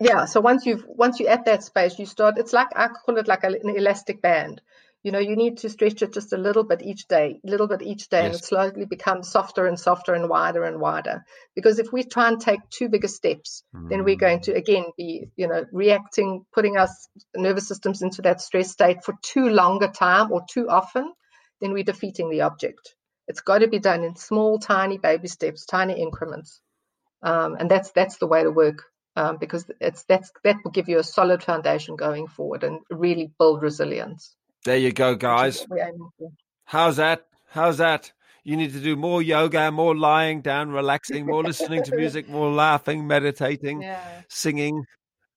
yeah 0.00 0.24
so 0.26 0.40
once 0.40 0.66
you've 0.66 0.84
once 0.86 1.18
you're 1.18 1.30
at 1.30 1.44
that 1.44 1.62
space 1.62 1.98
you 1.98 2.06
start 2.06 2.36
it's 2.38 2.52
like 2.52 2.68
i 2.76 2.88
call 2.88 3.16
it 3.16 3.26
like 3.26 3.44
an 3.44 3.56
elastic 3.64 4.20
band 4.20 4.60
you 5.06 5.12
know 5.12 5.20
you 5.20 5.36
need 5.36 5.58
to 5.58 5.68
stretch 5.68 6.02
it 6.02 6.12
just 6.12 6.32
a 6.32 6.36
little 6.36 6.64
bit 6.64 6.82
each 6.82 7.06
day 7.06 7.38
a 7.46 7.48
little 7.48 7.68
bit 7.68 7.80
each 7.80 8.08
day 8.08 8.24
and 8.26 8.34
it 8.34 8.44
slowly 8.44 8.86
becomes 8.86 9.30
softer 9.30 9.64
and 9.68 9.78
softer 9.78 10.14
and 10.14 10.28
wider 10.28 10.64
and 10.64 10.80
wider. 10.80 11.24
Because 11.54 11.78
if 11.78 11.92
we 11.92 12.02
try 12.02 12.26
and 12.26 12.40
take 12.40 12.58
too 12.70 12.88
big 12.88 13.04
a 13.04 13.08
steps 13.08 13.62
then 13.88 14.02
we're 14.02 14.16
going 14.16 14.40
to 14.40 14.52
again 14.52 14.86
be 14.96 15.28
you 15.36 15.46
know 15.46 15.64
reacting 15.70 16.44
putting 16.52 16.76
our 16.76 16.88
nervous 17.36 17.68
systems 17.68 18.02
into 18.02 18.22
that 18.22 18.40
stress 18.40 18.72
state 18.72 19.04
for 19.04 19.14
too 19.22 19.48
long 19.48 19.80
a 19.84 19.88
time 19.88 20.32
or 20.32 20.42
too 20.50 20.68
often 20.68 21.12
then 21.60 21.72
we're 21.72 21.84
defeating 21.84 22.28
the 22.28 22.40
object. 22.40 22.96
It's 23.28 23.42
got 23.42 23.58
to 23.58 23.68
be 23.68 23.78
done 23.78 24.02
in 24.02 24.16
small 24.16 24.58
tiny 24.58 24.98
baby 24.98 25.28
steps 25.28 25.66
tiny 25.66 26.00
increments. 26.00 26.60
Um, 27.22 27.54
and 27.60 27.70
that's 27.70 27.92
that's 27.92 28.16
the 28.16 28.26
way 28.26 28.42
to 28.42 28.50
work 28.50 28.82
um, 29.14 29.36
because 29.36 29.70
it's 29.80 30.02
that's 30.08 30.32
that 30.42 30.56
will 30.64 30.72
give 30.72 30.88
you 30.88 30.98
a 30.98 31.04
solid 31.04 31.44
foundation 31.44 31.94
going 31.94 32.26
forward 32.26 32.64
and 32.64 32.80
really 32.90 33.30
build 33.38 33.62
resilience. 33.62 34.34
There 34.66 34.76
you 34.76 34.92
go, 34.92 35.14
guys. 35.14 35.60
what 35.60 35.70
we're 35.70 35.86
aiming 35.86 36.08
for. 36.18 36.30
How's 36.64 36.96
that? 36.96 37.26
How's 37.50 37.78
that? 37.78 38.12
You 38.44 38.56
need 38.56 38.72
to 38.74 38.80
do 38.80 38.94
more 38.96 39.22
yoga, 39.22 39.70
more 39.72 39.96
lying 39.96 40.40
down, 40.40 40.70
relaxing, 40.70 41.26
more 41.26 41.42
listening 41.42 41.82
to 41.84 41.96
music, 42.02 42.28
more 42.28 42.50
laughing, 42.50 43.06
meditating, 43.06 43.82
Yeah. 43.82 44.22
singing. 44.28 44.84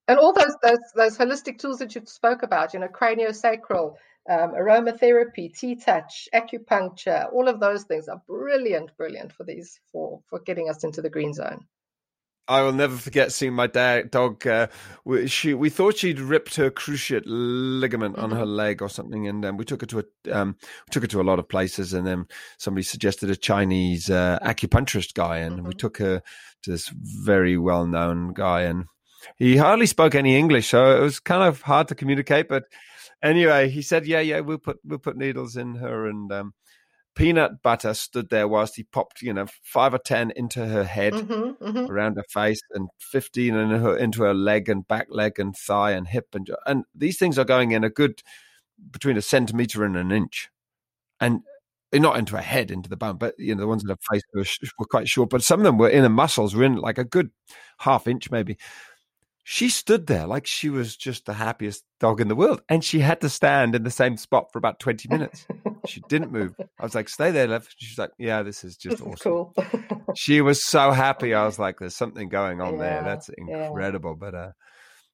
And 0.07 0.17
all 0.19 0.33
those 0.33 0.55
those 0.63 0.79
those 0.95 1.17
holistic 1.17 1.59
tools 1.59 1.77
that 1.79 1.93
you 1.95 2.01
spoke 2.05 2.43
about, 2.43 2.73
you 2.73 2.79
know, 2.79 2.87
craniosacral, 2.87 3.93
um, 4.29 4.51
aromatherapy, 4.51 5.53
T-touch, 5.55 6.27
acupuncture, 6.33 7.31
all 7.31 7.47
of 7.47 7.59
those 7.59 7.83
things 7.83 8.07
are 8.07 8.21
brilliant, 8.27 8.95
brilliant 8.97 9.31
for 9.31 9.43
these 9.43 9.79
for 9.91 10.21
for 10.29 10.39
getting 10.39 10.69
us 10.69 10.83
into 10.83 11.01
the 11.01 11.09
green 11.09 11.33
zone. 11.33 11.65
I 12.49 12.63
will 12.63 12.73
never 12.73 12.97
forget 12.97 13.31
seeing 13.31 13.53
my 13.53 13.67
dad, 13.67 14.09
dog. 14.09 14.45
Uh, 14.45 14.67
we, 15.05 15.27
she, 15.27 15.53
we 15.53 15.69
thought 15.69 15.97
she'd 15.97 16.19
ripped 16.19 16.55
her 16.55 16.71
cruciate 16.71 17.21
ligament 17.25 18.17
on 18.17 18.31
her 18.31 18.45
leg 18.45 18.81
or 18.81 18.89
something, 18.89 19.27
and 19.27 19.45
um, 19.45 19.55
we 19.55 19.65
took 19.65 19.81
her 19.81 19.87
to 19.87 19.99
a 19.99 20.31
um, 20.35 20.55
we 20.59 20.91
took 20.91 21.03
her 21.03 21.07
to 21.07 21.21
a 21.21 21.23
lot 21.23 21.37
of 21.37 21.47
places, 21.47 21.93
and 21.93 22.07
then 22.07 22.25
somebody 22.57 22.83
suggested 22.83 23.29
a 23.29 23.35
Chinese 23.35 24.09
uh, 24.09 24.39
acupuncturist 24.41 25.13
guy, 25.13 25.37
and 25.37 25.63
we 25.63 25.73
Mhm. 25.75 25.77
took 25.77 25.97
her 25.99 26.23
to 26.63 26.71
this 26.71 26.89
very 26.89 27.55
well 27.55 27.85
known 27.85 28.33
guy, 28.33 28.63
and 28.63 28.85
he 29.37 29.55
hardly 29.57 29.85
spoke 29.85 30.15
any 30.15 30.35
English, 30.35 30.69
so 30.69 30.97
it 30.97 31.01
was 31.01 31.19
kind 31.19 31.43
of 31.43 31.61
hard 31.61 31.87
to 31.89 31.95
communicate. 31.95 32.49
But 32.49 32.63
anyway, 33.21 33.69
he 33.69 33.83
said, 33.83 34.07
"Yeah, 34.07 34.21
yeah, 34.21 34.39
we'll 34.39 34.57
put 34.57 34.79
we'll 34.83 34.97
put 34.97 35.17
needles 35.17 35.55
in 35.55 35.75
her," 35.75 36.07
and 36.07 36.31
um, 36.31 36.53
peanut 37.19 37.61
butter 37.61 37.93
stood 37.93 38.29
there 38.29 38.47
whilst 38.47 38.75
he 38.75 38.83
popped, 38.83 39.21
you 39.21 39.33
know, 39.33 39.45
five 39.63 39.93
or 39.93 39.99
ten 39.99 40.31
into 40.35 40.65
her 40.65 40.83
head 40.83 41.13
hmm 41.13 41.49
hmm 41.51 41.85
around 41.89 42.15
her 42.15 42.25
face 42.29 42.61
and 42.71 42.87
15 42.99 43.55
in 43.55 43.69
her, 43.71 43.97
into 43.97 44.21
her 44.23 44.33
leg 44.33 44.69
and 44.69 44.87
back 44.87 45.07
leg 45.09 45.39
and 45.39 45.55
thigh 45.55 45.91
and 45.91 46.07
hip 46.07 46.27
and 46.33 46.49
and 46.65 46.85
these 46.93 47.17
things 47.17 47.37
are 47.37 47.45
going 47.45 47.71
in 47.71 47.83
a 47.83 47.89
good 47.89 48.21
between 48.91 49.17
a 49.17 49.21
centimeter 49.21 49.83
and 49.83 49.97
an 49.97 50.11
inch 50.11 50.49
and 51.19 51.41
not 51.93 52.17
into 52.17 52.35
her 52.35 52.41
head 52.41 52.69
into 52.69 52.89
the 52.89 52.95
bone 52.95 53.17
but 53.17 53.33
you 53.39 53.55
know 53.55 53.61
the 53.61 53.67
ones 53.67 53.83
in 53.83 53.89
her 53.89 53.97
face 54.11 54.21
were, 54.33 54.45
were 54.77 54.85
quite 54.85 55.09
short 55.09 55.29
but 55.29 55.41
some 55.41 55.59
of 55.59 55.63
them 55.63 55.79
were 55.79 55.89
in 55.89 56.03
the 56.03 56.09
muscles 56.09 56.53
were 56.53 56.63
in 56.63 56.75
like 56.75 56.99
a 56.99 57.03
good 57.03 57.31
half 57.79 58.07
inch 58.07 58.29
maybe 58.29 58.55
she 59.43 59.67
stood 59.67 60.05
there 60.05 60.27
like 60.27 60.45
she 60.45 60.69
was 60.69 60.95
just 60.95 61.25
the 61.25 61.33
happiest 61.33 61.83
dog 61.99 62.21
in 62.21 62.27
the 62.27 62.35
world. 62.35 62.61
And 62.69 62.83
she 62.83 62.99
had 62.99 63.19
to 63.21 63.29
stand 63.29 63.73
in 63.73 63.81
the 63.81 63.89
same 63.89 64.15
spot 64.15 64.51
for 64.51 64.59
about 64.59 64.79
20 64.79 65.09
minutes. 65.09 65.47
she 65.87 66.01
didn't 66.09 66.31
move. 66.31 66.53
I 66.79 66.83
was 66.83 66.95
like, 66.95 67.09
stay 67.09 67.31
there, 67.31 67.47
Lev. 67.47 67.67
She's 67.77 67.97
like, 67.97 68.11
yeah, 68.17 68.43
this 68.43 68.63
is 68.63 68.77
just 68.77 68.97
This 68.97 69.07
is 69.07 69.07
awesome. 69.25 69.31
cool. 69.31 69.53
she 70.15 70.41
was 70.41 70.65
so 70.65 70.91
happy. 70.91 71.33
I 71.33 71.45
was 71.45 71.59
like, 71.59 71.79
there's 71.79 71.95
something 71.95 72.29
going 72.29 72.61
on 72.61 72.77
there. 72.77 72.95
Yeah, 72.97 73.03
That's 73.03 73.29
yeah. 73.47 73.67
incredible. 73.67 74.15
But 74.15 74.35
uh, 74.35 74.51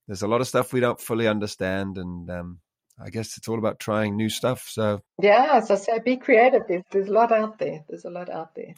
there's 0.07 0.21
a 0.21 0.27
lot 0.27 0.41
of 0.41 0.47
stuff 0.47 0.73
we 0.73 0.79
don't 0.79 0.99
fully 0.99 1.27
understand. 1.27 1.97
And 1.97 2.29
um, 2.29 2.59
I 3.03 3.09
guess 3.09 3.37
it's 3.37 3.47
all 3.47 3.57
about 3.59 3.79
trying 3.79 4.15
new 4.15 4.29
stuff. 4.29 4.67
So 4.69 5.01
yeah, 5.21 5.49
as 5.53 5.69
I 5.71 5.75
say, 5.75 5.99
be 5.99 6.17
creative. 6.17 6.63
There's, 6.67 6.83
there's 6.91 7.07
a 7.07 7.13
lot 7.13 7.31
out 7.31 7.59
there. 7.59 7.83
There's 7.89 8.05
a 8.05 8.09
lot 8.09 8.29
out 8.29 8.55
there. 8.55 8.73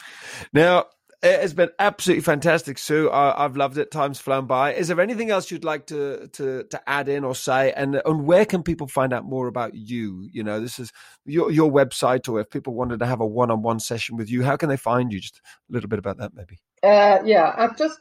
now, 0.53 0.85
it 1.24 1.41
has 1.41 1.53
been 1.53 1.70
absolutely 1.80 2.22
fantastic, 2.22 2.78
Sue. 2.78 3.09
I, 3.09 3.43
I've 3.43 3.57
loved 3.57 3.78
it. 3.78 3.89
Time's 3.89 4.20
flown 4.20 4.45
by. 4.45 4.74
Is 4.74 4.88
there 4.88 5.01
anything 5.01 5.32
else 5.32 5.49
you'd 5.49 5.63
like 5.63 5.88
to 5.88 6.28
to 6.34 6.63
to 6.65 6.89
add 6.89 7.09
in 7.09 7.24
or 7.24 7.34
say? 7.34 7.74
And 7.74 8.01
and 8.05 8.26
where 8.26 8.45
can 8.45 8.61
people 8.61 8.88
find 8.88 9.11
out 9.11 9.26
more 9.26 9.47
about 9.47 9.74
you? 9.74 10.30
You 10.32 10.43
know, 10.43 10.59
this 10.59 10.78
is 10.78 10.91
your 11.26 11.51
your 11.51 11.72
website, 11.72 12.30
or 12.30 12.39
if 12.39 12.49
people 12.51 12.76
wanted 12.76 12.99
to 12.99 13.07
have 13.07 13.20
a 13.20 13.26
one 13.26 13.49
on 13.49 13.63
one 13.63 13.80
session 13.80 14.15
with 14.15 14.30
you, 14.30 14.43
how 14.43 14.57
can 14.57 14.70
they 14.70 14.78
find 14.78 15.11
you? 15.11 15.20
Just 15.20 15.41
a 15.70 15.74
little 15.74 15.89
bit 15.89 15.99
about 15.99 16.18
that, 16.18 16.34
maybe. 16.36 16.59
Uh, 16.84 17.20
yeah, 17.26 17.53
I've 17.57 17.78
just 17.78 17.99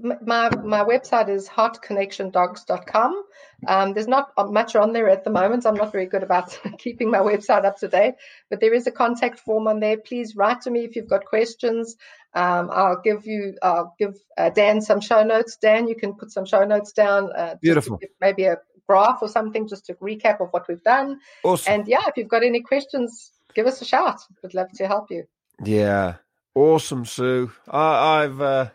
my 0.00 0.50
my 0.50 0.84
website 0.84 1.28
is 1.28 1.48
heartconnectiondogs.com. 1.48 3.24
Um, 3.66 3.94
there's 3.94 4.08
not 4.08 4.32
much 4.52 4.76
on 4.76 4.92
there 4.92 5.08
at 5.08 5.24
the 5.24 5.30
moment. 5.30 5.66
I'm 5.66 5.74
not 5.74 5.92
very 5.92 6.06
good 6.06 6.22
about 6.22 6.58
keeping 6.78 7.10
my 7.10 7.18
website 7.18 7.64
up 7.64 7.78
to 7.78 7.88
date, 7.88 8.14
but 8.50 8.60
there 8.60 8.74
is 8.74 8.86
a 8.86 8.90
contact 8.90 9.40
form 9.40 9.68
on 9.68 9.80
there. 9.80 9.96
Please 9.96 10.36
write 10.36 10.62
to 10.62 10.70
me 10.70 10.84
if 10.84 10.96
you've 10.96 11.08
got 11.08 11.24
questions. 11.24 11.96
Um, 12.34 12.70
I'll 12.72 13.00
give 13.02 13.26
you, 13.26 13.54
I'll 13.62 13.94
give 13.98 14.16
uh, 14.36 14.50
Dan 14.50 14.80
some 14.80 15.00
show 15.00 15.22
notes. 15.22 15.56
Dan, 15.60 15.88
you 15.88 15.94
can 15.94 16.14
put 16.14 16.32
some 16.32 16.44
show 16.44 16.64
notes 16.64 16.92
down. 16.92 17.30
Uh, 17.32 17.54
Beautiful. 17.60 18.00
maybe 18.20 18.44
a 18.44 18.58
graph 18.88 19.18
or 19.22 19.28
something, 19.28 19.68
just 19.68 19.86
to 19.86 19.94
recap 19.94 20.40
of 20.40 20.48
what 20.50 20.66
we've 20.68 20.82
done. 20.82 21.20
Awesome. 21.42 21.72
And 21.72 21.88
yeah, 21.88 22.02
if 22.08 22.16
you've 22.16 22.28
got 22.28 22.42
any 22.42 22.60
questions, 22.60 23.32
give 23.54 23.66
us 23.66 23.80
a 23.80 23.84
shout. 23.84 24.20
We'd 24.42 24.54
love 24.54 24.70
to 24.74 24.86
help 24.86 25.10
you. 25.10 25.24
Yeah, 25.64 26.16
awesome, 26.54 27.04
Sue. 27.04 27.52
I, 27.68 28.24
I've 28.24 28.40
uh, 28.40 28.70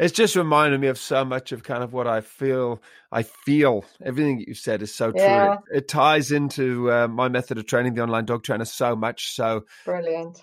it's 0.00 0.14
just 0.14 0.34
reminded 0.34 0.80
me 0.80 0.86
of 0.88 0.98
so 0.98 1.26
much 1.26 1.52
of 1.52 1.62
kind 1.62 1.82
of 1.82 1.92
what 1.92 2.06
I 2.06 2.22
feel. 2.22 2.82
I 3.12 3.22
feel 3.22 3.84
everything 4.02 4.38
that 4.38 4.48
you 4.48 4.54
said 4.54 4.82
is 4.82 4.94
so 4.94 5.12
true. 5.12 5.20
Yeah. 5.20 5.54
It, 5.70 5.78
it 5.78 5.88
ties 5.88 6.32
into 6.32 6.90
uh, 6.90 7.08
my 7.08 7.28
method 7.28 7.58
of 7.58 7.66
training, 7.66 7.94
the 7.94 8.02
online 8.02 8.24
dog 8.24 8.42
trainer, 8.42 8.64
so 8.64 8.96
much. 8.96 9.34
So 9.34 9.64
Brilliant. 9.84 10.42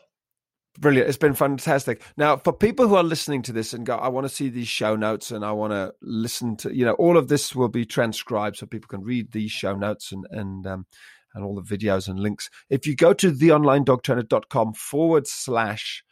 Brilliant! 0.79 1.09
It's 1.09 1.17
been 1.17 1.33
fantastic. 1.33 2.03
Now, 2.17 2.37
for 2.37 2.53
people 2.53 2.87
who 2.87 2.95
are 2.95 3.03
listening 3.03 3.41
to 3.43 3.51
this 3.51 3.73
and 3.73 3.83
go, 3.83 3.95
I 3.95 4.09
want 4.09 4.25
to 4.27 4.33
see 4.33 4.49
these 4.49 4.67
show 4.67 4.95
notes 4.95 5.31
and 5.31 5.43
I 5.43 5.51
want 5.51 5.73
to 5.73 5.93
listen 6.03 6.55
to, 6.57 6.75
you 6.75 6.85
know, 6.85 6.93
all 6.93 7.17
of 7.17 7.29
this 7.29 7.55
will 7.55 7.67
be 7.67 7.83
transcribed 7.83 8.57
so 8.57 8.67
people 8.67 8.87
can 8.87 9.03
read 9.03 9.31
these 9.31 9.51
show 9.51 9.75
notes 9.75 10.11
and 10.11 10.27
and 10.29 10.67
um, 10.67 10.85
and 11.33 11.43
all 11.43 11.55
the 11.55 11.77
videos 11.77 12.07
and 12.07 12.19
links. 12.19 12.51
If 12.69 12.85
you 12.85 12.95
go 12.95 13.13
to 13.13 13.31
theonlinedogtrainer.com 13.31 14.73
forward 14.73 15.27
slash, 15.27 16.03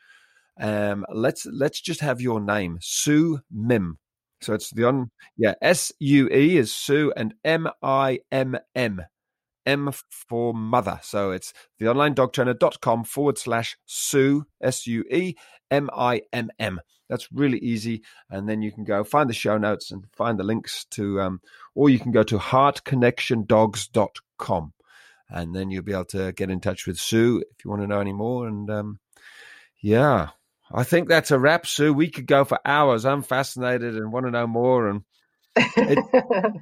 um, 0.60 1.06
let's 1.14 1.46
let's 1.46 1.80
just 1.80 2.02
have 2.02 2.20
your 2.20 2.42
name, 2.42 2.80
Sue 2.82 3.42
Mimm. 3.56 3.98
So 4.42 4.54
it's 4.54 4.72
the 4.72 4.86
on, 4.86 5.12
yeah, 5.38 5.54
S 5.62 5.92
U 6.00 6.28
E 6.30 6.58
is 6.58 6.74
Sue 6.74 7.14
and 7.16 7.36
M 7.44 7.68
I 7.84 8.20
M 8.32 8.58
M. 8.76 9.02
M 9.66 9.92
for 10.10 10.54
mother. 10.54 11.00
So 11.04 11.32
it's 11.32 11.54
theonlinedogtrainer.com 11.82 13.06
forward 13.06 13.38
slash 13.38 13.78
Sue, 13.86 14.46
S 14.62 14.88
U 14.88 15.04
E 15.12 15.36
M 15.72 15.90
I 15.94 16.22
M 16.32 16.50
M. 16.60 16.80
That's 17.10 17.28
really 17.32 17.60
easy. 17.60 18.04
And 18.30 18.50
then 18.50 18.62
you 18.62 18.72
can 18.72 18.84
go 18.84 19.04
find 19.04 19.28
the 19.30 19.34
show 19.34 19.58
notes 19.58 19.92
and 19.92 20.06
find 20.14 20.40
the 20.40 20.44
links 20.44 20.86
to, 20.92 21.20
um, 21.22 21.42
or 21.76 21.90
you 21.90 22.00
can 22.00 22.12
go 22.12 22.24
to 22.24 22.38
heartconnectiondogs.com 22.38 24.74
and 25.30 25.56
then 25.56 25.72
you'll 25.72 25.84
be 25.84 25.94
able 25.94 26.06
to 26.06 26.32
get 26.34 26.50
in 26.50 26.60
touch 26.60 26.88
with 26.88 27.00
Sue 27.00 27.44
if 27.52 27.64
you 27.64 27.70
want 27.70 27.82
to 27.82 27.88
know 27.88 28.00
any 28.00 28.14
more. 28.14 28.48
And 28.48 28.70
um, 28.70 29.00
yeah, 29.82 30.30
I 30.72 30.84
think 30.84 31.08
that's 31.08 31.32
a 31.32 31.40
wrap, 31.40 31.68
Sue. 31.68 31.94
We 31.94 32.10
could 32.10 32.28
go 32.28 32.44
for 32.44 32.60
hours. 32.66 33.06
I'm 33.06 33.22
fascinated 33.22 33.96
and 33.96 34.12
want 34.12 34.26
to 34.26 34.32
know 34.32 34.48
more. 34.48 34.88
And 34.88 35.04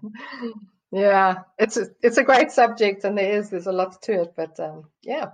yeah, 0.93 1.39
it's 1.57 1.75
a, 1.77 1.87
it's 2.03 2.17
a 2.17 2.23
great 2.23 2.51
subject, 2.51 3.03
and 3.03 3.17
there 3.17 3.37
is 3.39 3.49
there's 3.49 3.65
a 3.67 3.71
lot 3.71 3.99
to 4.03 4.21
it. 4.21 4.33
But 4.37 4.59
um, 4.59 4.85
yeah, 5.01 5.31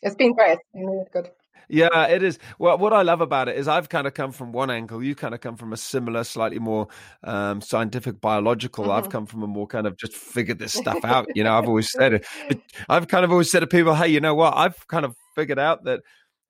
it's 0.00 0.14
been 0.14 0.32
great. 0.32 0.52
It's 0.52 0.62
been 0.72 0.86
really 0.86 1.04
good. 1.12 1.30
Yeah, 1.68 2.06
it 2.06 2.22
is. 2.22 2.38
Well, 2.60 2.78
what 2.78 2.92
I 2.92 3.02
love 3.02 3.20
about 3.20 3.48
it 3.48 3.56
is 3.56 3.66
I've 3.66 3.88
kind 3.88 4.06
of 4.06 4.14
come 4.14 4.30
from 4.30 4.52
one 4.52 4.70
angle. 4.70 5.02
You 5.02 5.16
kind 5.16 5.34
of 5.34 5.40
come 5.40 5.56
from 5.56 5.72
a 5.72 5.76
similar, 5.76 6.22
slightly 6.22 6.60
more 6.60 6.86
um, 7.24 7.60
scientific, 7.60 8.20
biological. 8.20 8.92
I've 8.92 9.08
Mhm. 9.08 9.10
come 9.10 9.26
from 9.26 9.42
a 9.42 9.48
more 9.48 9.66
kind 9.66 9.88
of 9.88 9.96
just 9.96 10.12
figured 10.12 10.60
this 10.60 10.74
stuff 10.74 11.04
out. 11.04 11.26
You 11.34 11.42
know, 11.42 11.58
I've 11.58 11.66
always 11.66 11.90
said 11.90 12.12
it. 12.14 12.26
it. 12.50 12.60
I've 12.88 13.08
kind 13.08 13.24
of 13.24 13.32
always 13.32 13.50
said 13.50 13.60
to 13.60 13.66
people, 13.66 13.96
hey, 13.96 14.06
you 14.06 14.20
know 14.20 14.36
what? 14.36 14.56
I've 14.56 14.86
kind 14.86 15.04
of 15.04 15.16
figured 15.34 15.58
out 15.58 15.82
that 15.84 16.02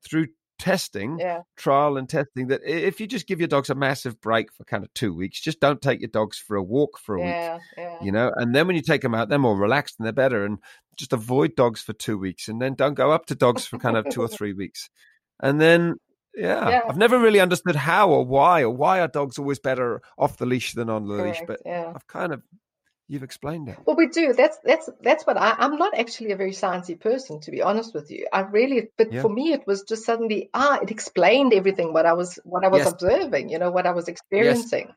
through 0.07 0.27
testing, 0.59 1.19
Yeah, 1.19 1.41
trial 1.55 1.97
and 1.97 2.07
testing, 2.09 2.47
that 2.47 2.61
if 2.63 2.99
you 2.99 3.07
just 3.07 3.27
give 3.27 3.39
your 3.39 3.47
dogs 3.47 3.69
a 3.69 3.75
massive 3.75 4.19
break 4.21 4.51
for 4.53 4.63
kind 4.63 4.83
of 4.83 4.93
two 4.93 5.13
weeks, 5.13 5.39
just 5.41 5.59
don't 5.59 5.81
take 5.81 5.99
your 6.01 6.09
dogs 6.09 6.37
for 6.37 6.55
a 6.57 6.63
walk 6.63 6.97
for 6.99 7.15
a 7.15 7.19
week 7.19 7.27
yeah, 7.27 7.59
yeah. 7.77 7.97
you 8.01 8.11
know 8.11 8.31
and 8.35 8.53
then 8.55 8.67
when 8.67 8.75
you 8.75 8.81
take 8.81 9.01
them 9.01 9.13
out 9.15 9.29
they're 9.29 9.39
more 9.39 9.57
relaxed 9.57 9.95
and 9.99 10.05
they're 10.05 10.13
better 10.13 10.45
and 10.45 10.57
just 10.95 11.13
avoid 11.13 11.55
dogs 11.55 11.81
for 11.81 11.93
two 11.93 12.17
weeks 12.17 12.47
and 12.47 12.61
then 12.61 12.73
don't 12.73 12.95
go 12.95 13.11
up 13.11 13.25
to 13.27 13.35
dogs 13.35 13.65
for 13.65 13.77
kind 13.77 13.97
of 13.97 14.07
two 14.09 14.21
or 14.21 14.27
three 14.37 14.53
weeks 14.53 14.89
and 15.41 15.61
then 15.61 15.95
yeah, 16.35 16.69
Yeah. 16.69 16.81
i've 16.87 16.97
never 16.97 17.19
really 17.19 17.39
understood 17.39 17.75
how 17.75 18.09
or 18.09 18.25
why 18.25 18.61
or 18.61 18.69
why 18.71 18.99
are 18.99 19.07
dogs 19.07 19.37
always 19.37 19.59
better 19.59 20.01
off 20.17 20.37
the 20.37 20.45
leash 20.45 20.73
than 20.73 20.89
on 20.89 21.07
the 21.07 21.15
leash 21.15 21.41
but 21.47 21.59
yeah. 21.65 21.91
i've 21.95 22.07
kind 22.07 22.33
of 22.33 22.41
you've 23.07 23.23
explained 23.23 23.69
it 23.69 23.77
Well, 23.85 23.95
we 23.95 24.07
do. 24.07 24.33
That's 24.33 24.57
that's 24.63 24.89
that's 25.01 25.25
what 25.25 25.37
I, 25.37 25.55
I'm 25.57 25.77
not 25.77 25.97
actually 25.97 26.31
a 26.31 26.35
very 26.35 26.51
sciencey 26.51 26.99
person, 26.99 27.39
to 27.41 27.51
be 27.51 27.61
honest 27.61 27.93
with 27.93 28.11
you. 28.11 28.27
I 28.33 28.41
really, 28.41 28.89
but 28.97 29.13
Yeah. 29.13 29.21
for 29.21 29.29
me, 29.29 29.53
it 29.53 29.65
was 29.65 29.83
just 29.83 30.05
suddenly 30.05 30.49
ah, 30.53 30.79
it 30.81 30.91
explained 30.91 31.53
everything 31.53 31.93
what 31.93 32.05
I 32.05 32.13
was 32.13 32.39
what 32.43 32.65
I 32.65 32.69
was 32.69 32.79
Yes. 32.79 32.93
observing. 32.93 33.49
You 33.49 33.59
know, 33.59 33.71
what 33.71 33.85
I 33.87 33.91
was 33.91 34.07
experiencing. 34.07 34.89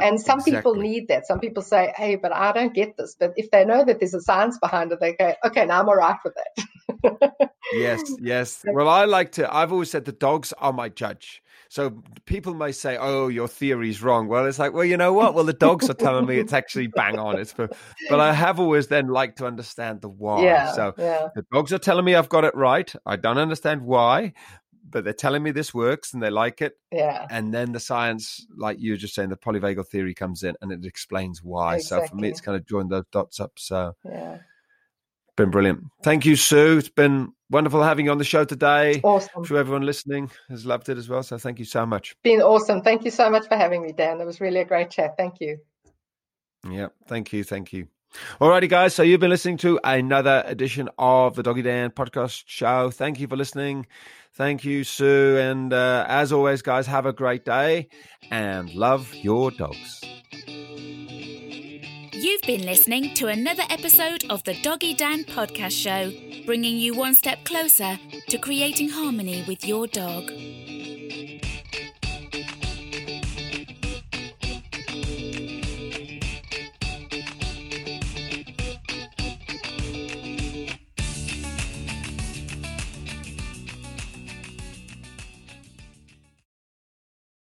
And 0.00 0.20
some 0.20 0.42
people 0.44 0.74
need 0.76 1.08
that. 1.08 1.26
Some 1.26 1.40
people 1.40 1.62
say, 1.62 1.92
"Hey, 1.96 2.16
but 2.16 2.32
I 2.32 2.52
don't 2.52 2.74
get 2.74 2.96
this." 2.96 3.16
But 3.18 3.32
if 3.36 3.50
they 3.50 3.64
know 3.64 3.84
that 3.84 3.98
there's 3.98 4.14
a 4.14 4.20
science 4.20 4.58
behind 4.58 4.92
it, 4.92 5.00
they 5.00 5.14
go, 5.14 5.34
"Okay, 5.44 5.66
now 5.66 5.80
I'm 5.80 5.88
all 5.88 5.96
right 5.96 6.18
with 6.24 6.34
that." 6.34 7.50
yes 7.70 8.02
yes 8.20 8.64
well 8.72 8.88
i 8.88 9.04
like 9.04 9.32
to 9.32 9.54
i've 9.54 9.72
always 9.72 9.90
said 9.90 10.04
the 10.04 10.12
dogs 10.12 10.52
are 10.58 10.72
my 10.72 10.88
judge 10.88 11.42
so 11.68 12.02
people 12.24 12.54
may 12.54 12.72
say 12.72 12.96
oh 12.98 13.28
your 13.28 13.48
theory's 13.48 14.02
wrong. 14.02 14.28
Well 14.28 14.46
it's 14.46 14.58
like 14.58 14.72
well 14.72 14.84
you 14.84 14.96
know 14.96 15.12
what? 15.12 15.34
Well 15.34 15.44
the 15.44 15.52
dogs 15.52 15.88
are 15.90 15.94
telling 15.94 16.26
me 16.26 16.38
it's 16.38 16.52
actually 16.52 16.86
bang 16.86 17.18
on. 17.18 17.38
It's 17.38 17.52
for, 17.52 17.68
but 18.08 18.20
i 18.20 18.32
have 18.32 18.58
always 18.58 18.88
then 18.88 19.08
liked 19.08 19.38
to 19.38 19.46
understand 19.46 20.00
the 20.00 20.08
why. 20.08 20.44
Yeah, 20.44 20.72
so 20.72 20.94
yeah, 20.96 21.28
the 21.34 21.44
dogs 21.52 21.72
are 21.72 21.78
telling 21.78 22.04
me 22.04 22.14
i've 22.14 22.28
got 22.28 22.44
it 22.44 22.54
right. 22.54 22.92
I 23.06 23.16
don't 23.16 23.38
understand 23.38 23.82
why 23.82 24.32
but 24.90 25.04
they're 25.04 25.12
telling 25.12 25.42
me 25.42 25.50
this 25.50 25.74
works 25.74 26.14
and 26.14 26.22
they 26.22 26.30
like 26.30 26.62
it. 26.62 26.78
Yeah. 26.90 27.26
and 27.30 27.52
then 27.52 27.72
the 27.72 27.80
science 27.80 28.46
like 28.56 28.80
you 28.80 28.92
were 28.92 28.96
just 28.96 29.14
saying 29.14 29.28
the 29.28 29.36
polyvagal 29.36 29.86
theory 29.88 30.14
comes 30.14 30.42
in 30.42 30.56
and 30.62 30.72
it 30.72 30.84
explains 30.84 31.42
why. 31.42 31.78
So 31.78 32.04
for 32.06 32.16
me 32.16 32.28
it's 32.28 32.40
kind 32.40 32.56
of 32.56 32.66
joined 32.66 32.90
those 32.90 33.04
dots 33.12 33.40
up. 33.40 33.52
So 33.58 33.94
Yeah, 34.04 34.38
been 35.38 35.50
brilliant. 35.50 35.84
Thank 36.02 36.26
you, 36.26 36.36
Sue. 36.36 36.78
It's 36.78 36.90
been 36.90 37.32
wonderful 37.50 37.82
having 37.82 38.04
you 38.04 38.10
on 38.10 38.18
the 38.18 38.24
show 38.24 38.44
today. 38.44 39.00
awesome. 39.02 39.30
I'm 39.36 39.44
sure 39.44 39.56
everyone 39.56 39.82
listening 39.82 40.30
has 40.50 40.66
loved 40.66 40.88
it 40.90 40.98
as 40.98 41.08
well. 41.08 41.22
So 41.22 41.38
thank 41.38 41.58
you 41.58 41.64
so 41.64 41.86
much. 41.86 42.14
Been 42.22 42.42
awesome. 42.42 42.82
Thank 42.82 43.04
you 43.04 43.10
so 43.10 43.30
much 43.30 43.48
for 43.48 43.56
having 43.56 43.82
me, 43.82 43.92
Dan. 43.92 44.20
It 44.20 44.26
was 44.26 44.40
really 44.40 44.60
a 44.60 44.64
great 44.64 44.90
chat. 44.90 45.16
Thank 45.16 45.40
you. 45.40 45.58
Yeah, 46.68 46.88
thank 47.06 47.32
you, 47.32 47.44
thank 47.44 47.72
you. 47.72 47.86
Alrighty, 48.40 48.68
guys. 48.68 48.94
So 48.94 49.02
you've 49.02 49.20
been 49.20 49.30
listening 49.30 49.58
to 49.58 49.78
another 49.84 50.42
edition 50.46 50.88
of 50.98 51.36
the 51.36 51.42
Doggy 51.42 51.62
Dan 51.62 51.90
podcast 51.90 52.44
show. 52.46 52.90
Thank 52.90 53.20
you 53.20 53.28
for 53.28 53.36
listening. 53.36 53.86
Thank 54.34 54.64
you, 54.64 54.82
Sue. 54.82 55.36
And 55.38 55.72
uh, 55.72 56.04
as 56.08 56.32
always, 56.32 56.62
guys, 56.62 56.86
have 56.86 57.06
a 57.06 57.12
great 57.12 57.44
day 57.44 57.88
and 58.30 58.74
love 58.74 59.14
your 59.14 59.50
dogs. 59.50 60.00
You've 62.20 62.42
been 62.42 62.66
listening 62.66 63.14
to 63.14 63.28
another 63.28 63.62
episode 63.70 64.24
of 64.28 64.42
the 64.42 64.60
Doggy 64.60 64.92
Dan 64.92 65.22
podcast 65.22 65.70
show, 65.70 66.12
bringing 66.46 66.76
you 66.76 66.92
one 66.92 67.14
step 67.14 67.44
closer 67.44 67.96
to 68.28 68.38
creating 68.38 68.88
harmony 68.88 69.44
with 69.46 69.64
your 69.64 69.86
dog. 69.86 70.28